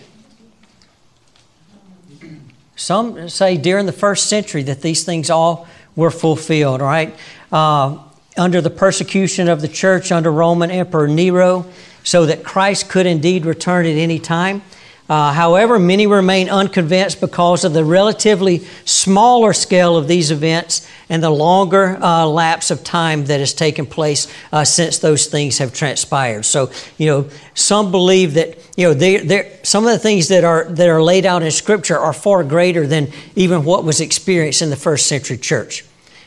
Some 2.76 3.28
say 3.30 3.56
during 3.56 3.86
the 3.86 3.92
first 3.92 4.28
century 4.28 4.62
that 4.64 4.82
these 4.82 5.02
things 5.02 5.30
all 5.30 5.66
were 5.96 6.10
fulfilled, 6.10 6.82
right? 6.82 7.16
Uh, 7.50 7.98
under 8.36 8.60
the 8.60 8.70
persecution 8.70 9.48
of 9.48 9.62
the 9.62 9.68
church 9.68 10.12
under 10.12 10.30
Roman 10.30 10.70
Emperor 10.70 11.08
Nero, 11.08 11.66
so 12.04 12.26
that 12.26 12.44
Christ 12.44 12.88
could 12.88 13.06
indeed 13.06 13.46
return 13.46 13.86
at 13.86 13.96
any 13.96 14.18
time. 14.18 14.62
Uh, 15.08 15.32
however, 15.32 15.78
many 15.78 16.06
remain 16.06 16.48
unconvinced 16.48 17.20
because 17.20 17.64
of 17.64 17.72
the 17.72 17.84
relatively 17.84 18.58
smaller 18.84 19.52
scale 19.52 19.96
of 19.96 20.08
these 20.08 20.32
events 20.32 20.86
and 21.08 21.22
the 21.22 21.30
longer 21.30 21.96
uh, 22.02 22.26
lapse 22.26 22.72
of 22.72 22.82
time 22.82 23.26
that 23.26 23.38
has 23.38 23.54
taken 23.54 23.86
place 23.86 24.26
uh, 24.52 24.64
since 24.64 24.98
those 24.98 25.26
things 25.26 25.58
have 25.58 25.72
transpired. 25.72 26.44
So, 26.44 26.72
you 26.98 27.06
know, 27.06 27.30
some 27.54 27.92
believe 27.92 28.34
that 28.34 28.58
you 28.76 28.88
know 28.88 28.94
they, 28.94 29.58
some 29.62 29.84
of 29.84 29.92
the 29.92 29.98
things 29.98 30.26
that 30.28 30.42
are 30.42 30.64
that 30.64 30.88
are 30.88 31.02
laid 31.02 31.24
out 31.24 31.44
in 31.44 31.52
Scripture 31.52 31.98
are 31.98 32.12
far 32.12 32.42
greater 32.42 32.84
than 32.84 33.12
even 33.36 33.64
what 33.64 33.84
was 33.84 34.00
experienced 34.00 34.60
in 34.60 34.70
the 34.70 34.76
first 34.76 35.06
century 35.06 35.38
church. 35.38 35.84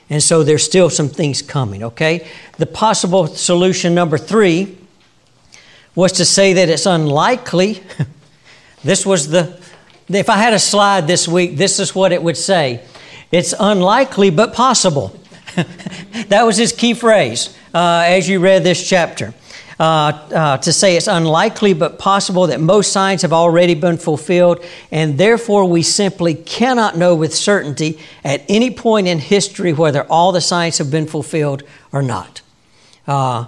And 0.10 0.24
so 0.24 0.44
there's 0.44 0.64
still 0.64 0.90
some 0.90 1.10
things 1.10 1.42
coming, 1.42 1.84
okay? 1.84 2.28
The 2.58 2.66
possible 2.66 3.28
solution 3.28 3.94
number 3.94 4.18
three 4.18 4.78
was 5.94 6.14
to 6.14 6.26
say 6.26 6.54
that 6.54 6.70
it's 6.70 6.88
unlikely 6.88 7.84
This 8.84 9.06
was 9.06 9.30
the, 9.30 9.60
if 10.08 10.30
I 10.30 10.38
had 10.38 10.54
a 10.54 10.60
slide 10.60 11.08
this 11.08 11.28
week, 11.28 11.58
this 11.58 11.80
is 11.80 11.94
what 11.94 12.12
it 12.12 12.22
would 12.24 12.38
say. 12.38 12.84
It's 13.32 13.54
unlikely 13.60 14.30
but 14.30 14.54
possible. 14.54 15.16
that 16.28 16.44
was 16.44 16.58
his 16.58 16.72
key 16.72 16.94
phrase 16.94 17.56
uh, 17.74 18.04
as 18.06 18.28
you 18.28 18.40
read 18.40 18.64
this 18.64 18.88
chapter. 18.88 19.34
Uh, 19.80 20.12
uh, 20.36 20.58
to 20.58 20.74
say 20.74 20.98
it's 20.98 21.08
unlikely 21.08 21.74
but 21.74 21.98
possible 21.98 22.48
that 22.48 22.60
most 22.60 22.92
signs 22.92 23.22
have 23.22 23.32
already 23.32 23.74
been 23.74 23.96
fulfilled, 23.96 24.62
and 24.92 25.18
therefore 25.18 25.64
we 25.64 25.82
simply 25.82 26.36
cannot 26.36 26.98
know 26.98 27.16
with 27.16 27.34
certainty 27.34 27.98
at 28.26 28.44
any 28.50 28.72
point 28.72 29.08
in 29.08 29.20
history 29.20 29.72
whether 29.72 30.04
all 30.04 30.34
the 30.34 30.42
signs 30.42 30.80
have 30.80 30.92
been 30.92 31.08
fulfilled 31.08 31.64
or 31.94 32.02
not. 32.02 32.42
Uh, 33.08 33.46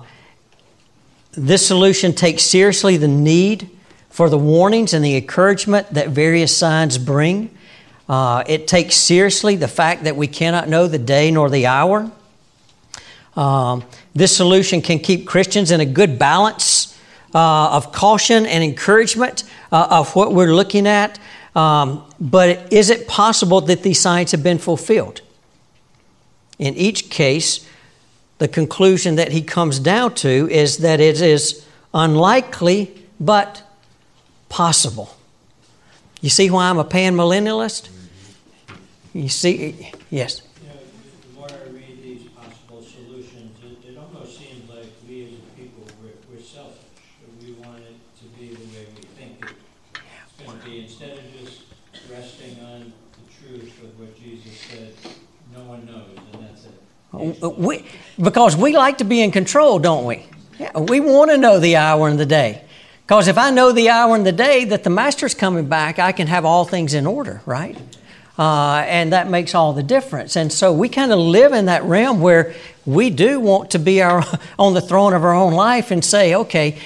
this 1.33 1.67
solution 1.67 2.13
takes 2.13 2.43
seriously 2.43 2.95
the 2.95 3.09
need 3.09 3.69
for 4.11 4.29
the 4.29 4.37
warnings 4.37 4.93
and 4.93 5.03
the 5.03 5.15
encouragement 5.15 5.93
that 5.93 6.09
various 6.09 6.55
signs 6.55 6.97
bring. 6.97 7.49
Uh, 8.07 8.43
it 8.45 8.67
takes 8.67 8.95
seriously 8.95 9.55
the 9.55 9.67
fact 9.67 10.03
that 10.03 10.15
we 10.15 10.27
cannot 10.27 10.67
know 10.67 10.87
the 10.87 10.99
day 10.99 11.31
nor 11.31 11.49
the 11.49 11.65
hour. 11.65 12.11
Um, 13.35 13.83
this 14.13 14.35
solution 14.35 14.81
can 14.81 14.99
keep 14.99 15.25
Christians 15.25 15.71
in 15.71 15.79
a 15.79 15.85
good 15.85 16.19
balance 16.19 16.99
uh, 17.33 17.69
of 17.71 17.93
caution 17.93 18.45
and 18.45 18.63
encouragement 18.63 19.45
uh, 19.71 19.87
of 19.89 20.13
what 20.15 20.33
we're 20.33 20.53
looking 20.53 20.85
at. 20.85 21.17
Um, 21.55 22.03
but 22.19 22.71
is 22.71 22.89
it 22.89 23.07
possible 23.07 23.61
that 23.61 23.83
these 23.83 23.99
signs 23.99 24.31
have 24.31 24.43
been 24.43 24.57
fulfilled? 24.57 25.21
In 26.59 26.75
each 26.75 27.09
case, 27.09 27.67
the 28.37 28.47
conclusion 28.47 29.15
that 29.15 29.31
he 29.31 29.41
comes 29.41 29.79
down 29.79 30.15
to 30.15 30.49
is 30.49 30.79
that 30.79 30.99
it 30.99 31.21
is 31.21 31.65
unlikely 31.93 32.97
but 33.19 33.63
possible. 34.51 35.15
You 36.19 36.29
see 36.29 36.49
why 36.51 36.69
I'm 36.69 36.77
a 36.77 36.83
panmillennialist? 36.83 37.89
You 39.13 39.29
see, 39.29 39.91
yes. 40.09 40.41
You 40.61 40.67
know, 40.67 40.75
the 41.23 41.39
more 41.39 41.47
I 41.49 41.69
read 41.71 42.03
these 42.03 42.27
possible 42.29 42.83
solutions, 42.83 43.57
it, 43.63 43.89
it 43.89 43.97
almost 43.97 44.37
seems 44.37 44.69
like 44.69 44.87
we 45.07 45.23
as 45.23 45.29
a 45.31 45.59
people, 45.59 45.83
we're, 46.03 46.11
we're 46.29 46.43
selfish. 46.43 46.83
We 47.41 47.53
want 47.53 47.79
it 47.79 47.95
to 48.19 48.25
be 48.37 48.49
the 48.53 48.65
way 48.75 48.85
we 48.95 49.03
think 49.17 49.45
it's 49.95 50.45
going 50.45 50.59
to 50.59 50.65
be. 50.65 50.79
Instead 50.81 51.17
of 51.17 51.23
just 51.39 51.61
resting 52.11 52.59
on 52.63 52.91
the 53.17 53.47
truth 53.47 53.81
of 53.83 53.99
what 53.99 54.19
Jesus 54.19 54.53
said, 54.69 54.93
no 55.55 55.63
one 55.63 55.85
knows, 55.85 56.19
and 56.33 56.43
that's 56.43 56.65
it. 56.65 57.57
We, 57.57 57.85
because 58.21 58.55
we 58.57 58.75
like 58.75 58.97
to 58.99 59.05
be 59.05 59.21
in 59.21 59.31
control, 59.31 59.79
don't 59.79 60.05
we? 60.05 60.25
Yeah, 60.59 60.77
we 60.77 60.99
want 60.99 61.31
to 61.31 61.37
know 61.37 61.57
the 61.59 61.77
hour 61.77 62.07
and 62.09 62.19
the 62.19 62.25
day. 62.25 62.63
Because 63.05 63.27
if 63.27 63.37
I 63.37 63.51
know 63.51 63.71
the 63.71 63.89
hour 63.89 64.15
and 64.15 64.25
the 64.25 64.31
day 64.31 64.65
that 64.65 64.83
the 64.83 64.89
master's 64.89 65.33
coming 65.33 65.67
back, 65.67 65.99
I 65.99 66.11
can 66.11 66.27
have 66.27 66.45
all 66.45 66.65
things 66.65 66.93
in 66.93 67.05
order, 67.05 67.41
right? 67.45 67.77
Uh, 68.39 68.83
and 68.87 69.11
that 69.11 69.29
makes 69.29 69.53
all 69.53 69.73
the 69.73 69.83
difference. 69.83 70.35
And 70.35 70.51
so 70.51 70.71
we 70.71 70.87
kind 70.89 71.11
of 71.11 71.19
live 71.19 71.51
in 71.51 71.65
that 71.65 71.83
realm 71.83 72.21
where 72.21 72.53
we 72.85 73.09
do 73.09 73.39
want 73.39 73.71
to 73.71 73.79
be 73.79 74.01
our, 74.01 74.23
on 74.59 74.73
the 74.73 74.81
throne 74.81 75.13
of 75.13 75.23
our 75.23 75.33
own 75.33 75.53
life 75.53 75.91
and 75.91 76.03
say, 76.03 76.33
okay, 76.35 76.77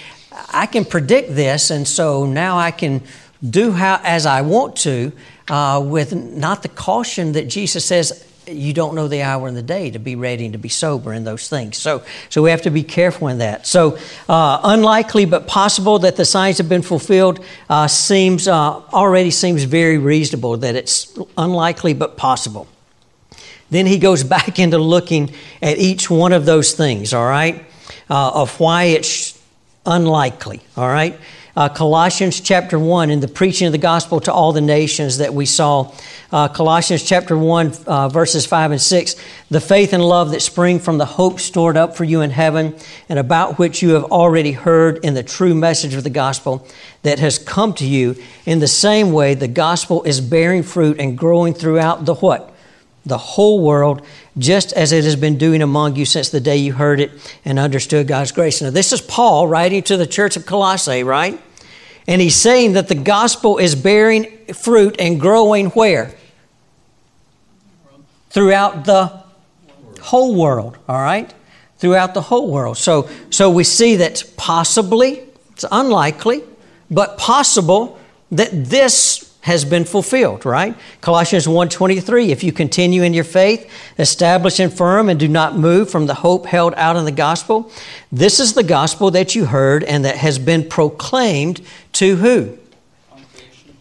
I 0.49 0.65
can 0.65 0.83
predict 0.83 1.35
this, 1.35 1.69
and 1.69 1.87
so 1.87 2.25
now 2.25 2.57
I 2.57 2.71
can 2.71 3.01
do 3.47 3.71
how 3.71 4.01
as 4.03 4.25
I 4.25 4.41
want 4.41 4.75
to, 4.77 5.11
uh, 5.47 5.81
with 5.85 6.13
not 6.13 6.63
the 6.63 6.69
caution 6.69 7.33
that 7.33 7.47
Jesus 7.47 7.85
says 7.85 8.27
you 8.47 8.73
don't 8.73 8.95
know 8.95 9.07
the 9.07 9.21
hour 9.21 9.47
and 9.47 9.55
the 9.55 9.61
day 9.61 9.91
to 9.91 9.99
be 9.99 10.15
ready 10.15 10.45
and 10.45 10.53
to 10.53 10.59
be 10.59 10.69
sober 10.69 11.13
in 11.13 11.23
those 11.23 11.49
things. 11.49 11.77
So, 11.77 12.03
so 12.29 12.41
we 12.41 12.49
have 12.49 12.61
to 12.63 12.69
be 12.69 12.83
careful 12.83 13.27
in 13.27 13.39
that. 13.39 13.65
So, 13.65 13.97
uh, 14.29 14.59
unlikely 14.63 15.25
but 15.25 15.47
possible 15.47 15.99
that 15.99 16.15
the 16.15 16.25
signs 16.25 16.57
have 16.57 16.69
been 16.69 16.81
fulfilled 16.81 17.43
uh, 17.69 17.87
seems 17.87 18.47
uh, 18.47 18.81
already 18.93 19.31
seems 19.31 19.63
very 19.63 19.97
reasonable. 19.97 20.57
That 20.57 20.75
it's 20.75 21.17
unlikely 21.37 21.93
but 21.93 22.17
possible. 22.17 22.67
Then 23.69 23.85
he 23.85 23.97
goes 23.97 24.23
back 24.35 24.59
into 24.59 24.77
looking 24.77 25.31
at 25.61 25.77
each 25.77 26.09
one 26.09 26.33
of 26.33 26.45
those 26.45 26.73
things. 26.73 27.13
All 27.13 27.27
right, 27.27 27.65
uh, 28.09 28.31
of 28.41 28.59
why 28.59 28.85
it's 28.85 29.39
unlikely. 29.85 30.61
All 30.77 30.87
right. 30.87 31.19
Uh, 31.55 31.69
Colossians 31.69 32.41
chapter 32.41 32.77
1 32.77 33.09
in 33.09 33.21
the 33.21 33.29
preaching 33.29 33.65
of 33.65 33.71
the 33.71 33.77
gospel 33.77 34.19
to 34.19 34.33
all 34.33 34.51
the 34.51 34.59
nations 34.59 35.19
that 35.19 35.33
we 35.33 35.45
saw 35.45 35.89
uh, 36.33 36.49
Colossians 36.49 37.01
chapter 37.01 37.37
1, 37.37 37.71
uh, 37.87 38.09
verses 38.09 38.45
5 38.45 38.71
and 38.71 38.81
6, 38.81 39.15
the 39.49 39.61
faith 39.61 39.93
and 39.93 40.03
love 40.03 40.31
that 40.31 40.41
spring 40.41 40.79
from 40.79 40.97
the 40.97 41.05
hope 41.05 41.39
stored 41.39 41.77
up 41.77 41.95
for 41.95 42.03
you 42.03 42.19
in 42.19 42.31
heaven, 42.31 42.75
and 43.07 43.17
about 43.17 43.57
which 43.57 43.81
you 43.81 43.91
have 43.91 44.03
already 44.05 44.51
heard 44.51 44.97
in 44.97 45.13
the 45.13 45.23
true 45.23 45.55
message 45.55 45.93
of 45.93 46.03
the 46.03 46.09
gospel 46.09 46.67
that 47.03 47.19
has 47.19 47.37
come 47.37 47.73
to 47.75 47.85
you. 47.85 48.21
In 48.45 48.59
the 48.59 48.67
same 48.67 49.13
way, 49.13 49.33
the 49.33 49.47
gospel 49.47 50.03
is 50.03 50.19
bearing 50.19 50.61
fruit 50.61 50.99
and 50.99 51.17
growing 51.17 51.53
throughout 51.53 52.03
the 52.03 52.15
what? 52.15 52.53
The 53.05 53.17
whole 53.17 53.61
world, 53.61 54.05
just 54.37 54.73
as 54.73 54.91
it 54.91 55.03
has 55.03 55.15
been 55.15 55.37
doing 55.37 55.61
among 55.61 55.95
you 55.95 56.05
since 56.05 56.29
the 56.29 56.39
day 56.39 56.57
you 56.57 56.73
heard 56.73 56.99
it 56.99 57.11
and 57.45 57.57
understood 57.57 58.07
God's 58.07 58.31
grace. 58.31 58.61
Now, 58.61 58.69
this 58.69 58.91
is 58.91 59.01
Paul 59.01 59.47
writing 59.47 59.83
to 59.83 59.97
the 59.97 60.07
church 60.07 60.35
of 60.35 60.45
Colossae, 60.45 61.03
right? 61.03 61.39
And 62.07 62.21
he's 62.21 62.35
saying 62.35 62.73
that 62.73 62.87
the 62.87 62.95
gospel 62.95 63.57
is 63.57 63.75
bearing 63.75 64.45
fruit 64.53 64.95
and 64.99 65.19
growing 65.19 65.67
where? 65.67 66.13
throughout 68.35 68.83
the 68.83 69.05
whole 70.01 70.35
world, 70.35 70.77
all 70.89 71.01
right? 71.01 71.33
Throughout 71.77 72.13
the 72.13 72.19
whole 72.19 72.51
world. 72.51 72.77
So, 72.77 73.07
so 73.29 73.49
we 73.49 73.63
see 73.63 73.95
that 73.95 74.25
possibly, 74.35 75.23
it's 75.51 75.63
unlikely, 75.71 76.43
but 76.91 77.17
possible 77.17 77.97
that 78.31 78.49
this 78.51 79.14
has 79.45 79.63
been 79.63 79.85
fulfilled, 79.85 80.43
right? 80.43 80.75
Colossians 81.01 81.47
1:23, 81.47 82.31
if 82.31 82.43
you 82.43 82.51
continue 82.51 83.03
in 83.03 83.13
your 83.13 83.23
faith, 83.23 83.69
establish 83.99 84.59
and 84.59 84.73
firm 84.73 85.07
and 85.07 85.19
do 85.19 85.27
not 85.27 85.55
move 85.55 85.87
from 85.87 86.07
the 86.07 86.15
hope 86.15 86.47
held 86.47 86.73
out 86.75 86.95
in 86.95 87.05
the 87.05 87.11
gospel, 87.11 87.71
this 88.11 88.39
is 88.39 88.53
the 88.53 88.63
gospel 88.63 89.11
that 89.11 89.35
you 89.35 89.45
heard 89.45 89.83
and 89.83 90.03
that 90.03 90.15
has 90.15 90.39
been 90.39 90.67
proclaimed 90.67 91.61
to 91.93 92.15
who? 92.15 92.57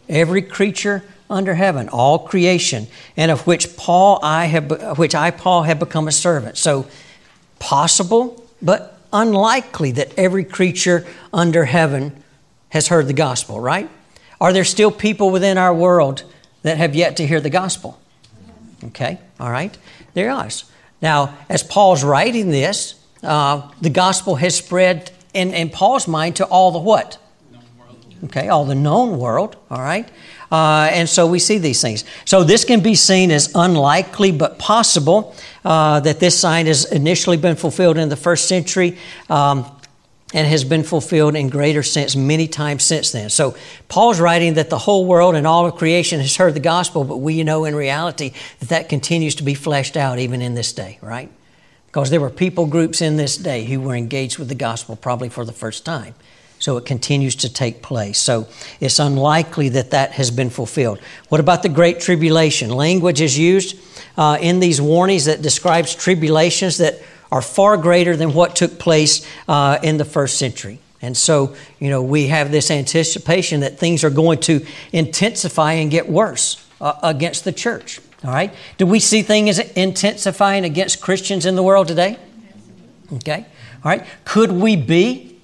Every 0.07 0.43
creature 0.43 1.03
under 1.31 1.55
heaven, 1.55 1.89
all 1.89 2.19
creation, 2.19 2.87
and 3.17 3.31
of 3.31 3.47
which 3.47 3.75
Paul 3.75 4.21
I 4.23 4.45
have 4.45 4.99
which 4.99 5.15
I 5.15 5.31
Paul 5.31 5.63
have 5.63 5.79
become 5.79 6.07
a 6.07 6.13
servant. 6.13 6.59
So 6.59 6.85
possible, 7.59 8.45
but 8.61 8.99
unlikely 9.15 9.93
that 9.93 10.13
every 10.19 10.45
creature 10.45 11.07
under 11.33 11.65
heaven 11.65 12.23
has 12.69 12.89
heard 12.89 13.07
the 13.07 13.15
gospel, 13.15 13.59
right? 13.61 13.89
Are 14.45 14.53
there 14.53 14.65
still 14.65 14.91
people 14.91 15.31
within 15.31 15.57
our 15.57 15.73
world 15.73 16.23
that 16.65 16.77
have 16.77 16.95
yet 16.95 17.17
to 17.17 17.27
hear 17.27 17.41
the 17.41 17.49
gospel? 17.49 17.99
Okay, 18.89 19.19
all 19.41 19.51
right. 19.51 19.75
There 20.13 20.31
are. 20.31 20.51
Now, 21.01 21.35
as 21.49 21.63
Paul's 21.63 22.05
writing 22.05 22.51
this, 22.51 22.95
uh, 23.23 23.71
the 23.81 23.89
gospel 23.89 24.35
has 24.35 24.55
spread 24.55 25.11
in, 25.33 25.55
in 25.55 25.71
Paul's 25.71 26.07
mind 26.07 26.37
to 26.37 26.45
all 26.45 26.73
the 26.73 26.79
what? 26.79 27.17
Okay, 28.25 28.49
all 28.49 28.67
the 28.67 28.75
known 28.75 29.19
world, 29.19 29.57
all 29.71 29.81
right? 29.81 30.07
Uh, 30.53 30.91
and 30.93 31.09
so 31.09 31.27
we 31.27 31.39
see 31.39 31.57
these 31.57 31.81
things. 31.81 32.05
So 32.27 32.45
this 32.45 32.67
can 32.67 32.81
be 32.81 32.97
seen 32.97 33.31
as 33.31 33.51
unlikely 33.55 34.31
but 34.31 34.59
possible 34.59 35.35
uh, 35.65 36.01
that 36.01 36.21
this 36.21 36.39
sign 36.39 36.67
has 36.67 36.85
initially 36.93 37.39
been 37.39 37.57
fulfilled 37.57 37.97
in 37.97 38.11
the 38.11 38.17
first 38.17 38.47
century. 38.47 38.99
Um, 39.31 39.65
and 40.35 40.49
has 40.49 40.65
been 40.65 40.83
fulfilled 40.83 41.37
in 41.37 41.49
greater 41.49 41.83
sense 41.83 42.17
many 42.17 42.49
times 42.49 42.83
since 42.83 43.13
then. 43.13 43.31
So 43.31 43.57
Paul's 43.89 44.21
writing 44.21 44.55
that 44.55 44.69
the 44.69 44.79
whole 44.79 45.07
world 45.07 45.37
and 45.37 45.47
all 45.47 45.65
of 45.65 45.77
creation 45.77 46.21
has 46.21 46.37
heard 46.37 46.55
the 46.55 46.61
gospel, 46.61 47.05
but 47.05 47.19
we 47.19 47.43
know 47.45 47.65
in 47.65 47.75
reality 47.75 48.33
that 48.59 48.69
that 48.69 48.89
continues 48.89 49.37
to 49.37 49.45
be 49.45 49.55
fleshed 49.55 49.97
out 49.97 50.19
even 50.19 50.43
in 50.43 50.55
this 50.55 50.73
day, 50.73 50.99
right? 51.01 51.31
Because 51.87 52.11
there 52.11 52.21
were 52.21 52.31
people 52.31 52.67
groups 52.67 53.01
in 53.01 53.17
this 53.17 53.37
day 53.37 53.65
who 53.65 53.81
were 53.81 53.95
engaged 53.95 54.39
with 54.39 54.49
the 54.49 54.57
gospel 54.57 54.97
probably 54.97 55.29
for 55.29 55.45
the 55.45 55.53
first 55.53 55.85
time. 55.85 56.15
So 56.59 56.77
it 56.79 56.85
continues 56.85 57.37
to 57.37 57.53
take 57.53 57.83
place. 57.83 58.19
So 58.19 58.49
it's 58.81 58.99
unlikely 58.99 59.69
that 59.71 59.91
that 59.91 60.13
has 60.13 60.31
been 60.31 60.51
fulfilled. 60.51 60.99
What 61.29 61.41
about 61.41 61.63
the 61.63 61.69
Great 61.69 62.01
Tribulation? 62.01 62.71
Language 62.71 63.21
is 63.21 63.39
used 63.39 63.79
uh, 64.17 64.39
in 64.41 64.61
these 64.61 64.81
warnings 64.81 65.27
that 65.27 65.43
describes 65.43 65.95
tribulations 65.95 66.79
that 66.79 67.01
are 67.35 67.43
far 67.43 67.77
greater 67.77 68.17
than 68.17 68.33
what 68.33 68.55
took 68.55 68.79
place 68.79 69.27
uh, 69.49 69.77
in 69.83 69.97
the 69.97 70.05
first 70.05 70.39
century. 70.39 70.79
And 71.03 71.17
so, 71.17 71.57
you 71.81 71.91
know, 71.91 72.01
we 72.01 72.29
have 72.29 72.53
this 72.53 72.71
anticipation 72.71 73.59
that 73.61 73.77
things 73.77 74.05
are 74.05 74.11
going 74.11 74.39
to 74.43 74.65
intensify 74.93 75.73
and 75.73 75.91
get 75.91 76.09
worse 76.09 76.65
uh, 76.81 76.95
against 77.03 77.43
the 77.43 77.51
church. 77.51 78.01
All 78.25 78.31
right? 78.31 78.55
Do 78.79 78.87
we 78.87 79.01
see 79.01 79.23
things 79.23 79.59
intensifying 79.59 80.65
against 80.65 81.01
Christians 81.01 81.45
in 81.45 81.57
the 81.57 81.63
world 81.65 81.89
today? 81.89 82.19
Okay. 83.15 83.45
All 83.85 83.91
right. 83.91 84.07
Could 84.25 84.53
we 84.53 84.77
be 84.77 85.37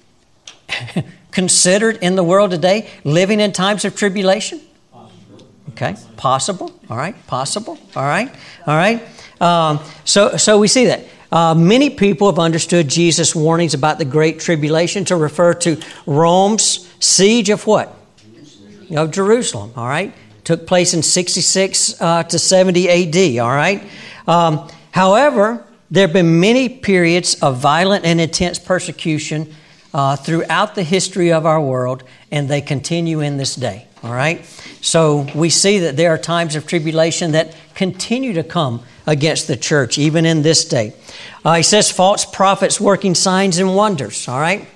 considered 1.31 1.97
in 1.97 2.15
the 2.15 2.23
world 2.23 2.51
today 2.51 2.89
living 3.03 3.41
in 3.41 3.51
times 3.51 3.83
of 3.83 3.97
tribulation? 3.97 4.61
Okay. 5.71 5.97
Possible. 6.15 6.71
All 6.89 6.95
right. 6.95 7.15
Possible. 7.27 7.77
All 7.97 8.03
right. 8.03 8.33
All 8.65 8.77
right. 8.77 9.03
Um, 9.41 9.81
so, 10.05 10.37
so 10.37 10.57
we 10.57 10.69
see 10.69 10.85
that. 10.85 11.05
Uh, 11.31 11.55
many 11.55 11.89
people 11.89 12.29
have 12.29 12.39
understood 12.39 12.89
Jesus' 12.89 13.33
warnings 13.33 13.73
about 13.73 13.99
the 13.99 14.05
Great 14.05 14.39
Tribulation 14.39 15.05
to 15.05 15.15
refer 15.15 15.53
to 15.53 15.81
Rome's 16.05 16.89
siege 16.99 17.49
of 17.49 17.65
what? 17.65 17.95
Jerusalem. 18.17 18.97
Of 18.97 19.11
Jerusalem, 19.11 19.73
all 19.77 19.87
right? 19.87 20.13
Took 20.43 20.67
place 20.67 20.93
in 20.93 21.01
66 21.01 22.01
uh, 22.01 22.23
to 22.23 22.37
70 22.37 22.89
AD, 22.89 23.39
all 23.39 23.49
right? 23.49 23.81
Um, 24.27 24.69
however, 24.91 25.65
there 25.89 26.05
have 26.05 26.13
been 26.13 26.41
many 26.41 26.67
periods 26.67 27.35
of 27.35 27.57
violent 27.57 28.03
and 28.03 28.19
intense 28.19 28.59
persecution 28.59 29.53
uh, 29.93 30.17
throughout 30.17 30.75
the 30.75 30.83
history 30.83 31.31
of 31.31 31.45
our 31.45 31.61
world, 31.61 32.03
and 32.31 32.49
they 32.49 32.61
continue 32.61 33.21
in 33.21 33.37
this 33.37 33.55
day, 33.55 33.87
all 34.03 34.13
right? 34.13 34.45
So 34.81 35.27
we 35.33 35.49
see 35.49 35.79
that 35.79 35.95
there 35.95 36.11
are 36.11 36.17
times 36.17 36.55
of 36.55 36.67
tribulation 36.67 37.31
that 37.33 37.55
continue 37.75 38.33
to 38.33 38.43
come 38.43 38.83
against 39.05 39.47
the 39.47 39.57
church, 39.57 39.97
even 39.97 40.25
in 40.25 40.41
this 40.41 40.65
day. 40.65 40.93
Uh, 41.43 41.55
he 41.55 41.63
says 41.63 41.89
false 41.89 42.25
prophets 42.25 42.79
working 42.79 43.15
signs 43.15 43.57
and 43.57 43.75
wonders, 43.75 44.27
all 44.27 44.39
right? 44.39 44.67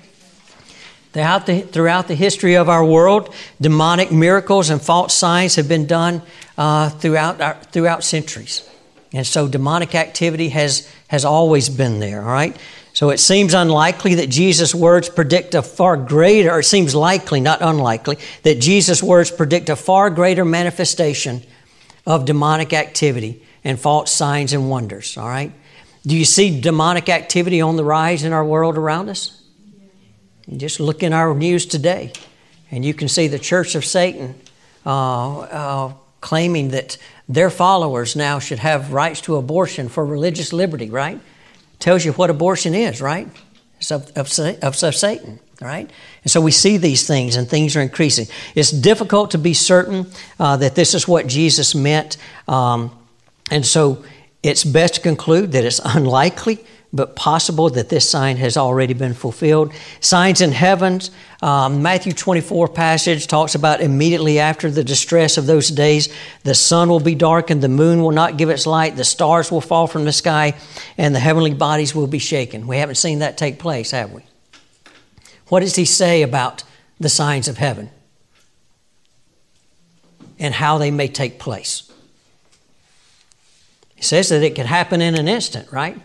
Throughout 1.12 1.46
the, 1.46 1.60
throughout 1.62 2.08
the 2.08 2.14
history 2.14 2.56
of 2.56 2.68
our 2.68 2.84
world, 2.84 3.34
demonic 3.60 4.12
miracles 4.12 4.68
and 4.68 4.82
false 4.82 5.14
signs 5.14 5.54
have 5.54 5.68
been 5.68 5.86
done 5.86 6.22
uh, 6.58 6.90
throughout, 6.90 7.40
our, 7.40 7.54
throughout 7.54 8.04
centuries. 8.04 8.68
And 9.12 9.26
so 9.26 9.48
demonic 9.48 9.94
activity 9.94 10.50
has, 10.50 10.92
has 11.08 11.24
always 11.24 11.68
been 11.68 12.00
there, 12.00 12.20
all 12.20 12.32
right? 12.32 12.56
So 12.92 13.10
it 13.10 13.18
seems 13.18 13.54
unlikely 13.54 14.16
that 14.16 14.28
Jesus' 14.28 14.74
words 14.74 15.08
predict 15.08 15.54
a 15.54 15.62
far 15.62 15.96
greater, 15.96 16.50
or 16.50 16.60
it 16.60 16.64
seems 16.64 16.94
likely, 16.94 17.40
not 17.40 17.62
unlikely, 17.62 18.18
that 18.42 18.58
Jesus' 18.58 19.02
words 19.02 19.30
predict 19.30 19.68
a 19.68 19.76
far 19.76 20.10
greater 20.10 20.44
manifestation 20.44 21.42
of 22.06 22.24
demonic 22.24 22.72
activity 22.72 23.42
and 23.64 23.78
false 23.78 24.10
signs 24.10 24.52
and 24.52 24.68
wonders, 24.68 25.16
all 25.16 25.28
right? 25.28 25.52
Do 26.06 26.16
you 26.16 26.24
see 26.24 26.60
demonic 26.60 27.08
activity 27.08 27.60
on 27.60 27.76
the 27.76 27.84
rise 27.84 28.22
in 28.22 28.32
our 28.32 28.44
world 28.44 28.76
around 28.76 29.08
us? 29.08 29.42
Just 30.56 30.78
look 30.78 31.02
in 31.02 31.12
our 31.12 31.34
news 31.34 31.66
today, 31.66 32.12
and 32.70 32.84
you 32.84 32.94
can 32.94 33.08
see 33.08 33.26
the 33.26 33.40
Church 33.40 33.74
of 33.74 33.84
Satan 33.84 34.36
uh, 34.84 35.38
uh, 35.40 35.92
claiming 36.20 36.68
that 36.68 36.96
their 37.28 37.50
followers 37.50 38.14
now 38.14 38.38
should 38.38 38.60
have 38.60 38.92
rights 38.92 39.20
to 39.22 39.34
abortion 39.34 39.88
for 39.88 40.06
religious 40.06 40.52
liberty, 40.52 40.88
right? 40.88 41.18
Tells 41.80 42.04
you 42.04 42.12
what 42.12 42.30
abortion 42.30 42.72
is, 42.74 43.02
right? 43.02 43.28
It's 43.78 43.90
of, 43.90 44.08
of, 44.16 44.38
of, 44.38 44.84
of 44.84 44.94
Satan, 44.94 45.40
right? 45.60 45.90
And 46.22 46.30
so 46.30 46.40
we 46.40 46.52
see 46.52 46.76
these 46.76 47.04
things, 47.04 47.34
and 47.34 47.48
things 47.48 47.74
are 47.74 47.80
increasing. 47.80 48.28
It's 48.54 48.70
difficult 48.70 49.32
to 49.32 49.38
be 49.38 49.54
certain 49.54 50.06
uh, 50.38 50.56
that 50.58 50.76
this 50.76 50.94
is 50.94 51.08
what 51.08 51.26
Jesus 51.26 51.74
meant. 51.74 52.16
Um, 52.46 52.96
and 53.50 53.66
so 53.66 54.04
it's 54.46 54.62
best 54.62 54.94
to 54.94 55.00
conclude 55.00 55.52
that 55.52 55.64
it's 55.64 55.80
unlikely 55.84 56.64
but 56.92 57.16
possible 57.16 57.68
that 57.68 57.88
this 57.88 58.08
sign 58.08 58.36
has 58.36 58.56
already 58.56 58.94
been 58.94 59.12
fulfilled. 59.12 59.72
Signs 60.00 60.40
in 60.40 60.52
heavens, 60.52 61.10
um, 61.42 61.82
Matthew 61.82 62.12
24 62.12 62.68
passage 62.68 63.26
talks 63.26 63.56
about 63.56 63.80
immediately 63.80 64.38
after 64.38 64.70
the 64.70 64.84
distress 64.84 65.36
of 65.36 65.46
those 65.46 65.68
days, 65.68 66.14
the 66.44 66.54
sun 66.54 66.88
will 66.88 67.00
be 67.00 67.16
darkened, 67.16 67.60
the 67.60 67.68
moon 67.68 68.00
will 68.00 68.12
not 68.12 68.38
give 68.38 68.48
its 68.48 68.66
light, 68.66 68.94
the 68.94 69.04
stars 69.04 69.50
will 69.50 69.60
fall 69.60 69.88
from 69.88 70.04
the 70.04 70.12
sky, 70.12 70.54
and 70.96 71.12
the 71.12 71.20
heavenly 71.20 71.52
bodies 71.52 71.92
will 71.92 72.06
be 72.06 72.20
shaken. 72.20 72.68
We 72.68 72.78
haven't 72.78 72.94
seen 72.94 73.18
that 73.18 73.36
take 73.36 73.58
place, 73.58 73.90
have 73.90 74.12
we? 74.12 74.22
What 75.48 75.60
does 75.60 75.74
he 75.74 75.84
say 75.84 76.22
about 76.22 76.62
the 77.00 77.08
signs 77.08 77.48
of 77.48 77.58
heaven 77.58 77.90
and 80.38 80.54
how 80.54 80.78
they 80.78 80.92
may 80.92 81.08
take 81.08 81.40
place? 81.40 81.90
He 83.96 84.02
says 84.02 84.28
that 84.28 84.42
it 84.42 84.54
could 84.54 84.66
happen 84.66 85.02
in 85.02 85.14
an 85.14 85.26
instant, 85.26 85.72
right? 85.72 86.00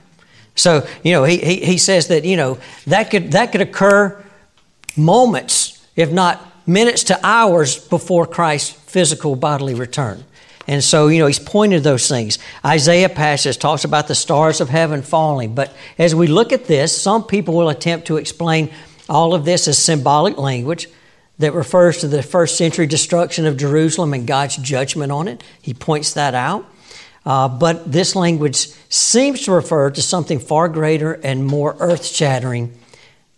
So, 0.56 0.88
you 1.04 1.12
know, 1.14 1.24
he, 1.24 1.38
he, 1.38 1.56
he 1.66 1.78
says 1.78 2.08
that, 2.08 2.26
you 2.26 2.36
know, 2.36 2.58
that 2.88 3.12
could, 3.12 3.34
that 3.34 3.52
could 3.52 3.62
occur 3.62 4.22
moments, 4.98 5.86
if 5.96 6.12
not 6.12 6.46
minutes 6.68 7.06
to 7.06 7.20
hours 7.26 7.78
before 7.88 8.26
Christ's 8.26 8.72
physical 8.72 9.36
bodily 9.36 9.76
return. 9.76 10.24
And 10.68 10.84
so, 10.84 11.08
you 11.08 11.20
know, 11.20 11.28
he's 11.28 11.40
pointed 11.40 11.84
those 11.84 12.08
things. 12.08 12.38
Isaiah 12.64 13.10
passage 13.10 13.58
talks 13.58 13.84
about 13.84 14.08
the 14.08 14.16
stars 14.16 14.62
of 14.62 14.70
heaven 14.70 15.02
falling. 15.02 15.56
But 15.56 15.74
as 15.98 16.14
we 16.14 16.28
look 16.28 16.54
at 16.54 16.66
this, 16.66 16.96
some 16.96 17.24
people 17.24 17.56
will 17.56 17.70
attempt 17.70 18.08
to 18.08 18.18
explain 18.18 18.72
all 19.10 19.34
of 19.34 19.44
this 19.44 19.68
as 19.68 19.78
symbolic 19.78 20.38
language 20.38 20.88
that 21.40 21.54
refers 21.54 21.98
to 21.98 22.08
the 22.08 22.22
first 22.22 22.58
century 22.58 22.86
destruction 22.86 23.46
of 23.46 23.58
Jerusalem 23.58 24.14
and 24.14 24.28
God's 24.28 24.58
judgment 24.58 25.12
on 25.12 25.28
it. 25.28 25.44
He 25.62 25.74
points 25.74 26.14
that 26.14 26.36
out. 26.36 26.66
Uh, 27.26 27.48
but 27.48 27.92
this 27.92 28.16
language 28.16 28.68
seems 28.90 29.42
to 29.44 29.52
refer 29.52 29.92
to 29.92 30.02
something 30.02 30.40
far 30.40 30.68
greater 30.68 31.14
and 31.14 31.46
more 31.46 31.76
earth 31.80 32.06
shattering 32.06 32.74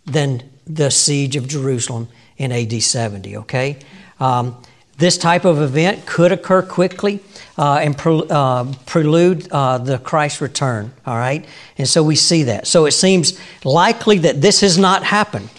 than 0.06 0.42
the 0.66 0.90
siege 0.90 1.36
of 1.36 1.46
Jerusalem 1.46 2.08
in 2.36 2.50
AD 2.50 2.82
70, 2.82 3.36
okay? 3.38 3.78
Um, 4.18 4.56
this 4.96 5.18
type 5.18 5.44
of 5.44 5.60
event 5.60 6.06
could 6.06 6.32
occur 6.32 6.62
quickly 6.62 7.20
uh, 7.58 7.80
and 7.82 7.96
pre- 7.98 8.26
uh, 8.30 8.72
prelude 8.86 9.48
uh, 9.50 9.78
the 9.78 9.98
Christ 9.98 10.40
return, 10.40 10.92
all 11.04 11.16
right? 11.16 11.44
And 11.76 11.88
so 11.88 12.02
we 12.02 12.16
see 12.16 12.44
that. 12.44 12.66
So 12.66 12.86
it 12.86 12.92
seems 12.92 13.38
likely 13.64 14.18
that 14.18 14.40
this 14.40 14.60
has 14.60 14.78
not 14.78 15.02
happened, 15.02 15.50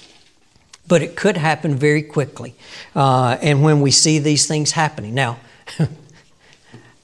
but 0.88 1.01
it 1.01 1.15
could 1.15 1.38
happen 1.38 1.76
very 1.76 2.01
quickly. 2.01 2.55
Uh, 2.95 3.38
and 3.41 3.61
when 3.61 3.82
we 3.82 3.91
see 3.91 4.19
these 4.19 4.47
things 4.47 4.71
happening. 4.71 5.13
Now, 5.13 5.38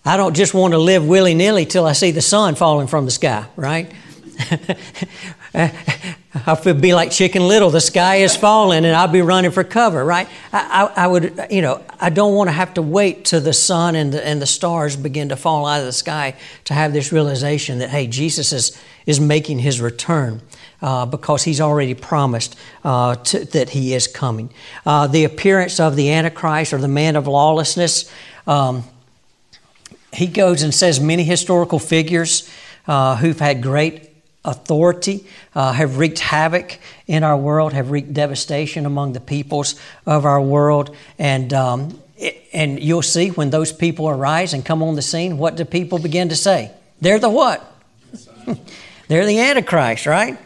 I 0.04 0.18
don't 0.18 0.36
just 0.36 0.54
want 0.54 0.74
to 0.74 0.80
live 0.80 1.08
willy 1.08 1.36
nilly 1.36 1.66
till 1.66 1.86
I 1.86 1.93
see 1.93 2.12
the 2.12 2.22
sun 2.22 2.56
falling 2.56 2.88
from 2.88 3.06
the 3.06 3.12
sky, 3.12 3.45
right? 3.56 3.91
I 5.54 6.56
feel 6.56 6.74
be 6.74 6.93
like 6.93 7.12
Chicken 7.12 7.47
Little. 7.47 7.70
The 7.70 7.82
sky 7.82 8.18
is 8.18 8.36
falling, 8.36 8.86
and 8.86 8.95
I'll 8.95 9.08
be 9.08 9.22
running 9.22 9.52
for 9.52 9.64
cover, 9.64 10.04
right? 10.04 10.28
I, 10.52 10.89
I, 10.95 11.04
I, 11.04 11.08
would, 11.08 11.47
you 11.52 11.62
know, 11.62 11.84
I 11.99 12.10
don't 12.10 12.34
want 12.36 12.47
to 12.47 12.54
have 12.54 12.74
to 12.76 12.82
wait 12.82 13.26
till 13.26 13.41
the 13.41 13.54
sun 13.54 13.95
and 13.95 14.14
the, 14.14 14.26
and 14.26 14.41
the 14.41 14.47
stars 14.47 14.95
begin 14.95 15.30
to 15.30 15.36
fall 15.36 15.68
out 15.68 15.82
of 15.82 15.86
the 15.86 15.91
sky 15.91 16.36
to 16.64 16.74
have 16.74 16.93
this 16.93 17.12
realization 17.12 17.80
that 17.80 17.89
hey, 17.89 18.08
Jesus 18.08 18.54
is 18.54 18.82
is 19.06 19.20
making 19.20 19.60
his 19.60 19.82
return. 19.82 20.41
Uh, 20.82 21.06
because 21.06 21.43
he's 21.43 21.62
already 21.62 21.93
promised 21.93 22.56
uh, 22.84 23.14
to, 23.14 23.45
that 23.45 23.70
he 23.70 23.93
is 23.93 24.08
coming. 24.08 24.52
Uh, 24.84 25.06
the 25.06 25.26
appearance 25.26 25.80
of 25.80 25.95
the 25.95 26.12
Antichrist 26.12 26.74
or 26.74 26.80
the 26.80 26.88
man 26.88 27.16
of 27.16 27.28
lawlessness. 27.28 28.12
Um, 28.47 28.84
he 30.14 30.28
goes 30.28 30.62
and 30.62 30.74
says 30.74 30.99
many 30.99 31.24
historical 31.24 31.80
figures 31.80 32.49
uh, 32.88 33.16
who've 33.16 33.39
had 33.39 33.62
great 33.62 34.09
authority 34.43 35.26
uh, 35.55 35.72
have 35.72 35.97
wreaked 35.97 36.20
havoc 36.20 36.80
in 37.07 37.24
our 37.24 37.38
world, 37.38 37.74
have 37.74 37.91
wreaked 37.91 38.14
devastation 38.14 38.86
among 38.86 39.14
the 39.14 39.20
peoples 39.20 39.76
of 40.05 40.26
our 40.26 40.41
world. 40.41 40.95
And, 41.20 41.53
um, 41.53 42.01
it, 42.18 42.43
and 42.51 42.82
you'll 42.82 43.01
see 43.01 43.30
when 43.30 43.49
those 43.49 43.72
people 43.72 44.09
arise 44.09 44.53
and 44.53 44.66
come 44.66 44.82
on 44.82 44.95
the 44.95 45.01
scene, 45.01 45.38
what 45.38 45.55
do 45.55 45.66
people 45.66 45.99
begin 45.99 46.30
to 46.30 46.36
say? 46.36 46.72
They're 46.99 47.20
the 47.20 47.30
what? 47.30 47.66
They're 49.07 49.26
the 49.26 49.39
Antichrist, 49.39 50.05
right? 50.05 50.38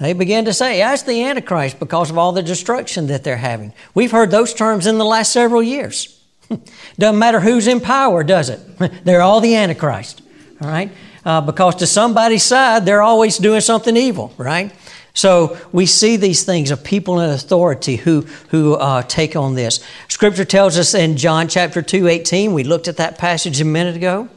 They 0.00 0.12
begin 0.12 0.44
to 0.44 0.52
say, 0.52 0.78
that's 0.78 1.02
the 1.02 1.24
Antichrist 1.24 1.78
because 1.78 2.10
of 2.10 2.18
all 2.18 2.32
the 2.32 2.42
destruction 2.42 3.08
that 3.08 3.24
they're 3.24 3.36
having. 3.36 3.72
We've 3.94 4.12
heard 4.12 4.30
those 4.30 4.54
terms 4.54 4.86
in 4.86 4.96
the 4.96 5.04
last 5.04 5.32
several 5.32 5.62
years. 5.62 6.17
Doesn't 6.98 7.18
matter 7.18 7.40
who's 7.40 7.66
in 7.66 7.80
power, 7.80 8.24
does 8.24 8.48
it? 8.48 8.60
they're 9.04 9.22
all 9.22 9.40
the 9.40 9.54
Antichrist, 9.54 10.22
all 10.60 10.68
right? 10.68 10.90
Uh, 11.24 11.40
because 11.40 11.76
to 11.76 11.86
somebody's 11.86 12.42
side, 12.42 12.86
they're 12.86 13.02
always 13.02 13.38
doing 13.38 13.60
something 13.60 13.96
evil, 13.96 14.32
right? 14.38 14.72
So 15.14 15.58
we 15.72 15.86
see 15.86 16.16
these 16.16 16.44
things 16.44 16.70
of 16.70 16.84
people 16.84 17.20
in 17.20 17.30
authority 17.30 17.96
who, 17.96 18.22
who 18.50 18.74
uh, 18.74 19.02
take 19.02 19.34
on 19.34 19.54
this. 19.54 19.84
Scripture 20.06 20.44
tells 20.44 20.78
us 20.78 20.94
in 20.94 21.16
John 21.16 21.48
chapter 21.48 21.82
2, 21.82 22.06
18, 22.06 22.52
we 22.52 22.62
looked 22.62 22.88
at 22.88 22.98
that 22.98 23.18
passage 23.18 23.60
a 23.60 23.64
minute 23.64 23.96
ago, 23.96 24.28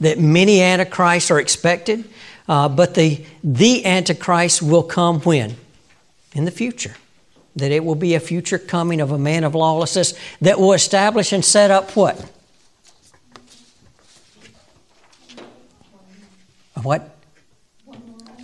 that 0.00 0.18
many 0.20 0.60
antichrists 0.60 1.30
are 1.30 1.40
expected, 1.40 2.04
uh, 2.46 2.68
but 2.68 2.94
the, 2.94 3.24
the 3.42 3.86
antichrist 3.86 4.60
will 4.62 4.82
come 4.82 5.20
when? 5.20 5.56
In 6.34 6.44
the 6.44 6.50
future. 6.50 6.94
That 7.56 7.72
it 7.72 7.84
will 7.84 7.94
be 7.94 8.14
a 8.14 8.20
future 8.20 8.58
coming 8.58 9.00
of 9.00 9.10
a 9.10 9.18
man 9.18 9.42
of 9.42 9.54
lawlessness 9.54 10.14
that 10.40 10.60
will 10.60 10.72
establish 10.72 11.32
and 11.32 11.44
set 11.44 11.70
up 11.70 11.96
what? 11.96 12.30
What? 16.82 17.16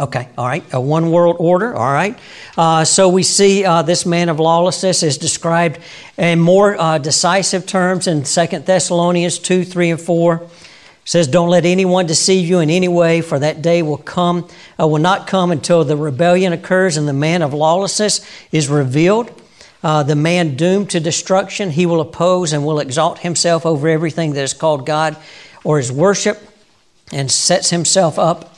Okay, 0.01 0.29
all 0.37 0.47
right. 0.47 0.65
A 0.73 0.81
one 0.81 1.13
world 1.13 1.37
order, 1.39 1.77
all 1.77 1.93
right. 1.93 2.19
Uh, 2.57 2.85
so 2.85 3.09
we 3.09 3.23
see 3.23 3.65
uh, 3.65 3.83
this 3.83 4.05
man 4.05 4.29
of 4.29 4.41
lawlessness 4.41 5.03
is 5.03 5.19
described 5.19 5.79
in 6.17 6.41
more 6.41 6.77
uh, 6.81 6.99
decisive 6.99 7.67
terms 7.67 8.07
in 8.07 8.25
Second 8.25 8.67
Thessalonians 8.67 9.39
2, 9.39 9.65
3, 9.65 9.91
and 9.91 10.01
4. 10.01 10.49
Says, 11.05 11.27
Don't 11.27 11.49
let 11.49 11.65
anyone 11.65 12.07
deceive 12.07 12.49
you 12.49 12.61
in 12.61 12.71
any 12.71 12.89
way, 12.89 13.21
for 13.21 13.39
that 13.39 13.61
day 13.61 13.83
will 13.83 13.97
come, 13.97 14.49
uh, 14.79 14.87
will 14.87 14.99
not 14.99 15.27
come 15.27 15.51
until 15.51 15.85
the 15.85 15.97
rebellion 15.97 16.53
occurs 16.53 16.97
and 16.97 17.09
the 17.09 17.13
man 17.13 17.43
of 17.43 17.53
lawlessness 17.53 18.27
is 18.53 18.69
revealed. 18.69 19.31
Uh, 19.83 20.05
the 20.05 20.15
man 20.15 20.55
doomed 20.55 20.91
to 20.91 21.01
destruction, 21.01 21.71
he 21.71 21.87
will 21.87 22.01
oppose 22.01 22.53
and 22.53 22.65
will 22.65 22.79
exalt 22.79 23.19
himself 23.19 23.67
over 23.67 23.89
everything 23.89 24.33
that 24.35 24.43
is 24.43 24.55
called 24.55 24.87
God 24.87 25.17
or 25.65 25.81
is 25.81 25.91
worship 25.91 26.41
and 27.13 27.31
sets 27.31 27.71
himself 27.71 28.19
up 28.19 28.57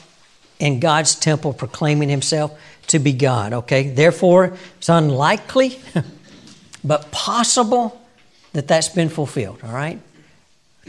in 0.58 0.80
God's 0.80 1.14
temple 1.14 1.54
proclaiming 1.54 2.10
himself 2.10 2.58
to 2.88 2.98
be 2.98 3.12
God. 3.12 3.54
Okay? 3.54 3.88
Therefore, 3.88 4.56
it's 4.76 4.90
unlikely, 4.90 5.80
but 6.84 7.10
possible 7.10 8.00
that 8.52 8.68
that's 8.68 8.90
been 8.90 9.08
fulfilled. 9.08 9.60
All 9.64 9.72
right? 9.72 9.98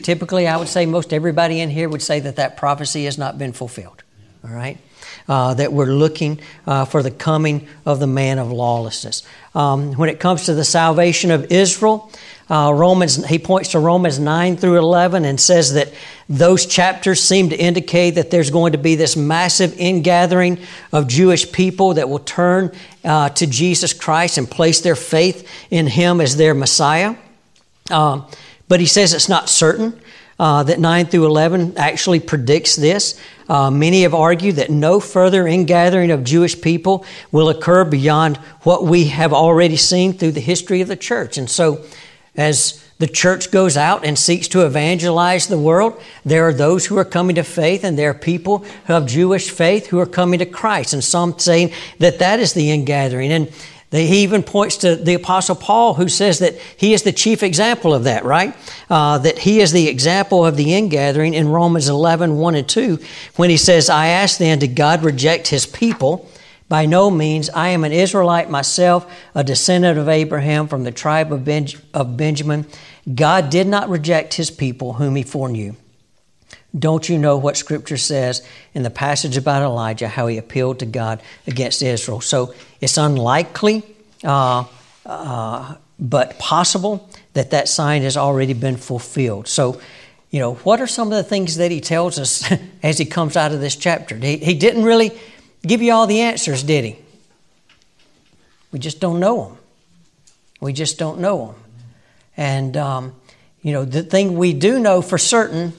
Typically, 0.02 0.48
I 0.48 0.58
would 0.58 0.68
say 0.68 0.86
most 0.86 1.14
everybody 1.14 1.60
in 1.60 1.70
here 1.70 1.90
would 1.90 2.02
say 2.02 2.20
that 2.20 2.36
that 2.36 2.58
prophecy 2.58 3.06
has 3.06 3.18
not 3.18 3.38
been 3.38 3.54
fulfilled. 3.54 4.04
All 4.44 4.54
right? 4.54 4.78
Uh, 5.28 5.54
that 5.56 5.74
we're 5.74 5.86
looking 5.86 6.40
uh, 6.68 6.86
for 6.86 7.02
the 7.02 7.12
coming 7.12 7.68
of 7.86 8.00
the 8.00 8.08
man 8.08 8.38
of 8.38 8.52
lawlessness. 8.52 9.24
Um, 9.56 9.94
when 9.94 10.10
it 10.10 10.20
comes 10.20 10.46
to 10.46 10.54
the 10.54 10.64
salvation 10.64 11.32
of 11.32 11.52
Israel, 11.52 12.12
uh, 12.48 12.72
Romans, 12.76 13.26
he 13.26 13.40
points 13.40 13.70
to 13.70 13.80
Romans 13.80 14.20
9 14.20 14.58
through 14.58 14.78
11 14.78 15.26
and 15.26 15.42
says 15.42 15.74
that 15.74 15.92
those 16.30 16.68
chapters 16.68 17.20
seem 17.22 17.50
to 17.50 17.56
indicate 17.56 18.12
that 18.12 18.30
there's 18.30 18.52
going 18.52 18.74
to 18.74 18.78
be 18.78 18.94
this 18.94 19.16
massive 19.16 19.80
ingathering 19.80 20.60
of 20.92 21.08
Jewish 21.08 21.52
people 21.52 21.96
that 21.96 22.08
will 22.08 22.20
turn 22.20 22.72
uh, 23.04 23.30
to 23.30 23.48
Jesus 23.48 23.94
Christ 23.94 24.38
and 24.38 24.50
place 24.50 24.82
their 24.82 24.96
faith 24.96 25.50
in 25.72 25.88
Him 25.88 26.22
as 26.22 26.38
their 26.38 26.54
Messiah. 26.54 27.16
Um, 27.90 28.28
but 28.68 28.80
he 28.80 28.86
says 28.86 29.14
it's 29.14 29.30
not 29.30 29.50
certain. 29.50 30.00
Uh, 30.38 30.64
that 30.64 30.80
9 30.80 31.06
through 31.06 31.26
11 31.26 31.78
actually 31.78 32.20
predicts 32.20 32.76
this. 32.76 33.18
Uh, 33.48 33.72
many 33.72 34.02
have 34.02 34.14
argued 34.14 34.58
that 34.58 34.70
no 34.70 35.00
further 35.00 35.48
ingathering 35.48 36.12
of 36.12 36.26
Jewish 36.26 36.60
people 36.60 37.06
will 37.32 37.48
occur 37.48 37.86
beyond 37.86 38.36
what 38.64 38.84
we 38.84 39.06
have 39.06 39.32
already 39.32 39.78
seen 39.78 40.12
through 40.12 40.34
the 40.34 40.42
history 40.42 40.82
of 40.82 40.90
the 40.90 40.98
church. 40.98 41.38
And 41.38 41.50
so 41.50 41.86
as 42.36 42.86
the 42.98 43.08
church 43.08 43.52
goes 43.52 43.78
out 43.78 44.06
and 44.06 44.18
seeks 44.18 44.48
to 44.50 44.66
evangelize 44.66 45.48
the 45.48 45.58
world, 45.58 46.02
there 46.24 46.48
are 46.48 46.54
those 46.54 46.86
who 46.86 46.98
are 46.98 47.06
coming 47.06 47.36
to 47.36 47.44
faith, 47.44 47.84
and 47.84 47.98
there 47.98 48.12
are 48.12 48.14
people 48.14 48.66
have 48.86 49.06
Jewish 49.06 49.50
faith 49.50 49.88
who 49.88 50.00
are 50.00 50.06
coming 50.06 50.40
to 50.40 50.46
Christ. 50.46 50.94
And 50.94 51.04
some 51.04 51.38
saying 51.38 51.72
that 52.00 52.20
that 52.20 52.40
is 52.40 52.54
the 52.54 52.72
ingathering. 52.72 53.32
And 53.32 53.52
he 54.00 54.24
even 54.24 54.44
points 54.44 54.78
to 54.78 54.96
the 54.96 55.14
Apostle 55.14 55.56
Paul, 55.56 55.94
who 55.94 56.10
says 56.10 56.40
that 56.40 56.56
he 56.78 56.94
is 56.94 57.04
the 57.04 57.12
chief 57.12 57.44
example 57.44 57.94
of 57.94 58.06
that, 58.06 58.26
right? 58.26 58.56
Uh, 58.90 59.18
that 59.20 59.40
he 59.40 59.60
is 59.60 59.72
the 59.72 59.88
example 59.88 60.46
of 60.46 60.58
the 60.58 60.74
ingathering 60.74 61.34
in 61.34 61.48
Romans 61.48 61.88
11, 61.88 62.38
1 62.38 62.56
and 62.56 62.68
2, 62.68 63.00
when 63.36 63.50
he 63.50 63.58
says, 63.58 63.90
I 63.90 64.08
ask 64.08 64.38
then, 64.38 64.60
did 64.60 64.76
God 64.76 65.04
reject 65.04 65.48
his 65.48 65.66
people? 65.66 66.30
By 66.68 66.88
no 66.88 67.12
means. 67.12 67.50
I 67.52 67.70
am 67.70 67.84
an 67.84 67.92
Israelite 67.92 68.50
myself, 68.50 69.12
a 69.36 69.44
descendant 69.44 70.00
of 70.00 70.10
Abraham 70.10 70.68
from 70.68 70.84
the 70.84 70.92
tribe 70.92 71.32
of, 71.32 71.48
of 71.94 72.18
Benjamin. 72.18 72.66
God 73.14 73.52
did 73.52 73.68
not 73.68 73.88
reject 73.88 74.34
his 74.34 74.50
people 74.50 74.94
whom 74.94 75.16
he 75.16 75.24
foreknew. 75.24 75.76
Don't 76.78 77.08
you 77.08 77.18
know 77.18 77.38
what 77.38 77.56
Scripture 77.56 77.98
says 77.98 78.46
in 78.74 78.84
the 78.84 78.90
passage 78.90 79.38
about 79.38 79.62
Elijah, 79.62 80.08
how 80.08 80.28
he 80.28 80.38
appealed 80.38 80.80
to 80.80 80.86
God 80.86 81.22
against 81.48 81.82
Israel? 81.82 82.20
So 82.20 82.54
it's 82.82 82.98
unlikely, 82.98 83.84
uh, 84.24 84.66
uh, 85.06 85.76
but 86.00 86.38
possible 86.38 87.10
that 87.34 87.52
that 87.52 87.70
sign 87.70 88.02
has 88.02 88.18
already 88.18 88.54
been 88.54 88.76
fulfilled. 88.76 89.48
So, 89.48 89.80
you 90.32 90.40
know, 90.40 90.56
what 90.56 90.82
are 90.82 90.88
some 90.88 91.12
of 91.12 91.14
the 91.14 91.24
things 91.24 91.58
that 91.58 91.72
he 91.72 91.80
tells 91.80 92.20
us 92.20 92.52
as 92.84 92.98
he 92.98 93.06
comes 93.06 93.38
out 93.38 93.54
of 93.54 93.62
this 93.62 93.76
chapter? 93.76 94.18
He, 94.18 94.38
he 94.38 94.54
didn't 94.54 94.84
really 94.84 95.18
give 95.66 95.82
you 95.82 95.94
all 95.94 96.08
the 96.08 96.22
answers, 96.22 96.64
did 96.64 96.84
he? 96.84 96.98
We 98.74 98.80
just 98.80 99.00
don't 99.00 99.22
know 99.22 99.46
them. 99.46 99.58
We 100.60 100.74
just 100.74 100.98
don't 100.98 101.20
know 101.20 101.48
them. 101.48 101.56
And, 102.36 102.76
um, 102.76 103.16
you 103.62 103.72
know, 103.72 103.86
the 103.86 104.04
thing 104.04 104.38
we 104.38 104.52
do 104.52 104.78
know 104.80 105.02
for 105.02 105.18
certain 105.18 105.72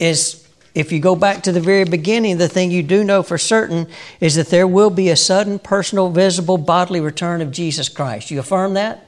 is 0.00 0.48
if 0.74 0.90
you 0.90 0.98
go 0.98 1.14
back 1.14 1.42
to 1.44 1.52
the 1.52 1.60
very 1.60 1.84
beginning, 1.84 2.38
the 2.38 2.48
thing 2.48 2.70
you 2.70 2.82
do 2.82 3.04
know 3.04 3.22
for 3.22 3.38
certain 3.38 3.86
is 4.20 4.34
that 4.36 4.48
there 4.48 4.66
will 4.66 4.90
be 4.90 5.10
a 5.10 5.16
sudden, 5.16 5.58
personal, 5.58 6.10
visible, 6.10 6.58
bodily 6.58 7.00
return 7.00 7.40
of 7.40 7.52
Jesus 7.52 7.88
Christ. 7.88 8.30
You 8.30 8.40
affirm 8.40 8.74
that? 8.74 9.06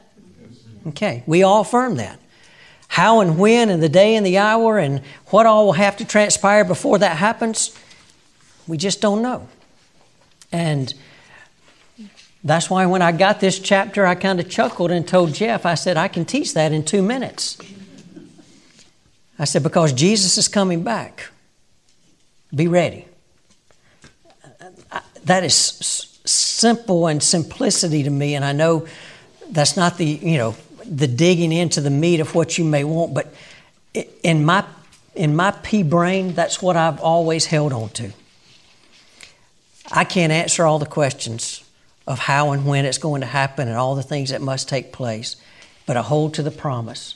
Okay, 0.89 1.23
we 1.27 1.43
all 1.43 1.63
affirm 1.63 1.97
that. 1.97 2.19
How 2.89 3.21
and 3.21 3.39
when, 3.39 3.71
and 3.71 3.83
the 3.83 3.89
day 3.89 4.17
and 4.17 4.27
the 4.27 4.39
hour, 4.39 4.79
and 4.79 5.01
what 5.29 5.47
all 5.47 5.67
will 5.67 5.73
have 5.73 5.97
to 5.99 6.05
transpire 6.05 6.65
before 6.65 6.99
that 6.99 7.17
happens, 7.17 7.77
we 8.67 8.77
just 8.77 9.01
don't 9.01 9.23
know. 9.23 9.49
And 10.51 10.93
that's 12.45 12.69
why 12.69 12.85
when 12.87 13.01
I 13.01 13.13
got 13.13 13.41
this 13.41 13.59
chapter, 13.61 14.05
I 14.05 14.17
kind 14.17 14.41
of 14.41 14.51
chuckled 14.51 14.91
and 14.91 15.07
told 15.07 15.33
Jeff, 15.33 15.65
I 15.65 15.75
said, 15.75 15.97
I 15.97 16.09
can 16.09 16.25
teach 16.25 16.55
that 16.55 16.73
in 16.73 16.85
two 16.85 17.03
minutes. 17.03 17.57
I 19.39 19.45
said, 19.45 19.63
because 19.63 19.93
Jesus 19.93 20.39
is 20.39 20.49
coming 20.49 20.83
back. 20.83 21.31
Be 22.55 22.69
ready. 22.69 23.07
That 25.25 25.45
is 25.45 25.57
simple 26.25 27.07
and 27.07 27.23
simplicity 27.23 28.03
to 28.03 28.11
me, 28.11 28.35
and 28.35 28.45
I 28.45 28.53
know 28.53 28.87
that's 29.51 29.77
not 29.77 29.99
the, 29.99 30.05
you 30.05 30.39
know, 30.39 30.57
the 30.85 31.07
digging 31.07 31.53
into 31.53 31.81
the 31.81 31.91
meat 31.91 32.21
of 32.21 32.35
what 32.35 32.59
you 32.59 32.65
may 32.65 32.85
want, 32.85 33.15
but 33.15 33.33
in 34.23 34.45
my 34.45 34.65
in 35.15 35.37
my 35.37 35.51
pea 35.51 35.83
brain, 35.83 36.33
that's 36.33 36.63
what 36.63 36.75
I've 36.77 36.99
always 37.01 37.45
held 37.47 37.73
on 37.73 37.91
to. 37.91 38.13
I 39.91 40.05
can't 40.05 40.33
answer 40.33 40.65
all 40.65 40.79
the 40.79 40.87
questions 40.87 41.63
of 42.07 42.19
how 42.19 42.53
and 42.53 42.67
when 42.67 42.87
it's 42.87 42.97
going 42.99 43.21
to 43.21 43.27
happen 43.27 43.69
and 43.69 43.77
all 43.77 43.95
the 43.95 44.03
things 44.03 44.31
that 44.31 44.41
must 44.41 44.71
take 44.71 44.91
place, 44.91 45.37
but 45.87 45.99
I 45.99 46.03
hold 46.03 46.33
to 46.35 46.43
the 46.43 46.51
promise 46.51 47.15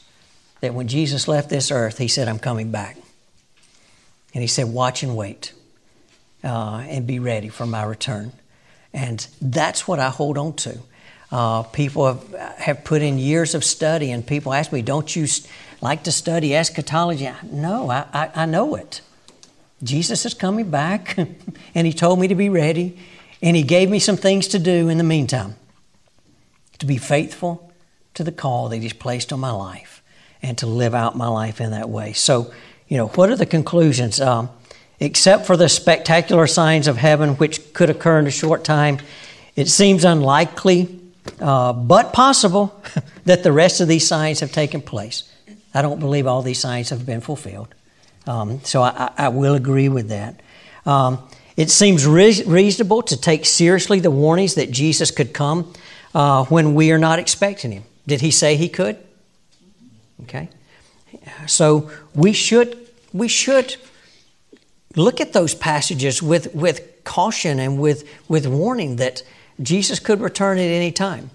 that 0.60 0.74
when 0.74 0.88
Jesus 0.88 1.28
left 1.28 1.50
this 1.50 1.70
earth, 1.70 1.98
He 1.98 2.08
said, 2.08 2.28
I'm 2.28 2.38
coming 2.38 2.70
back. 2.70 2.96
And 4.34 4.42
He 4.42 4.48
said, 4.48 4.68
Watch 4.68 5.02
and 5.02 5.16
wait 5.16 5.52
uh, 6.44 6.84
and 6.88 7.06
be 7.06 7.18
ready 7.18 7.48
for 7.48 7.66
my 7.66 7.82
return. 7.82 8.32
And 8.92 9.26
that's 9.40 9.86
what 9.86 9.98
I 9.98 10.08
hold 10.08 10.38
on 10.38 10.54
to. 10.54 10.78
Uh, 11.30 11.62
people 11.64 12.06
have, 12.06 12.56
have 12.58 12.84
put 12.84 13.02
in 13.02 13.18
years 13.18 13.54
of 13.54 13.64
study, 13.64 14.10
and 14.10 14.26
people 14.26 14.52
ask 14.52 14.72
me, 14.72 14.82
Don't 14.82 15.14
you 15.14 15.26
like 15.80 16.04
to 16.04 16.12
study 16.12 16.54
eschatology? 16.54 17.30
No, 17.42 17.90
I, 17.90 18.06
I, 18.12 18.30
I 18.34 18.46
know 18.46 18.76
it. 18.76 19.00
Jesus 19.82 20.24
is 20.24 20.34
coming 20.34 20.70
back, 20.70 21.16
and 21.74 21.86
He 21.86 21.92
told 21.92 22.18
me 22.18 22.28
to 22.28 22.34
be 22.34 22.48
ready, 22.48 22.98
and 23.42 23.56
He 23.56 23.62
gave 23.62 23.90
me 23.90 23.98
some 23.98 24.16
things 24.16 24.48
to 24.48 24.58
do 24.58 24.88
in 24.88 24.98
the 24.98 25.04
meantime 25.04 25.56
to 26.78 26.86
be 26.86 26.98
faithful 26.98 27.72
to 28.14 28.22
the 28.22 28.32
call 28.32 28.68
that 28.68 28.78
He's 28.78 28.92
placed 28.92 29.32
on 29.32 29.40
my 29.40 29.50
life 29.50 30.02
and 30.42 30.58
to 30.58 30.66
live 30.66 30.94
out 30.94 31.16
my 31.16 31.28
life 31.28 31.60
in 31.60 31.70
that 31.70 31.88
way. 31.88 32.12
So, 32.12 32.52
you 32.88 32.96
know, 32.96 33.08
what 33.08 33.30
are 33.30 33.36
the 33.36 33.46
conclusions? 33.46 34.20
Um, 34.20 34.50
except 35.00 35.46
for 35.46 35.56
the 35.56 35.68
spectacular 35.68 36.46
signs 36.46 36.88
of 36.88 36.96
heaven, 36.96 37.34
which 37.34 37.72
could 37.74 37.90
occur 37.90 38.18
in 38.18 38.26
a 38.26 38.30
short 38.30 38.64
time, 38.64 38.98
it 39.54 39.68
seems 39.68 40.04
unlikely, 40.04 41.00
uh, 41.40 41.72
but 41.72 42.12
possible, 42.12 42.80
that 43.24 43.42
the 43.42 43.52
rest 43.52 43.80
of 43.80 43.88
these 43.88 44.06
signs 44.06 44.40
have 44.40 44.52
taken 44.52 44.80
place. 44.80 45.30
I 45.74 45.82
don't 45.82 46.00
believe 46.00 46.26
all 46.26 46.42
these 46.42 46.58
signs 46.58 46.90
have 46.90 47.04
been 47.04 47.20
fulfilled. 47.20 47.74
Um, 48.26 48.60
so 48.64 48.82
I, 48.82 49.10
I, 49.16 49.28
will 49.28 49.54
agree 49.54 49.88
with 49.88 50.08
that. 50.08 50.40
Um, 50.84 51.28
it 51.56 51.70
seems 51.70 52.06
re- 52.06 52.42
reasonable 52.44 53.02
to 53.02 53.20
take 53.20 53.46
seriously 53.46 54.00
the 54.00 54.10
warnings 54.10 54.56
that 54.56 54.70
Jesus 54.70 55.12
could 55.12 55.32
come 55.32 55.72
uh, 56.14 56.44
when 56.46 56.74
we 56.74 56.90
are 56.90 56.98
not 56.98 57.18
expecting 57.18 57.70
him. 57.70 57.84
Did 58.06 58.20
he 58.20 58.30
say 58.30 58.56
he 58.56 58.68
could? 58.68 58.98
Okay? 60.24 60.48
So 61.46 61.90
we 62.14 62.32
should 62.32 62.86
we 63.12 63.28
should 63.28 63.76
look 64.96 65.20
at 65.20 65.32
those 65.32 65.54
passages 65.54 66.22
with, 66.22 66.54
with 66.54 67.04
caution 67.04 67.58
and 67.58 67.78
with, 67.78 68.08
with 68.28 68.46
warning 68.46 68.96
that 68.96 69.22
Jesus 69.60 69.98
could 69.98 70.20
return 70.20 70.58
at 70.58 70.62
any 70.62 70.90
time. 70.90 71.30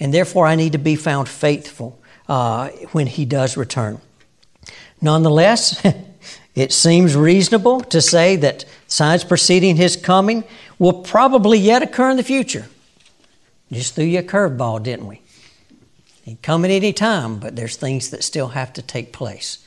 And 0.00 0.12
therefore, 0.12 0.46
I 0.46 0.56
need 0.56 0.72
to 0.72 0.78
be 0.78 0.96
found 0.96 1.28
faithful 1.28 1.98
uh, 2.28 2.68
when 2.92 3.06
he 3.06 3.24
does 3.24 3.56
return. 3.56 4.00
Nonetheless, 5.00 5.84
it 6.54 6.72
seems 6.72 7.14
reasonable 7.14 7.80
to 7.82 8.00
say 8.00 8.36
that 8.36 8.64
signs 8.86 9.24
preceding 9.24 9.76
his 9.76 9.96
coming 9.96 10.44
will 10.78 11.02
probably 11.02 11.58
yet 11.58 11.82
occur 11.82 12.10
in 12.10 12.16
the 12.16 12.22
future. 12.22 12.66
Just 13.70 13.94
threw 13.94 14.04
you 14.04 14.18
a 14.18 14.22
curveball, 14.22 14.82
didn't 14.82 15.06
we? 15.06 15.21
He 16.22 16.36
come 16.36 16.64
at 16.64 16.70
any 16.70 16.92
time, 16.92 17.38
but 17.38 17.56
there's 17.56 17.76
things 17.76 18.10
that 18.10 18.24
still 18.24 18.48
have 18.48 18.72
to 18.74 18.82
take 18.82 19.12
place. 19.12 19.58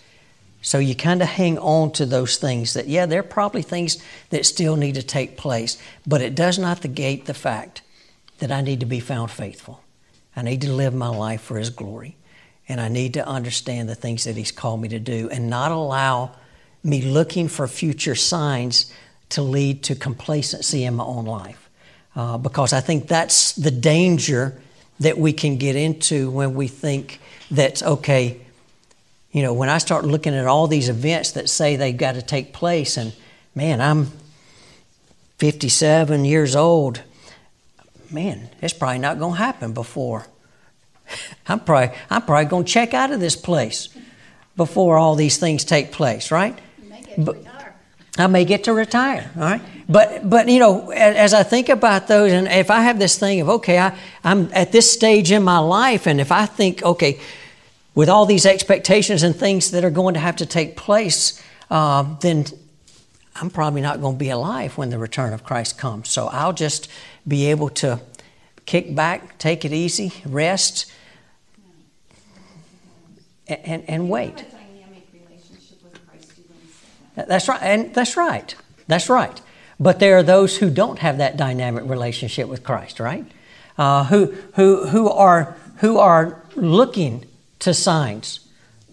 So 0.62 0.80
you 0.80 0.96
kind 0.96 1.22
of 1.22 1.28
hang 1.28 1.60
on 1.60 1.92
to 1.92 2.06
those 2.06 2.38
things 2.38 2.74
that, 2.74 2.88
yeah, 2.88 3.06
there 3.06 3.20
are 3.20 3.24
probably 3.24 3.62
things 3.62 4.02
that 4.32 4.46
still 4.46 4.76
need 4.76 4.96
to 4.96 5.04
take 5.04 5.38
place, 5.38 5.78
but 6.08 6.22
it 6.22 6.34
does 6.34 6.58
not 6.58 6.84
negate 6.84 7.26
the 7.26 7.36
fact 7.36 7.84
that 8.40 8.52
I 8.52 8.62
need 8.62 8.80
to 8.80 8.86
be 8.86 9.00
found 9.00 9.30
faithful. 9.30 9.84
I 10.36 10.42
need 10.42 10.62
to 10.62 10.74
live 10.74 10.94
my 10.94 11.10
life 11.10 11.42
for 11.42 11.58
His 11.58 11.70
glory. 11.70 12.16
And 12.68 12.82
I 12.82 12.88
need 12.88 13.14
to 13.14 13.28
understand 13.28 13.88
the 13.88 13.96
things 13.96 14.24
that 14.24 14.36
He's 14.36 14.52
called 14.52 14.82
me 14.82 14.88
to 14.90 15.00
do 15.00 15.30
and 15.30 15.50
not 15.50 15.72
allow 15.72 16.32
me 16.84 17.02
looking 17.02 17.48
for 17.48 17.68
future 17.68 18.16
signs 18.16 18.92
to 19.30 19.42
lead 19.42 19.84
to 19.84 19.96
complacency 19.96 20.84
in 20.84 20.96
my 20.96 21.04
own 21.04 21.26
life. 21.26 21.70
Uh, 22.16 22.38
because 22.38 22.74
I 22.74 22.80
think 22.80 23.08
that's 23.08 23.54
the 23.54 23.72
danger 23.72 24.60
that 25.00 25.18
we 25.18 25.34
can 25.34 25.58
get 25.58 25.76
into 25.76 26.30
when 26.30 26.54
we 26.54 26.68
think 26.68 27.20
that, 27.52 27.84
okay, 27.84 28.40
you 29.32 29.42
know, 29.42 29.54
when 29.54 29.70
I 29.70 29.80
start 29.80 30.06
looking 30.06 30.34
at 30.34 30.48
all 30.48 30.68
these 30.68 30.88
events 30.88 31.32
that 31.34 31.50
say 31.50 31.76
they've 31.76 31.96
got 31.96 32.16
to 32.16 32.22
take 32.22 32.54
place, 32.54 32.96
and 32.96 33.14
man, 33.54 33.82
I'm 33.82 34.12
57 35.38 36.24
years 36.24 36.56
old, 36.56 37.02
man, 38.10 38.50
it's 38.62 38.74
probably 38.74 39.00
not 39.00 39.20
going 39.20 39.34
to 39.34 39.38
happen 39.38 39.74
before. 39.74 40.26
I'm 41.48 41.60
probably, 41.60 41.96
I'm 42.10 42.22
probably 42.22 42.46
going 42.46 42.64
to 42.64 42.72
check 42.72 42.94
out 42.94 43.12
of 43.12 43.20
this 43.20 43.36
place 43.36 43.90
before 44.56 44.98
all 44.98 45.16
these 45.16 45.38
things 45.38 45.66
take 45.66 45.92
place, 45.92 46.32
right? 46.32 46.58
But, 47.18 47.38
I 48.18 48.28
may 48.28 48.46
get 48.46 48.64
to 48.66 48.74
retire, 48.74 49.30
all 49.36 49.42
right? 49.42 49.62
But, 49.88 50.28
but 50.28 50.50
you 50.50 50.60
know, 50.60 50.90
as 50.92 51.34
I 51.34 51.44
think 51.44 51.70
about 51.70 52.08
those, 52.08 52.32
and 52.32 52.48
if 52.48 52.72
I 52.72 52.82
have 52.82 52.98
this 52.98 53.20
thing 53.20 53.40
of, 53.42 53.50
okay, 53.50 53.78
I, 53.78 53.96
I'm 54.24 54.50
at 54.54 54.72
this 54.72 54.92
stage 54.92 55.32
in 55.32 55.44
my 55.44 55.60
life, 55.60 56.08
and 56.08 56.20
if 56.20 56.32
I 56.32 56.48
think, 56.48 56.82
okay, 56.82 57.20
with 57.94 58.10
all 58.10 58.26
these 58.26 58.46
expectations 58.46 59.24
and 59.24 59.36
things 59.36 59.72
that 59.72 59.86
are 59.86 59.92
going 59.92 60.16
to 60.16 60.20
have 60.20 60.38
to 60.38 60.46
take 60.46 60.76
place, 60.76 61.42
uh, 61.70 62.04
then 62.22 62.46
I'm 63.36 63.50
probably 63.50 63.82
not 63.82 64.02
going 64.02 64.16
to 64.16 64.20
be 64.20 64.30
alive 64.30 64.78
when 64.78 64.90
the 64.90 64.98
return 64.98 65.34
of 65.34 65.44
Christ 65.44 65.78
comes. 65.78 66.10
So 66.10 66.28
I'll 66.28 66.54
just 66.54 66.90
be 67.28 67.52
able 67.52 67.70
to 67.70 68.00
kick 68.66 68.96
back, 68.96 69.38
take 69.38 69.66
it 69.66 69.72
easy, 69.72 70.14
rest, 70.26 70.92
and, 73.48 73.60
and, 73.66 73.84
and 73.88 74.10
wait. 74.10 74.46
That's 77.16 77.48
right, 77.48 77.62
and 77.62 77.94
that's 77.94 78.18
right. 78.18 78.56
That's 78.88 79.10
right. 79.10 79.42
But 79.80 80.00
there 80.00 80.18
are 80.18 80.24
those 80.24 80.58
who 80.58 80.70
don't 80.70 81.00
have 81.00 81.18
that 81.18 81.38
dynamic 81.38 81.84
relationship 81.86 82.48
with 82.48 82.64
Christ, 82.64 83.00
right? 83.00 83.26
Uh, 83.78 84.06
who, 84.06 84.28
who, 84.54 84.88
who, 84.88 85.10
are, 85.10 85.58
who 85.78 85.98
are 85.98 86.42
looking 86.56 87.26
to 87.60 87.74
signs 87.74 88.40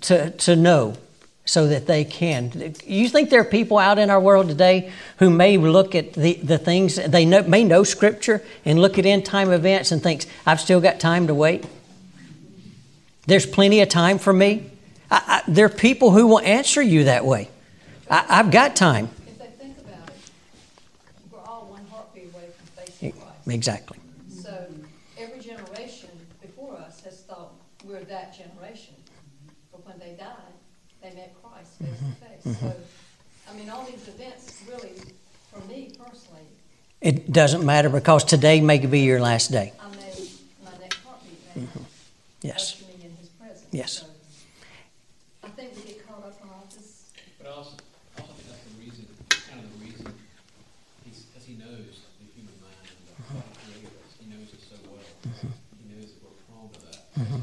to, 0.03 0.31
to 0.31 0.57
know 0.57 0.97
so 1.45 1.67
that 1.67 1.87
they 1.87 2.05
can. 2.05 2.75
You 2.85 3.09
think 3.09 3.31
there 3.31 3.41
are 3.41 3.45
people 3.45 3.79
out 3.79 3.99
in 3.99 4.11
our 4.11 4.21
world 4.21 4.49
today 4.49 4.93
who 5.19 5.31
may 5.31 5.57
look 5.57 5.95
at 5.95 6.15
the, 6.15 6.35
the 6.35 6.59
things, 6.59 6.97
they 6.97 7.25
know, 7.25 7.43
may 7.43 7.65
know 7.65 7.85
Scripture 7.85 8.43
and 8.65 8.81
look 8.81 8.99
at 8.99 9.07
end 9.07 9.25
time 9.25 9.51
events 9.51 9.93
and 9.93 10.03
think, 10.03 10.25
I've 10.47 10.61
still 10.61 10.81
got 10.81 11.01
time 11.01 11.27
to 11.27 11.35
wait? 11.35 11.65
There's 13.27 13.47
plenty 13.47 13.81
of 13.81 13.89
time 13.89 14.19
for 14.19 14.33
me. 14.33 14.71
I, 15.11 15.43
I, 15.47 15.51
there 15.51 15.67
are 15.67 15.69
people 15.69 16.11
who 16.11 16.27
will 16.27 16.41
answer 16.41 16.83
you 16.83 17.05
that 17.05 17.25
way. 17.25 17.49
I, 18.09 18.37
have 18.37 18.51
got 18.51 18.77
time. 18.77 19.09
If 19.27 19.39
they 19.39 19.47
think 19.47 19.79
about 19.79 20.09
it, 20.09 20.15
we're 21.31 21.39
all 21.41 21.67
one 21.67 21.85
heartbeat 21.91 22.33
away 22.33 22.47
from 22.57 22.85
facing 22.85 23.13
Christ. 23.13 23.32
Exactly. 23.47 23.99
So 24.31 24.67
every 25.19 25.41
generation 25.41 26.11
before 26.41 26.77
us 26.77 27.01
has 27.05 27.21
thought 27.23 27.53
we're 27.85 28.05
that 28.05 28.35
generation. 28.37 28.95
But 29.71 29.87
when 29.87 29.99
they 29.99 30.15
died, 30.19 30.55
they 31.03 31.13
met 31.15 31.35
Christ 31.43 31.73
face 31.79 31.99
to 31.99 32.51
face. 32.51 32.61
So, 32.61 32.75
I 33.51 33.55
mean, 33.57 33.69
all 33.71 33.85
these 33.85 34.07
events 34.09 34.63
really, 34.69 34.93
for 35.53 35.61
me 35.67 35.91
personally, 35.99 36.47
it 37.01 37.33
doesn't 37.33 37.65
matter 37.67 37.89
because 37.89 38.23
today 38.25 38.61
may 38.61 38.79
be 38.79 39.01
your 39.01 39.21
last 39.21 39.51
day. 39.51 39.73
I 39.81 39.89
made 39.91 39.99
my 40.65 40.71
next 40.81 40.99
heartbeat 41.05 41.57
now. 41.57 41.63
Mm-hmm. 41.63 41.83
Yes. 42.43 42.81
Me 42.87 43.05
in 43.05 43.17
His 43.17 43.29
presence. 43.31 43.67
Yes. 43.73 43.93
So 43.93 44.07
I 45.43 45.49
think 45.49 45.75
we 45.77 45.83
get 45.83 46.07
caught 46.07 46.23
up 46.25 46.39
on 46.45 46.49
all 46.51 46.67
this. 46.71 47.11
But 47.39 47.49
I 47.49 47.51
also, 47.51 47.73
I 48.17 48.21
also 48.21 48.33
think 48.35 48.47
that's 48.49 48.63
the 48.71 48.79
reason, 48.79 49.07
kind 49.51 49.59
of 49.65 49.67
the 49.75 49.85
reason, 49.85 50.15
he's, 51.05 51.23
because 51.27 51.45
he 51.45 51.55
knows 51.55 52.07
the 52.23 52.27
human 52.39 52.55
mind 52.63 52.87
and 52.87 53.03
the 53.11 53.15
heart 53.35 53.51
creator 53.67 53.91
us. 53.99 54.15
He 54.23 54.31
knows 54.31 54.47
it 54.55 54.63
so 54.63 54.77
well. 54.87 55.03
He 55.83 55.85
knows 55.91 56.07
that 56.15 56.23
we're 56.23 56.39
prone 56.47 56.71
to 56.71 56.81
that. 56.87 57.02
That's 57.02 57.02
why 57.02 57.02
he, 57.02 57.02
was, 57.02 57.02
he 57.02 57.02
keeps 57.02 57.02
saying, 57.02 57.02
"Quick, 57.02 57.02
come 57.02 57.02
quickly, 57.02 57.02
come 57.02 57.02
quickly, 57.02 57.02
guys, 57.02 57.02
be 57.02 57.02
ready, 57.02 57.02
be 57.02 57.02
ready. 57.02 57.02
That's 57.02 57.02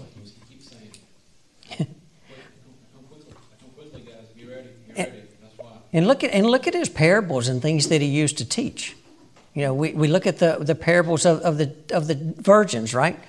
And 5.92 6.06
look 6.06 6.24
at 6.24 6.32
and 6.32 6.46
look 6.46 6.68
at 6.68 6.74
his 6.74 6.88
parables 6.88 7.48
and 7.48 7.62
things 7.62 7.88
that 7.88 8.02
he 8.02 8.08
used 8.08 8.38
to 8.38 8.46
teach. 8.46 8.96
You 9.56 9.64
know, 9.64 9.74
we, 9.74 9.94
we 9.94 10.08
look 10.08 10.28
at 10.28 10.38
the, 10.38 10.58
the 10.60 10.76
parables 10.76 11.26
of, 11.26 11.40
of 11.42 11.58
the 11.58 11.74
of 11.92 12.08
the 12.08 12.16
virgins, 12.38 12.94
right? 12.94 13.20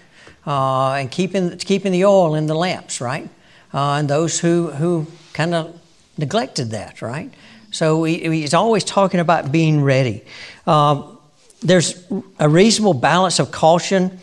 Uh, 0.47 0.93
and 0.93 1.11
keeping 1.11 1.57
keeping 1.59 1.93
the 1.93 2.05
oil 2.05 2.35
in 2.35 2.47
the 2.47 2.55
lamps, 2.55 3.01
right? 3.01 3.29
Uh, 3.73 3.95
and 3.95 4.11
those 4.11 4.39
who 4.41 4.71
who 4.73 5.07
kind 5.33 5.55
of 5.55 5.81
neglected 6.19 6.71
that, 6.71 7.01
right? 7.01 7.33
So 7.71 8.05
he, 8.05 8.19
he's 8.19 8.53
always 8.53 8.85
talking 8.85 9.21
about 9.21 9.51
being 9.51 9.83
ready. 9.83 10.25
Um, 10.67 11.19
there's 11.63 12.05
a 12.39 12.49
reasonable 12.49 12.95
balance 12.95 13.39
of 13.39 13.51
caution, 13.51 14.19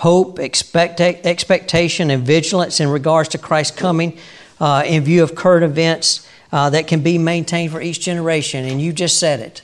hope, 0.00 0.38
expect, 0.38 0.98
expectation, 0.98 2.10
and 2.10 2.24
vigilance 2.26 2.80
in 2.80 2.88
regards 2.88 3.28
to 3.28 3.38
Christ's 3.38 3.76
coming 3.76 4.18
uh, 4.58 4.82
in 4.86 5.04
view 5.04 5.22
of 5.22 5.34
current 5.34 5.62
events 5.62 6.26
uh, 6.52 6.70
that 6.70 6.88
can 6.88 7.02
be 7.02 7.18
maintained 7.18 7.70
for 7.70 7.82
each 7.82 8.00
generation. 8.00 8.64
And 8.64 8.80
you 8.80 8.94
just 8.94 9.18
said 9.18 9.40
it. 9.40 9.60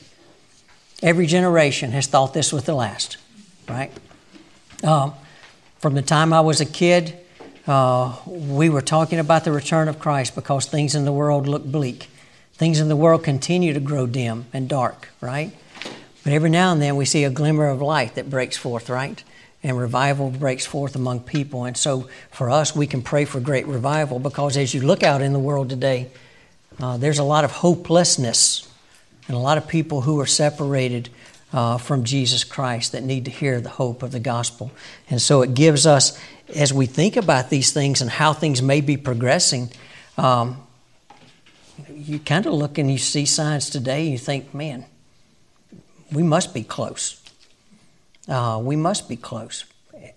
Every 1.03 1.27
generation 1.27 1.93
has 1.93 2.07
thought 2.07 2.35
this 2.35 2.53
was 2.53 2.65
the 2.65 2.75
last, 2.75 3.17
right? 3.67 3.91
Um, 4.85 5.15
from 5.79 5.95
the 5.95 6.03
time 6.03 6.35
I 6.35 6.41
was 6.41 6.61
a 6.61 6.67
kid, 6.67 7.19
uh, 7.67 8.15
we 8.27 8.69
were 8.69 8.83
talking 8.83 9.19
about 9.19 9.45
the 9.45 9.53
return 9.53 9.89
of 9.89 9.99
Christ 9.99 10.35
because 10.35 10.67
things 10.67 10.95
in 10.95 11.07
the 11.07 11.13
world 11.13 11.49
look 11.49 11.65
bleak. 11.65 12.11
Things 12.53 12.79
in 12.79 12.89
the 12.89 12.97
world 12.97 13.25
continue 13.25 13.73
to 13.73 13.81
grow 13.81 14.07
dim 14.07 14.47
and 14.53 14.69
dark, 14.69 15.09
right? 15.23 15.51
But 16.25 16.35
every 16.35 16.51
now 16.51 16.73
and 16.73 16.83
then 16.83 16.97
we 16.97 17.07
see 17.07 17.25
a 17.25 17.31
glimmer 17.31 17.69
of 17.69 17.81
light 17.81 18.17
that 18.17 18.29
breaks 18.29 18.59
forth, 18.59 18.91
right? 18.91 19.25
And 19.67 19.77
revival 19.77 20.31
breaks 20.31 20.65
forth 20.65 20.95
among 20.95 21.21
people. 21.21 21.65
And 21.65 21.77
so 21.77 22.09
for 22.31 22.51
us, 22.51 22.77
we 22.77 22.87
can 22.87 23.03
pray 23.03 23.25
for 23.25 23.41
great 23.41 23.67
revival 23.67 24.21
because 24.21 24.57
as 24.57 24.73
you 24.73 24.81
look 24.81 25.03
out 25.03 25.23
in 25.23 25.33
the 25.33 25.41
world 25.41 25.71
today, 25.71 26.07
uh, 26.79 26.99
there's 26.99 27.19
a 27.19 27.25
lot 27.25 27.43
of 27.43 27.51
hopelessness 27.51 28.71
and 29.27 29.37
a 29.37 29.41
lot 29.41 29.59
of 29.59 29.67
people 29.67 30.03
who 30.03 30.21
are 30.21 30.27
separated 30.27 31.09
uh, 31.53 31.79
from 31.79 32.05
Jesus 32.05 32.45
Christ 32.45 32.93
that 32.93 33.03
need 33.03 33.25
to 33.25 33.31
hear 33.33 33.61
the 33.61 33.71
hope 33.71 34.05
of 34.05 34.13
the 34.13 34.21
gospel. 34.21 34.71
And 35.11 35.21
so 35.21 35.43
it 35.43 35.55
gives 35.55 35.85
us, 35.85 36.17
as 36.55 36.73
we 36.73 36.87
think 36.87 37.17
about 37.17 37.51
these 37.51 37.73
things 37.73 38.01
and 38.01 38.09
how 38.09 38.35
things 38.35 38.63
may 38.63 38.81
be 38.81 38.97
progressing, 38.97 39.73
um, 40.17 40.65
you 41.93 42.21
kind 42.21 42.47
of 42.47 42.53
look 42.53 42.79
and 42.79 42.89
you 42.89 42.99
see 42.99 43.27
signs 43.27 43.69
today 43.69 44.03
and 44.03 44.13
you 44.13 44.19
think, 44.19 44.55
man, 44.55 44.85
we 46.13 46.23
must 46.23 46.55
be 46.55 46.63
close. 46.63 47.21
Uh, 48.29 48.61
we 48.63 48.77
must 48.77 49.09
be 49.09 49.17
close. 49.17 49.65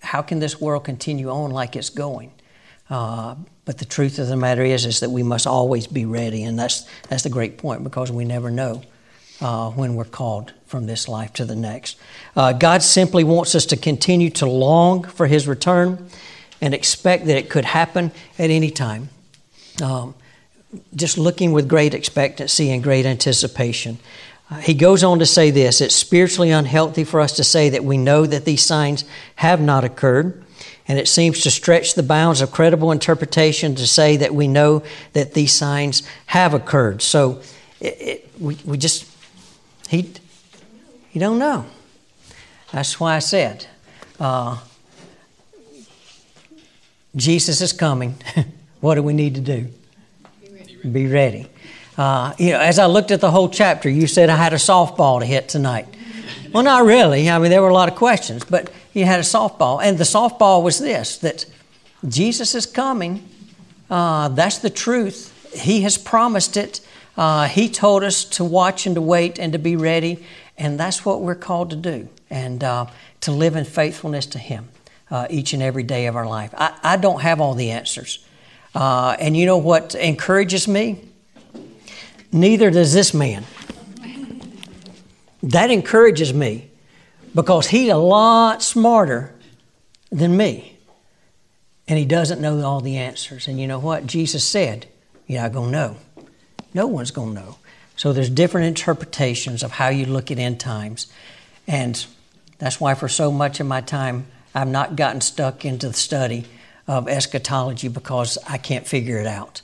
How 0.02 0.22
can 0.22 0.40
this 0.40 0.60
world 0.60 0.84
continue 0.84 1.30
on 1.30 1.50
like 1.50 1.76
it's 1.76 1.90
going? 1.90 2.32
Uh, 2.88 3.36
but 3.64 3.78
the 3.78 3.84
truth 3.84 4.18
of 4.18 4.26
the 4.26 4.36
matter 4.36 4.62
is, 4.62 4.84
is 4.84 5.00
that 5.00 5.10
we 5.10 5.22
must 5.22 5.46
always 5.46 5.86
be 5.86 6.04
ready, 6.04 6.42
and 6.42 6.58
that's 6.58 6.86
that's 7.08 7.22
the 7.22 7.30
great 7.30 7.56
point 7.56 7.84
because 7.84 8.10
we 8.10 8.24
never 8.24 8.50
know 8.50 8.82
uh, 9.40 9.70
when 9.70 9.94
we're 9.94 10.04
called 10.04 10.52
from 10.66 10.86
this 10.86 11.08
life 11.08 11.32
to 11.34 11.44
the 11.44 11.54
next. 11.54 11.96
Uh, 12.34 12.52
God 12.52 12.82
simply 12.82 13.22
wants 13.22 13.54
us 13.54 13.66
to 13.66 13.76
continue 13.76 14.30
to 14.30 14.46
long 14.46 15.04
for 15.04 15.26
His 15.26 15.46
return 15.46 16.08
and 16.60 16.74
expect 16.74 17.26
that 17.26 17.36
it 17.36 17.48
could 17.48 17.64
happen 17.64 18.12
at 18.38 18.50
any 18.50 18.70
time. 18.70 19.08
Um, 19.82 20.14
just 20.94 21.18
looking 21.18 21.52
with 21.52 21.68
great 21.68 21.94
expectancy 21.94 22.70
and 22.70 22.82
great 22.82 23.06
anticipation. 23.06 23.98
He 24.58 24.74
goes 24.74 25.04
on 25.04 25.20
to 25.20 25.26
say 25.26 25.50
this 25.50 25.80
it's 25.80 25.94
spiritually 25.94 26.50
unhealthy 26.50 27.04
for 27.04 27.20
us 27.20 27.36
to 27.36 27.44
say 27.44 27.68
that 27.70 27.84
we 27.84 27.96
know 27.96 28.26
that 28.26 28.44
these 28.44 28.64
signs 28.64 29.04
have 29.36 29.60
not 29.60 29.84
occurred. 29.84 30.44
And 30.88 30.98
it 30.98 31.06
seems 31.06 31.42
to 31.42 31.52
stretch 31.52 31.94
the 31.94 32.02
bounds 32.02 32.40
of 32.40 32.50
credible 32.50 32.90
interpretation 32.90 33.76
to 33.76 33.86
say 33.86 34.16
that 34.16 34.34
we 34.34 34.48
know 34.48 34.82
that 35.12 35.34
these 35.34 35.52
signs 35.52 36.02
have 36.26 36.52
occurred. 36.52 37.00
So 37.00 37.42
it, 37.78 38.00
it, 38.00 38.30
we, 38.40 38.56
we 38.64 38.76
just, 38.76 39.06
he, 39.88 40.12
you 41.12 41.20
don't 41.20 41.38
know. 41.38 41.64
That's 42.72 42.98
why 42.98 43.14
I 43.14 43.20
said, 43.20 43.66
uh, 44.18 44.58
Jesus 47.14 47.60
is 47.60 47.72
coming. 47.72 48.16
what 48.80 48.96
do 48.96 49.02
we 49.04 49.12
need 49.12 49.36
to 49.36 49.40
do? 49.40 49.68
Be 50.42 50.48
ready. 50.52 50.76
Be 50.90 51.06
ready. 51.06 51.48
Uh, 51.96 52.34
you 52.38 52.52
know, 52.52 52.60
as 52.60 52.78
I 52.78 52.86
looked 52.86 53.10
at 53.10 53.20
the 53.20 53.30
whole 53.30 53.48
chapter, 53.48 53.88
you 53.88 54.06
said 54.06 54.30
I 54.30 54.36
had 54.36 54.52
a 54.52 54.56
softball 54.56 55.20
to 55.20 55.26
hit 55.26 55.48
tonight. 55.48 55.86
Well, 56.52 56.62
not 56.62 56.84
really. 56.84 57.28
I 57.30 57.38
mean, 57.38 57.50
there 57.50 57.62
were 57.62 57.68
a 57.68 57.74
lot 57.74 57.88
of 57.88 57.94
questions, 57.94 58.44
but 58.44 58.70
you 58.92 59.04
had 59.04 59.20
a 59.20 59.24
softball. 59.24 59.82
And 59.82 59.98
the 59.98 60.04
softball 60.04 60.62
was 60.62 60.78
this 60.78 61.18
that 61.18 61.46
Jesus 62.08 62.54
is 62.54 62.66
coming. 62.66 63.28
Uh, 63.88 64.28
that's 64.28 64.58
the 64.58 64.70
truth. 64.70 65.52
He 65.54 65.82
has 65.82 65.98
promised 65.98 66.56
it. 66.56 66.80
Uh, 67.16 67.46
he 67.46 67.68
told 67.68 68.02
us 68.02 68.24
to 68.24 68.44
watch 68.44 68.86
and 68.86 68.94
to 68.94 69.00
wait 69.00 69.38
and 69.38 69.52
to 69.52 69.58
be 69.58 69.76
ready. 69.76 70.24
And 70.56 70.78
that's 70.78 71.04
what 71.04 71.20
we're 71.20 71.34
called 71.34 71.70
to 71.70 71.76
do 71.76 72.08
and 72.28 72.62
uh, 72.62 72.86
to 73.22 73.32
live 73.32 73.56
in 73.56 73.64
faithfulness 73.64 74.26
to 74.26 74.38
Him 74.38 74.68
uh, 75.10 75.26
each 75.30 75.52
and 75.52 75.62
every 75.62 75.82
day 75.82 76.06
of 76.06 76.16
our 76.16 76.26
life. 76.26 76.54
I, 76.56 76.76
I 76.82 76.96
don't 76.96 77.20
have 77.20 77.40
all 77.40 77.54
the 77.54 77.70
answers. 77.70 78.24
Uh, 78.74 79.16
and 79.18 79.36
you 79.36 79.46
know 79.46 79.58
what 79.58 79.94
encourages 79.94 80.68
me? 80.68 81.09
Neither 82.32 82.70
does 82.70 82.92
this 82.92 83.12
man. 83.12 83.44
That 85.42 85.70
encourages 85.70 86.32
me 86.32 86.70
because 87.34 87.68
he's 87.68 87.90
a 87.90 87.96
lot 87.96 88.62
smarter 88.62 89.34
than 90.10 90.36
me. 90.36 90.78
And 91.88 91.98
he 91.98 92.04
doesn't 92.04 92.40
know 92.40 92.62
all 92.62 92.80
the 92.80 92.98
answers. 92.98 93.48
And 93.48 93.60
you 93.60 93.66
know 93.66 93.78
what? 93.78 94.06
Jesus 94.06 94.46
said, 94.46 94.86
You're 95.26 95.42
not 95.42 95.52
going 95.52 95.72
to 95.72 95.76
know. 95.76 95.96
No 96.72 96.86
one's 96.86 97.10
going 97.10 97.34
to 97.34 97.40
know. 97.40 97.56
So 97.96 98.12
there's 98.12 98.30
different 98.30 98.68
interpretations 98.68 99.62
of 99.62 99.72
how 99.72 99.88
you 99.88 100.06
look 100.06 100.30
at 100.30 100.38
end 100.38 100.60
times. 100.60 101.12
And 101.66 102.04
that's 102.58 102.80
why 102.80 102.94
for 102.94 103.08
so 103.08 103.32
much 103.32 103.60
of 103.60 103.66
my 103.66 103.80
time, 103.80 104.26
I've 104.54 104.68
not 104.68 104.96
gotten 104.96 105.20
stuck 105.20 105.64
into 105.64 105.88
the 105.88 105.94
study 105.94 106.46
of 106.86 107.08
eschatology 107.08 107.88
because 107.88 108.38
I 108.48 108.58
can't 108.58 108.86
figure 108.86 109.18
it 109.18 109.26
out. 109.26 109.62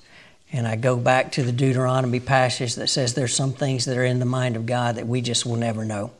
And 0.56 0.66
I 0.66 0.74
go 0.74 0.96
back 0.96 1.32
to 1.32 1.42
the 1.42 1.52
Deuteronomy 1.52 2.18
passage 2.18 2.76
that 2.76 2.86
says 2.86 3.12
there's 3.12 3.36
some 3.36 3.52
things 3.52 3.84
that 3.84 3.98
are 3.98 4.04
in 4.04 4.20
the 4.20 4.24
mind 4.24 4.56
of 4.56 4.64
God 4.64 4.94
that 4.94 5.06
we 5.06 5.20
just 5.20 5.44
will 5.44 5.56
never 5.56 5.84
know. 5.84 6.12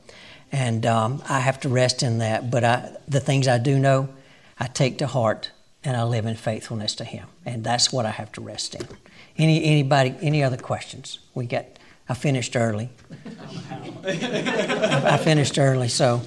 And 0.53 0.85
um, 0.85 1.23
I 1.27 1.41
have 1.41 1.59
to 1.61 1.71
rest 1.71 2.03
in 2.03 2.19
that. 2.19 2.51
But 2.51 2.63
I, 2.63 2.97
the 3.09 3.19
things 3.19 3.49
I 3.49 3.57
do 3.57 3.79
know, 3.79 4.11
I 4.61 4.67
take 4.67 4.99
to 4.99 5.07
heart 5.07 5.53
and 5.83 5.97
I 5.97 6.03
live 6.03 6.27
in 6.27 6.37
faithfulness 6.37 6.95
to 6.97 7.05
Him. 7.05 7.27
And 7.47 7.65
that's 7.65 7.91
what 7.91 8.05
I 8.05 8.11
have 8.11 8.31
to 8.33 8.43
rest 8.43 8.75
in. 8.75 8.87
Any, 9.39 9.65
anybody, 9.65 10.15
any 10.21 10.45
other 10.45 10.59
questions? 10.59 11.19
We 11.35 11.47
got, 11.47 11.65
I 12.07 12.13
finished 12.13 12.57
early. 12.57 12.91
I, 14.05 15.17
finished 15.17 15.59
early, 15.59 15.89
so 15.89 16.21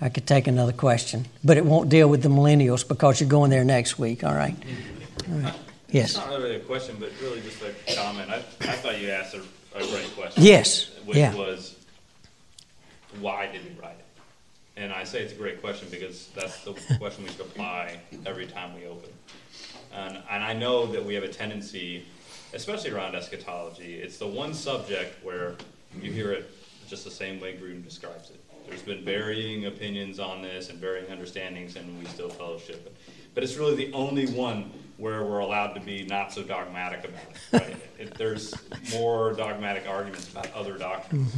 I 0.00 0.10
could 0.10 0.28
take 0.28 0.46
another 0.46 0.72
question. 0.72 1.26
But 1.42 1.56
it 1.56 1.64
won't 1.64 1.88
deal 1.88 2.08
with 2.08 2.22
the 2.22 2.28
millennials 2.28 2.86
because 2.86 3.20
you're 3.20 3.28
going 3.28 3.50
there 3.50 3.64
next 3.64 3.98
week, 3.98 4.22
all 4.22 4.34
right? 4.34 4.54
All 5.28 5.38
right. 5.38 5.54
Yes. 5.90 6.10
It's 6.10 6.18
not 6.18 6.28
really 6.28 6.56
a 6.56 6.60
question, 6.60 6.96
but 7.00 7.10
really 7.22 7.40
just 7.40 7.62
a 7.62 7.72
comment. 7.96 8.30
I, 8.30 8.36
I 8.36 8.76
thought 8.76 9.00
you 9.00 9.10
asked 9.10 9.34
a, 9.34 9.40
a 9.74 9.86
great 9.86 10.14
question. 10.14 10.42
Yes, 10.42 10.90
Which 11.04 11.16
yeah. 11.16 11.34
was, 11.34 11.76
why 13.20 13.46
did 13.46 13.64
we 13.64 13.80
write 13.80 13.96
it? 13.98 14.04
And 14.76 14.92
I 14.92 15.04
say 15.04 15.22
it's 15.22 15.32
a 15.32 15.36
great 15.36 15.60
question 15.60 15.88
because 15.90 16.28
that's 16.36 16.62
the 16.62 16.72
question 16.98 17.24
we 17.24 17.30
should 17.30 17.40
apply 17.40 17.98
every 18.26 18.46
time 18.46 18.74
we 18.74 18.86
open. 18.86 19.08
And, 19.92 20.18
and 20.30 20.44
I 20.44 20.52
know 20.52 20.86
that 20.86 21.04
we 21.04 21.14
have 21.14 21.24
a 21.24 21.28
tendency, 21.28 22.06
especially 22.52 22.90
around 22.90 23.14
eschatology, 23.16 23.94
it's 23.94 24.18
the 24.18 24.26
one 24.26 24.54
subject 24.54 25.24
where 25.24 25.54
you 26.00 26.12
hear 26.12 26.32
it 26.32 26.50
just 26.86 27.04
the 27.04 27.10
same 27.10 27.40
way 27.40 27.56
Grudem 27.56 27.82
describes 27.82 28.30
it. 28.30 28.40
There's 28.68 28.82
been 28.82 29.04
varying 29.04 29.64
opinions 29.64 30.20
on 30.20 30.42
this 30.42 30.68
and 30.68 30.78
varying 30.78 31.10
understandings, 31.10 31.76
and 31.76 31.98
we 31.98 32.04
still 32.04 32.28
fellowship. 32.28 32.94
But 33.34 33.42
it's 33.42 33.56
really 33.56 33.76
the 33.76 33.92
only 33.94 34.26
one 34.26 34.70
where 34.98 35.24
we're 35.24 35.38
allowed 35.38 35.72
to 35.74 35.80
be 35.80 36.04
not 36.04 36.32
so 36.32 36.42
dogmatic 36.42 37.04
about 37.04 37.20
it. 37.30 37.38
Right? 37.52 37.76
it 37.98 38.14
there's 38.14 38.54
more 38.92 39.32
dogmatic 39.32 39.88
arguments 39.88 40.30
about 40.30 40.52
other 40.52 40.76
doctrines. 40.76 41.32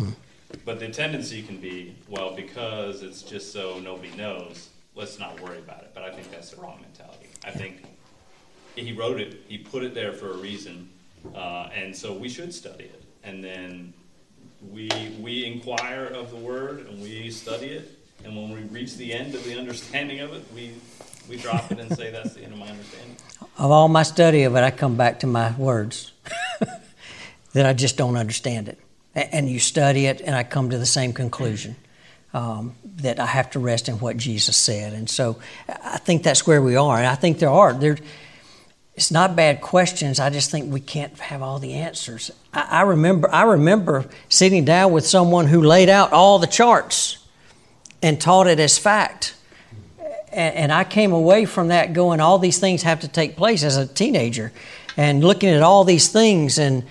But 0.65 0.81
the 0.81 0.89
tendency 0.89 1.43
can 1.43 1.59
be, 1.59 1.95
well, 2.09 2.35
because 2.35 3.03
it's 3.03 3.23
just 3.23 3.53
so 3.53 3.79
nobody 3.79 4.11
knows, 4.17 4.71
let's 4.97 5.19
not 5.19 5.41
worry 5.41 5.59
about 5.59 5.83
it. 5.83 5.93
But 5.95 6.03
I 6.03 6.11
think 6.11 6.31
that's 6.31 6.51
the 6.51 6.61
wrong 6.61 6.81
mentality. 6.81 7.29
I 7.45 7.51
think 7.51 7.85
he 8.75 8.93
wrote 8.93 9.21
it, 9.21 9.43
he 9.47 9.59
put 9.59 9.85
it 9.85 9.95
there 9.95 10.13
for 10.13 10.33
a 10.33 10.37
reason, 10.37 10.89
uh, 11.35 11.69
and 11.75 11.95
so 11.95 12.13
we 12.13 12.29
should 12.29 12.53
study 12.53 12.85
it. 12.85 13.03
And 13.23 13.45
then 13.45 13.93
we 14.71 14.89
we 15.21 15.45
inquire 15.47 16.05
of 16.05 16.31
the 16.31 16.37
word 16.37 16.87
and 16.87 17.01
we 17.01 17.31
study 17.31 17.69
it. 17.69 17.97
And 18.25 18.37
when 18.37 18.51
we 18.51 18.61
reach 18.69 18.97
the 18.97 19.13
end 19.13 19.35
of 19.35 19.45
the 19.45 19.59
understanding 19.59 20.21
of 20.21 20.33
it, 20.35 20.43
we 20.55 20.75
we 21.29 21.37
drop 21.37 21.71
it 21.71 21.79
and 21.79 21.97
say 21.97 22.11
that's 22.11 22.35
the 22.35 22.43
end 22.43 22.53
of 22.53 22.59
my 22.59 22.69
understanding. 22.69 23.17
Of 23.57 23.71
all 23.71 23.89
my 23.89 24.05
study 24.05 24.45
of 24.45 24.57
it, 24.57 24.61
I 24.61 24.71
come 24.71 24.97
back 24.97 25.21
to 25.21 25.27
my 25.27 25.55
words 25.57 26.13
that 27.53 27.67
I 27.67 27.75
just 27.75 27.99
don't 27.99 28.17
understand 28.17 28.69
it. 28.69 28.79
And 29.15 29.51
you 29.51 29.59
study 29.59 30.07
it, 30.07 30.23
and 30.23 30.35
I 30.35 30.45
come 30.45 30.71
to 30.71 30.79
the 30.79 30.87
same 30.87 31.13
conclusion 31.13 31.77
um, 32.33 32.75
that 32.97 33.19
I 33.21 33.27
have 33.27 33.51
to 33.51 33.59
rest 33.59 33.89
in 33.89 33.97
what 33.97 34.17
Jesus 34.17 34.57
said. 34.57 34.93
And 34.95 35.11
so 35.11 35.39
I 35.69 35.99
think 35.99 36.23
that's 36.23 36.47
where 36.47 36.63
we 36.63 36.77
are. 36.77 36.97
And 36.97 37.07
I 37.07 37.17
think 37.17 37.39
there 37.39 37.51
are. 37.51 37.75
There, 37.75 37.99
it's 38.95 39.11
not 39.11 39.37
bad 39.37 39.61
questions. 39.61 40.21
I 40.21 40.31
just 40.31 40.51
think 40.51 40.73
we 40.73 40.81
can't 40.81 41.19
have 41.19 41.43
all 41.43 41.59
the 41.59 41.75
answers. 41.75 42.31
I, 42.55 42.67
I 42.71 42.83
remember. 42.83 43.31
I 43.31 43.43
remember 43.43 44.07
sitting 44.29 44.65
down 44.65 44.93
with 44.93 45.07
someone 45.07 45.47
who 45.47 45.63
laid 45.63 45.89
out 45.89 46.13
all 46.13 46.39
the 46.39 46.47
charts 46.47 47.19
and 48.03 48.21
taught 48.21 48.47
it 48.47 48.61
as 48.61 48.79
fact 48.79 49.35
and, 50.33 50.55
and 50.57 50.73
I 50.73 50.85
came 50.85 51.13
away 51.13 51.45
from 51.45 51.69
that 51.69 51.93
going, 51.93 52.21
all 52.21 52.39
these 52.39 52.59
things 52.59 52.83
have 52.83 53.01
to 53.01 53.09
take 53.09 53.37
place 53.37 53.63
as 53.63 53.77
a 53.77 53.87
teenager, 53.87 54.53
and 54.97 55.23
looking 55.23 55.51
at 55.51 55.63
all 55.63 55.85
these 55.85 56.09
things, 56.09 56.59
and 56.59 56.85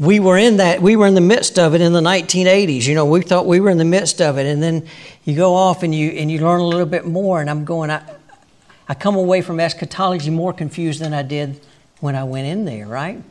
we 0.00 0.18
were 0.18 0.38
in 0.38 0.56
that, 0.56 0.80
we 0.80 0.96
were 0.96 1.06
in 1.06 1.14
the 1.14 1.20
midst 1.20 1.58
of 1.58 1.74
it 1.74 1.82
in 1.82 1.92
the 1.92 2.00
1980s. 2.00 2.86
You 2.86 2.94
know, 2.94 3.04
we 3.04 3.20
thought 3.20 3.44
we 3.44 3.60
were 3.60 3.68
in 3.68 3.76
the 3.76 3.84
midst 3.84 4.22
of 4.22 4.38
it, 4.38 4.46
and 4.46 4.62
then 4.62 4.86
you 5.24 5.36
go 5.36 5.54
off 5.54 5.82
and 5.82 5.94
you 5.94 6.08
and 6.12 6.30
you 6.30 6.40
learn 6.40 6.60
a 6.60 6.66
little 6.66 6.86
bit 6.86 7.06
more. 7.06 7.42
And 7.42 7.50
I'm 7.50 7.66
going, 7.66 7.90
I, 7.90 8.02
I 8.88 8.94
come 8.94 9.14
away 9.14 9.42
from 9.42 9.60
eschatology 9.60 10.30
more 10.30 10.54
confused 10.54 11.02
than 11.02 11.12
I 11.12 11.20
did 11.20 11.60
when 12.00 12.16
I 12.16 12.24
went 12.24 12.46
in 12.46 12.64
there, 12.64 12.86
right? 12.86 13.22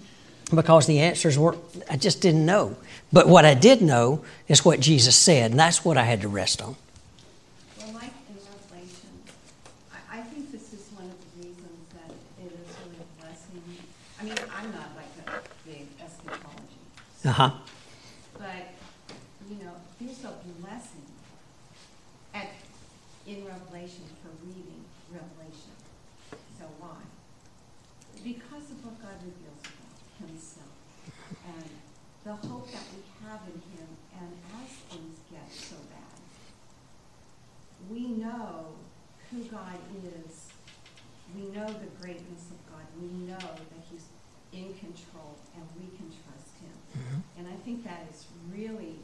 Because 0.53 0.86
the 0.86 0.99
answers 0.99 1.39
were, 1.39 1.57
I 1.89 1.97
just 1.97 2.22
didn't 2.22 2.45
know. 2.45 2.76
But 3.12 3.28
what 3.28 3.45
I 3.45 3.55
did 3.55 3.82
know 3.82 4.24
is 4.47 4.64
what 4.64 4.80
Jesus 4.80 5.16
said, 5.16 5.49
and 5.49 5.60
that's 5.60 5.84
what 5.84 5.97
I 5.97 6.03
had 6.03 6.22
to 6.22 6.28
rest 6.28 6.62
on. 6.62 6.76
Well, 7.80 7.93
like 7.93 8.14
in 8.30 8.36
Revelation, 8.36 9.10
I, 9.91 10.20
I 10.20 10.22
think 10.22 10.51
this 10.51 10.72
is 10.72 10.88
one 10.93 11.05
of 11.05 11.18
the 11.18 11.47
reasons 11.47 11.66
that 11.93 12.14
it 12.45 12.51
is 12.53 12.76
really 12.86 13.01
a 13.01 13.22
blessing. 13.22 13.62
I 14.20 14.24
mean, 14.24 14.36
I'm 14.55 14.72
not 14.72 14.89
like 14.95 15.41
a 15.41 15.41
big 15.68 15.88
eschatology, 17.24 17.26
Uh 17.26 17.32
huh. 17.32 17.51
but, 18.38 18.74
you 19.49 19.63
know, 19.63 19.74
there's 19.99 20.24
a 20.24 20.34
blessing 20.61 21.05
at, 22.34 22.47
in 23.28 23.45
Revelation 23.45 24.03
for 24.24 24.30
reading 24.45 24.84
Revelation. 25.11 25.76
So 26.57 26.65
why? 26.80 26.97
Because 28.24 28.70
of 28.72 28.86
what 28.86 29.01
God 29.01 29.15
reveals 29.24 29.63
about 29.63 30.28
himself 30.28 30.76
and 31.47 31.70
the 32.26 32.34
hope 32.47 32.72
that 32.72 32.84
we 32.93 33.01
have 33.28 33.41
in 33.47 33.59
him, 33.78 33.88
and 34.20 34.32
as 34.61 34.70
things 34.91 35.17
get 35.32 35.47
so 35.51 35.76
bad, 35.89 36.20
we 37.89 38.07
know 38.07 38.67
who 39.32 39.43
God 39.45 39.78
is. 40.03 40.47
We 41.36 41.43
know 41.55 41.67
the 41.67 41.88
greatness 42.01 42.49
of 42.51 42.59
God. 42.74 42.84
We 42.99 43.07
know 43.30 43.38
that 43.38 43.82
He's 43.89 44.05
in 44.51 44.74
control 44.74 45.38
and 45.55 45.63
we 45.80 45.86
can 45.95 46.09
trust 46.09 46.49
Him. 46.59 47.24
And 47.38 47.47
I 47.47 47.55
think 47.63 47.84
that 47.86 48.01
is 48.11 48.26
really 48.51 48.95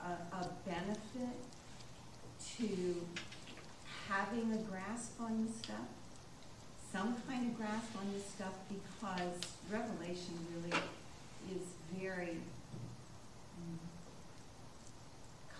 a, 0.00 0.36
a 0.36 0.48
benefit 0.66 1.34
to 2.58 3.06
having 4.08 4.52
a 4.52 4.58
grasp 4.70 5.20
on 5.20 5.46
this 5.46 5.56
stuff, 5.56 5.88
some 6.92 7.16
kind 7.28 7.50
of 7.50 7.56
grasp 7.56 7.96
on 7.98 8.12
this 8.12 8.26
stuff, 8.26 8.54
because 8.68 9.38
Revelation 9.70 10.38
really 10.54 10.76
is 11.54 11.62
very 11.98 12.36
mm, 13.58 13.78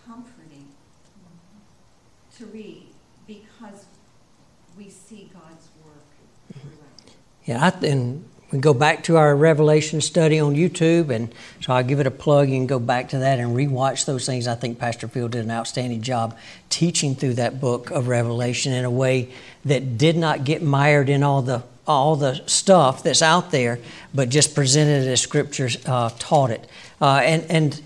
comforting 0.05 0.67
to 2.37 2.45
read 2.47 2.87
because 3.27 3.85
we 4.77 4.89
see 4.89 5.29
God's 5.33 5.67
work. 5.85 6.73
Yeah, 7.45 7.65
I, 7.65 7.85
and 7.85 8.25
we 8.51 8.59
go 8.59 8.73
back 8.73 9.03
to 9.05 9.17
our 9.17 9.35
Revelation 9.35 9.99
study 9.99 10.39
on 10.39 10.55
YouTube, 10.55 11.09
and 11.09 11.33
so 11.61 11.73
I'll 11.73 11.83
give 11.83 11.99
it 11.99 12.05
a 12.05 12.11
plug. 12.11 12.49
You 12.49 12.55
can 12.55 12.67
go 12.67 12.79
back 12.79 13.09
to 13.09 13.19
that 13.19 13.39
and 13.39 13.55
rewatch 13.55 14.05
those 14.05 14.25
things. 14.25 14.47
I 14.47 14.55
think 14.55 14.77
Pastor 14.77 15.07
Field 15.07 15.31
did 15.31 15.43
an 15.43 15.51
outstanding 15.51 16.01
job 16.01 16.37
teaching 16.69 17.15
through 17.15 17.33
that 17.35 17.59
book 17.59 17.89
of 17.89 18.07
Revelation 18.07 18.71
in 18.73 18.85
a 18.85 18.91
way 18.91 19.29
that 19.65 19.97
did 19.97 20.15
not 20.15 20.43
get 20.43 20.61
mired 20.61 21.09
in 21.09 21.23
all 21.23 21.41
the 21.41 21.63
all 21.85 22.15
the 22.15 22.41
stuff 22.47 23.03
that's 23.03 23.21
out 23.21 23.51
there, 23.51 23.79
but 24.13 24.29
just 24.29 24.55
presented 24.55 25.05
it 25.05 25.11
as 25.11 25.21
Scriptures 25.21 25.77
uh, 25.85 26.09
taught 26.19 26.51
it. 26.51 26.67
Uh, 27.01 27.21
and 27.23 27.43
and 27.49 27.81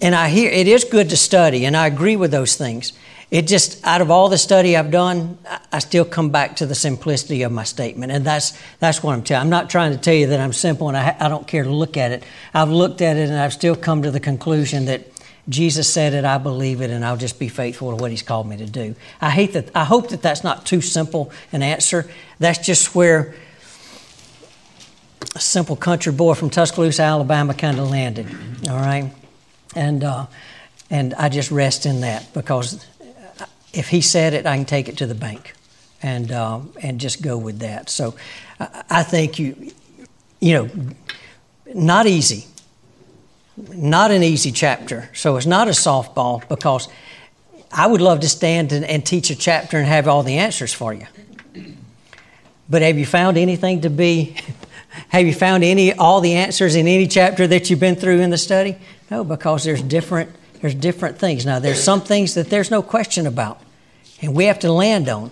and 0.00 0.14
I 0.14 0.28
hear 0.28 0.50
it 0.50 0.68
is 0.68 0.84
good 0.84 1.10
to 1.10 1.16
study, 1.16 1.64
and 1.64 1.76
I 1.76 1.86
agree 1.86 2.16
with 2.16 2.30
those 2.30 2.56
things. 2.56 2.92
It 3.28 3.48
just 3.48 3.84
out 3.84 4.00
of 4.00 4.10
all 4.10 4.28
the 4.28 4.38
study 4.38 4.76
I've 4.76 4.92
done, 4.92 5.36
I 5.72 5.80
still 5.80 6.04
come 6.04 6.30
back 6.30 6.56
to 6.56 6.66
the 6.66 6.76
simplicity 6.76 7.42
of 7.42 7.50
my 7.50 7.64
statement, 7.64 8.12
and 8.12 8.24
that's 8.24 8.56
that's 8.78 9.02
what 9.02 9.14
I'm 9.14 9.22
telling. 9.22 9.42
I'm 9.42 9.50
not 9.50 9.68
trying 9.68 9.92
to 9.92 9.98
tell 9.98 10.14
you 10.14 10.28
that 10.28 10.38
I'm 10.38 10.52
simple 10.52 10.88
and 10.88 10.96
I, 10.96 11.16
I 11.18 11.28
don't 11.28 11.46
care 11.46 11.64
to 11.64 11.70
look 11.70 11.96
at 11.96 12.12
it. 12.12 12.22
I've 12.54 12.70
looked 12.70 13.00
at 13.02 13.16
it 13.16 13.28
and 13.28 13.36
I've 13.36 13.52
still 13.52 13.74
come 13.74 14.02
to 14.02 14.12
the 14.12 14.20
conclusion 14.20 14.84
that 14.84 15.10
Jesus 15.48 15.92
said 15.92 16.14
it, 16.14 16.24
I 16.24 16.38
believe 16.38 16.80
it, 16.80 16.90
and 16.90 17.04
I'll 17.04 17.16
just 17.16 17.38
be 17.38 17.48
faithful 17.48 17.90
to 17.90 17.96
what 17.96 18.12
He's 18.12 18.22
called 18.22 18.48
me 18.48 18.58
to 18.58 18.66
do. 18.66 18.94
I 19.20 19.30
hate 19.30 19.54
that. 19.54 19.70
I 19.74 19.84
hope 19.84 20.10
that 20.10 20.22
that's 20.22 20.44
not 20.44 20.64
too 20.64 20.80
simple 20.80 21.32
an 21.52 21.62
answer. 21.62 22.08
That's 22.38 22.64
just 22.64 22.94
where 22.94 23.34
a 25.34 25.40
simple 25.40 25.74
country 25.74 26.12
boy 26.12 26.34
from 26.34 26.50
Tuscaloosa, 26.50 27.02
Alabama, 27.02 27.54
kind 27.54 27.80
of 27.80 27.90
landed. 27.90 28.28
All 28.68 28.78
right, 28.78 29.12
and 29.74 30.04
uh, 30.04 30.26
and 30.90 31.12
I 31.14 31.28
just 31.28 31.50
rest 31.50 31.86
in 31.86 32.02
that 32.02 32.32
because 32.32 32.84
if 33.76 33.88
he 33.88 34.00
said 34.00 34.32
it, 34.34 34.46
I 34.46 34.56
can 34.56 34.64
take 34.64 34.88
it 34.88 34.96
to 34.98 35.06
the 35.06 35.14
bank, 35.14 35.54
and 36.02 36.32
uh, 36.32 36.60
and 36.82 36.98
just 36.98 37.22
go 37.22 37.36
with 37.36 37.58
that. 37.60 37.90
So, 37.90 38.14
I 38.58 39.02
think 39.02 39.38
you, 39.38 39.72
you 40.40 40.54
know, 40.54 40.70
not 41.74 42.06
easy, 42.06 42.46
not 43.56 44.10
an 44.10 44.22
easy 44.22 44.52
chapter. 44.52 45.10
So 45.12 45.36
it's 45.36 45.46
not 45.46 45.68
a 45.68 45.72
softball 45.72 46.46
because 46.48 46.88
I 47.72 47.86
would 47.86 48.00
love 48.00 48.20
to 48.20 48.28
stand 48.28 48.72
and, 48.72 48.84
and 48.84 49.04
teach 49.04 49.30
a 49.30 49.36
chapter 49.36 49.76
and 49.78 49.86
have 49.86 50.08
all 50.08 50.22
the 50.22 50.38
answers 50.38 50.72
for 50.72 50.94
you. 50.94 51.06
But 52.68 52.82
have 52.82 52.98
you 52.98 53.06
found 53.06 53.36
anything 53.36 53.82
to 53.82 53.90
be? 53.90 54.36
Have 55.08 55.26
you 55.26 55.34
found 55.34 55.62
any 55.62 55.92
all 55.92 56.22
the 56.22 56.32
answers 56.32 56.74
in 56.74 56.88
any 56.88 57.06
chapter 57.06 57.46
that 57.46 57.68
you've 57.68 57.78
been 57.78 57.96
through 57.96 58.20
in 58.20 58.30
the 58.30 58.38
study? 58.38 58.78
No, 59.10 59.24
because 59.24 59.62
there's 59.62 59.82
different 59.82 60.30
there's 60.62 60.74
different 60.74 61.18
things. 61.18 61.44
Now 61.44 61.58
there's 61.58 61.82
some 61.82 62.00
things 62.00 62.32
that 62.32 62.48
there's 62.48 62.70
no 62.70 62.80
question 62.80 63.26
about 63.26 63.60
and 64.22 64.34
we 64.34 64.44
have 64.46 64.58
to 64.60 64.72
land 64.72 65.08
on. 65.08 65.30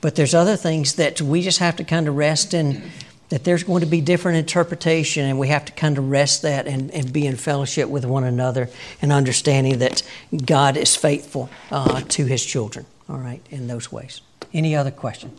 But 0.00 0.14
there's 0.14 0.34
other 0.34 0.56
things 0.56 0.94
that 0.94 1.20
we 1.20 1.42
just 1.42 1.58
have 1.58 1.76
to 1.76 1.84
kind 1.84 2.06
of 2.08 2.16
rest 2.16 2.54
in, 2.54 2.90
that 3.30 3.44
there's 3.44 3.64
going 3.64 3.80
to 3.80 3.86
be 3.86 4.00
different 4.00 4.38
interpretation, 4.38 5.24
and 5.24 5.38
we 5.38 5.48
have 5.48 5.64
to 5.64 5.72
kind 5.72 5.98
of 5.98 6.08
rest 6.08 6.42
that 6.42 6.66
and, 6.66 6.90
and 6.92 7.12
be 7.12 7.26
in 7.26 7.36
fellowship 7.36 7.88
with 7.88 8.04
one 8.04 8.24
another 8.24 8.70
and 9.02 9.12
understanding 9.12 9.78
that 9.78 10.02
God 10.46 10.76
is 10.76 10.94
faithful 10.94 11.50
uh, 11.70 12.00
to 12.02 12.26
his 12.26 12.44
children, 12.44 12.86
all 13.08 13.18
right, 13.18 13.44
in 13.50 13.66
those 13.66 13.90
ways. 13.90 14.20
Any 14.54 14.76
other 14.76 14.92
question? 14.92 15.32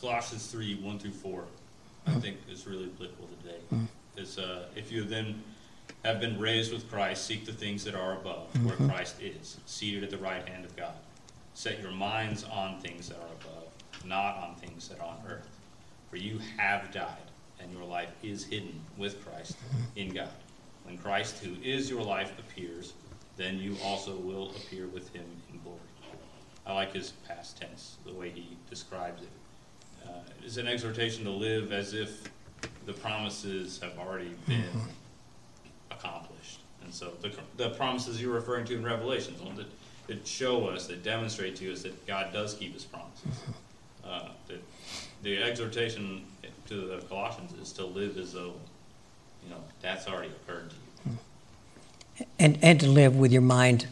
Colossians 0.00 0.46
3 0.46 0.76
1 0.76 0.98
through 0.98 1.10
4, 1.10 1.44
I 2.06 2.10
mm-hmm. 2.10 2.20
think 2.20 2.36
is 2.50 2.66
really 2.66 2.86
applicable 2.94 3.28
today. 3.42 3.58
Mm-hmm. 3.72 3.84
Is 4.16 4.38
uh, 4.38 4.64
if 4.76 4.92
you 4.92 5.04
then 5.04 5.42
have 6.04 6.20
been 6.20 6.38
raised 6.38 6.72
with 6.72 6.88
Christ, 6.90 7.26
seek 7.26 7.46
the 7.46 7.52
things 7.52 7.82
that 7.84 7.94
are 7.94 8.12
above, 8.12 8.52
mm-hmm. 8.52 8.66
where 8.66 8.76
Christ 8.90 9.16
is, 9.22 9.58
seated 9.66 10.04
at 10.04 10.10
the 10.10 10.18
right 10.18 10.46
hand 10.46 10.64
of 10.64 10.76
God. 10.76 10.94
Set 11.54 11.80
your 11.80 11.92
minds 11.92 12.44
on 12.44 12.80
things 12.80 13.08
that 13.08 13.16
are 13.16 13.32
above, 13.40 13.68
not 14.04 14.36
on 14.36 14.54
things 14.56 14.88
that 14.88 15.00
are 15.00 15.06
on 15.06 15.18
earth. 15.28 15.48
For 16.10 16.16
you 16.16 16.38
have 16.58 16.92
died, 16.92 17.30
and 17.58 17.72
your 17.72 17.84
life 17.84 18.10
is 18.22 18.44
hidden 18.44 18.80
with 18.98 19.24
Christ 19.24 19.56
mm-hmm. 19.56 19.98
in 19.98 20.14
God. 20.14 20.28
When 20.84 20.98
Christ, 20.98 21.42
who 21.42 21.54
is 21.62 21.88
your 21.88 22.02
life, 22.02 22.38
appears, 22.38 22.92
then 23.36 23.58
you 23.58 23.76
also 23.82 24.14
will 24.16 24.50
appear 24.50 24.86
with 24.86 25.12
him 25.14 25.24
in 25.50 25.58
glory. 25.60 25.78
I 26.66 26.74
like 26.74 26.92
his 26.92 27.12
past 27.26 27.60
tense, 27.60 27.96
the 28.04 28.12
way 28.12 28.30
he 28.30 28.56
describes 28.68 29.22
it. 29.22 29.28
Uh, 30.06 30.20
it's 30.44 30.58
an 30.58 30.68
exhortation 30.68 31.24
to 31.24 31.30
live 31.30 31.72
as 31.72 31.94
if 31.94 32.24
the 32.84 32.92
promises 32.92 33.80
have 33.82 33.98
already 33.98 34.30
been. 34.46 34.62
Mm-hmm 34.62 34.90
accomplished. 35.98 36.60
And 36.82 36.92
so 36.92 37.12
the, 37.22 37.32
the 37.56 37.70
promises 37.70 38.20
you're 38.20 38.34
referring 38.34 38.66
to 38.66 38.74
in 38.74 38.84
Revelation, 38.84 39.34
the 39.38 39.44
ones 39.44 39.58
that, 39.58 39.66
that 40.08 40.26
show 40.26 40.68
us, 40.68 40.86
that 40.88 41.02
demonstrate 41.02 41.56
to 41.56 41.72
us 41.72 41.82
that 41.82 42.06
God 42.06 42.32
does 42.32 42.54
keep 42.54 42.74
his 42.74 42.84
promises. 42.84 43.28
Uh, 44.06 44.28
that 44.48 44.62
the 45.22 45.42
exhortation 45.42 46.26
to 46.66 46.74
the 46.74 46.98
Colossians 47.08 47.54
is 47.54 47.72
to 47.72 47.86
live 47.86 48.18
as 48.18 48.34
though, 48.34 48.52
you 49.42 49.48
know, 49.48 49.56
that's 49.80 50.06
already 50.06 50.28
occurred 50.28 50.68
to 50.68 50.76
you. 51.10 51.16
And, 52.38 52.58
and 52.60 52.78
to 52.80 52.86
live 52.86 53.16
with 53.16 53.32
your 53.32 53.40
mind 53.40 53.86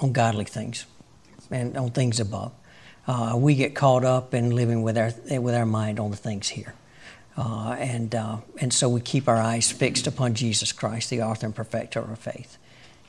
on 0.00 0.12
godly 0.12 0.46
things 0.46 0.84
and 1.48 1.76
on 1.76 1.90
things 1.90 2.20
above. 2.20 2.52
Uh, 3.06 3.34
we 3.36 3.54
get 3.54 3.74
caught 3.74 4.04
up 4.04 4.34
in 4.34 4.50
living 4.50 4.82
with 4.82 4.98
our, 4.98 5.12
with 5.40 5.54
our 5.54 5.64
mind 5.66 5.98
on 5.98 6.10
the 6.10 6.16
things 6.16 6.48
here. 6.48 6.74
Uh, 7.38 7.76
and, 7.78 8.16
uh, 8.16 8.38
and 8.60 8.72
so 8.72 8.88
we 8.88 9.00
keep 9.00 9.28
our 9.28 9.36
eyes 9.36 9.70
fixed 9.70 10.08
upon 10.08 10.34
Jesus 10.34 10.72
Christ, 10.72 11.08
the 11.08 11.22
author 11.22 11.46
and 11.46 11.54
perfecter 11.54 12.00
of 12.00 12.10
our 12.10 12.16
faith. 12.16 12.58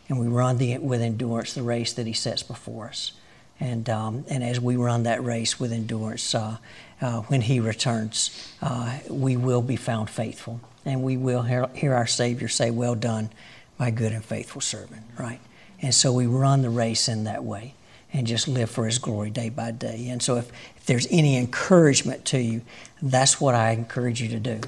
And 0.08 0.20
we 0.20 0.28
run 0.28 0.60
the, 0.60 0.78
with 0.78 1.02
endurance 1.02 1.56
the 1.56 1.64
race 1.64 1.94
that 1.94 2.06
He 2.06 2.14
sets 2.14 2.44
before 2.44 2.90
us. 2.90 3.14
And, 3.60 3.90
um, 3.90 4.26
and 4.30 4.44
as 4.44 4.60
we 4.60 4.76
run 4.76 5.04
that 5.04 5.24
race 5.24 5.60
with 5.60 5.74
endurance, 5.74 6.36
uh, 6.36 6.58
uh 7.02 7.22
when 7.22 7.42
He 7.42 7.60
returns, 7.60 8.54
uh, 8.62 9.00
we 9.10 9.36
will 9.36 9.64
be 9.64 9.76
found 9.76 10.12
faithful. 10.12 10.62
And 10.86 11.02
we 11.02 11.18
will 11.18 11.42
hear, 11.42 11.68
hear 11.74 11.96
our 11.96 12.08
Savior 12.08 12.48
say, 12.48 12.70
Well 12.70 12.96
done, 12.96 13.32
my 13.80 13.90
good 13.90 14.14
and 14.14 14.24
faithful 14.24 14.62
servant, 14.62 15.04
right? 15.18 15.40
And 15.82 15.94
so 15.94 16.14
we 16.14 16.28
run 16.28 16.62
the 16.62 16.70
race 16.70 17.08
in 17.08 17.24
that 17.24 17.44
way 17.44 17.74
and 18.12 18.26
just 18.26 18.48
live 18.48 18.70
for 18.70 18.86
His 18.86 18.98
glory 18.98 19.30
day 19.30 19.50
by 19.50 19.72
day. 19.72 20.08
And 20.10 20.22
so, 20.22 20.38
if, 20.38 20.52
if 20.78 20.86
there's 20.86 21.08
any 21.10 21.38
encouragement 21.38 22.26
to 22.26 22.40
you, 22.40 22.62
that's 23.02 23.40
what 23.40 23.56
I 23.56 23.72
encourage 23.72 24.22
you 24.22 24.30
to 24.30 24.40
do. 24.40 24.62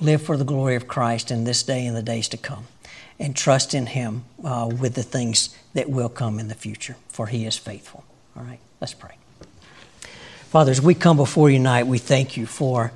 Live 0.00 0.22
for 0.22 0.36
the 0.36 0.44
glory 0.44 0.76
of 0.76 0.86
Christ 0.86 1.30
in 1.30 1.44
this 1.44 1.62
day 1.62 1.86
and 1.86 1.96
the 1.96 2.02
days 2.02 2.28
to 2.28 2.36
come, 2.36 2.66
and 3.18 3.34
trust 3.34 3.74
in 3.74 3.86
Him 3.86 4.24
uh, 4.44 4.70
with 4.80 4.94
the 4.94 5.02
things 5.02 5.56
that 5.74 5.90
will 5.90 6.08
come 6.08 6.38
in 6.38 6.48
the 6.48 6.54
future, 6.54 6.96
for 7.08 7.26
He 7.26 7.44
is 7.44 7.56
faithful. 7.56 8.04
All 8.36 8.44
right, 8.44 8.60
let's 8.80 8.94
pray. 8.94 9.16
Father, 10.48 10.70
as 10.70 10.80
we 10.80 10.94
come 10.94 11.16
before 11.16 11.50
you 11.50 11.58
tonight, 11.58 11.86
we 11.86 11.98
thank 11.98 12.36
you 12.36 12.46
for 12.46 12.92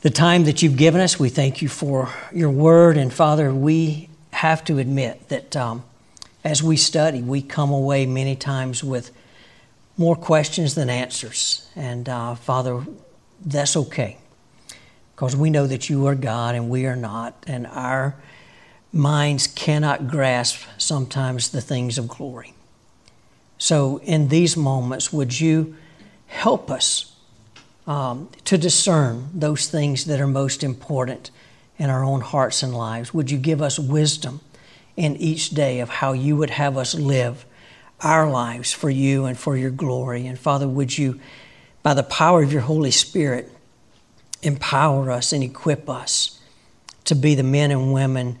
the 0.00 0.10
time 0.10 0.44
that 0.44 0.62
you've 0.62 0.76
given 0.76 1.00
us. 1.00 1.18
We 1.18 1.28
thank 1.28 1.60
you 1.60 1.68
for 1.68 2.08
your 2.32 2.50
word. 2.50 2.96
And 2.96 3.12
Father, 3.12 3.52
we 3.52 4.08
have 4.32 4.64
to 4.64 4.78
admit 4.78 5.28
that 5.28 5.54
um, 5.54 5.84
as 6.44 6.62
we 6.62 6.76
study, 6.76 7.20
we 7.20 7.42
come 7.42 7.70
away 7.70 8.06
many 8.06 8.36
times 8.36 8.82
with 8.82 9.10
more 9.96 10.16
questions 10.16 10.74
than 10.74 10.88
answers. 10.88 11.68
And 11.76 12.08
uh, 12.08 12.34
Father, 12.34 12.82
that's 13.44 13.76
okay 13.76 14.18
because 15.14 15.36
we 15.36 15.50
know 15.50 15.66
that 15.66 15.88
you 15.88 16.06
are 16.06 16.14
God 16.14 16.54
and 16.54 16.68
we 16.68 16.86
are 16.86 16.96
not, 16.96 17.44
and 17.46 17.66
our 17.66 18.16
minds 18.92 19.46
cannot 19.46 20.08
grasp 20.08 20.66
sometimes 20.78 21.50
the 21.50 21.60
things 21.60 21.98
of 21.98 22.08
glory. 22.08 22.54
So, 23.58 23.98
in 23.98 24.28
these 24.28 24.56
moments, 24.56 25.12
would 25.12 25.38
you 25.38 25.76
help 26.26 26.70
us 26.70 27.14
um, 27.86 28.28
to 28.44 28.58
discern 28.58 29.28
those 29.32 29.68
things 29.68 30.06
that 30.06 30.20
are 30.20 30.26
most 30.26 30.64
important 30.64 31.30
in 31.78 31.90
our 31.90 32.04
own 32.04 32.20
hearts 32.20 32.62
and 32.62 32.74
lives? 32.74 33.14
Would 33.14 33.30
you 33.30 33.38
give 33.38 33.62
us 33.62 33.78
wisdom? 33.78 34.40
in 34.96 35.16
each 35.16 35.50
day 35.50 35.80
of 35.80 35.88
how 35.88 36.12
you 36.12 36.36
would 36.36 36.50
have 36.50 36.76
us 36.76 36.94
live 36.94 37.46
our 38.00 38.28
lives 38.28 38.72
for 38.72 38.90
you 38.90 39.24
and 39.24 39.38
for 39.38 39.56
your 39.56 39.70
glory. 39.70 40.26
And 40.26 40.38
Father, 40.38 40.68
would 40.68 40.96
you, 40.98 41.20
by 41.82 41.94
the 41.94 42.02
power 42.02 42.42
of 42.42 42.52
your 42.52 42.62
Holy 42.62 42.90
Spirit, 42.90 43.50
empower 44.42 45.10
us 45.10 45.32
and 45.32 45.42
equip 45.42 45.88
us 45.88 46.40
to 47.04 47.14
be 47.14 47.34
the 47.34 47.42
men 47.42 47.70
and 47.70 47.92
women 47.92 48.38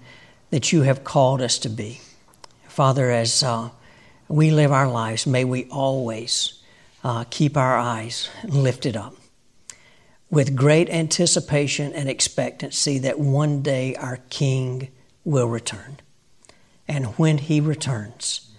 that 0.50 0.72
you 0.72 0.82
have 0.82 1.04
called 1.04 1.40
us 1.40 1.58
to 1.58 1.68
be. 1.68 2.00
Father, 2.68 3.10
as 3.10 3.42
uh, 3.42 3.70
we 4.28 4.50
live 4.50 4.72
our 4.72 4.88
lives, 4.88 5.26
may 5.26 5.44
we 5.44 5.64
always 5.64 6.62
uh, 7.04 7.24
keep 7.30 7.56
our 7.56 7.76
eyes 7.76 8.28
lifted 8.44 8.96
up 8.96 9.14
with 10.30 10.56
great 10.56 10.88
anticipation 10.88 11.92
and 11.92 12.08
expectancy 12.08 12.98
that 12.98 13.18
one 13.18 13.60
day 13.60 13.94
our 13.96 14.18
King 14.30 14.88
will 15.24 15.46
return. 15.46 15.98
And 16.88 17.06
when 17.18 17.38
he 17.38 17.60
returns, 17.60 18.50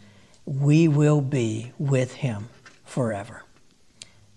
we 0.45 0.87
will 0.87 1.21
be 1.21 1.71
with 1.79 2.13
him 2.15 2.49
forever. 2.85 3.42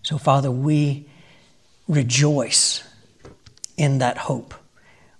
So, 0.07 0.18
Father, 0.18 0.52
we 0.52 1.09
rejoice 1.88 2.84
in 3.76 3.98
that 3.98 4.16
hope. 4.16 4.54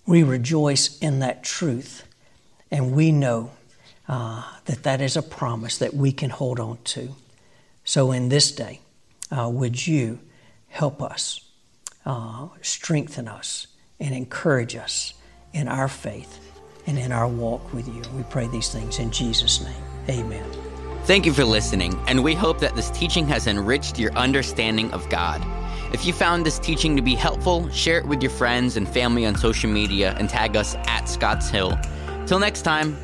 We 0.07 0.23
rejoice 0.23 0.97
in 1.01 1.19
that 1.19 1.43
truth. 1.43 2.05
And 2.71 2.93
we 2.93 3.11
know 3.11 3.51
uh, 4.07 4.45
that 4.67 4.85
that 4.85 5.01
is 5.01 5.17
a 5.17 5.23
promise 5.23 5.79
that 5.79 5.93
we 5.93 6.13
can 6.13 6.31
hold 6.31 6.61
on 6.61 6.79
to. 6.85 7.17
So, 7.83 8.13
in 8.13 8.29
this 8.29 8.53
day, 8.53 8.79
uh, 9.37 9.51
would 9.53 9.89
you 9.89 10.21
help 10.69 11.03
us 11.03 11.41
uh, 12.05 12.47
strengthen 12.63 13.27
us 13.27 13.67
and 13.99 14.15
encourage 14.15 14.77
us 14.77 15.15
in 15.53 15.67
our 15.67 15.89
faith 15.89 16.39
and 16.87 16.97
in 16.97 17.11
our 17.11 17.27
walk 17.27 17.73
with 17.73 17.89
you. 17.89 18.03
We 18.17 18.23
pray 18.31 18.47
these 18.47 18.69
things 18.69 19.01
in 19.01 19.11
Jesus' 19.11 19.61
name. 19.61 19.83
Amen. 20.09 20.76
Thank 21.07 21.25
you 21.25 21.33
for 21.33 21.45
listening, 21.45 21.97
and 22.09 22.25
we 22.25 22.35
hope 22.35 22.59
that 22.59 22.75
this 22.75 22.91
teaching 22.91 23.29
has 23.29 23.47
enriched 23.47 23.97
your 23.97 24.13
understanding 24.15 24.93
of 24.93 25.09
God. 25.09 25.41
If 25.95 26.05
you 26.05 26.13
found 26.13 26.45
this 26.45 26.59
teaching 26.59 26.97
to 26.97 27.01
be 27.01 27.15
helpful, 27.15 27.69
share 27.71 27.99
it 27.99 28.07
with 28.07 28.23
your 28.23 28.33
friends 28.33 28.77
and 28.77 28.89
family 28.89 29.25
on 29.25 29.37
social 29.37 29.71
media 29.71 30.17
and 30.19 30.29
tag 30.29 30.57
us 30.57 30.75
at 30.89 31.09
Scotts 31.09 31.49
Hill. 31.49 31.79
Till 32.27 32.41
next 32.41 32.63
time, 32.63 32.97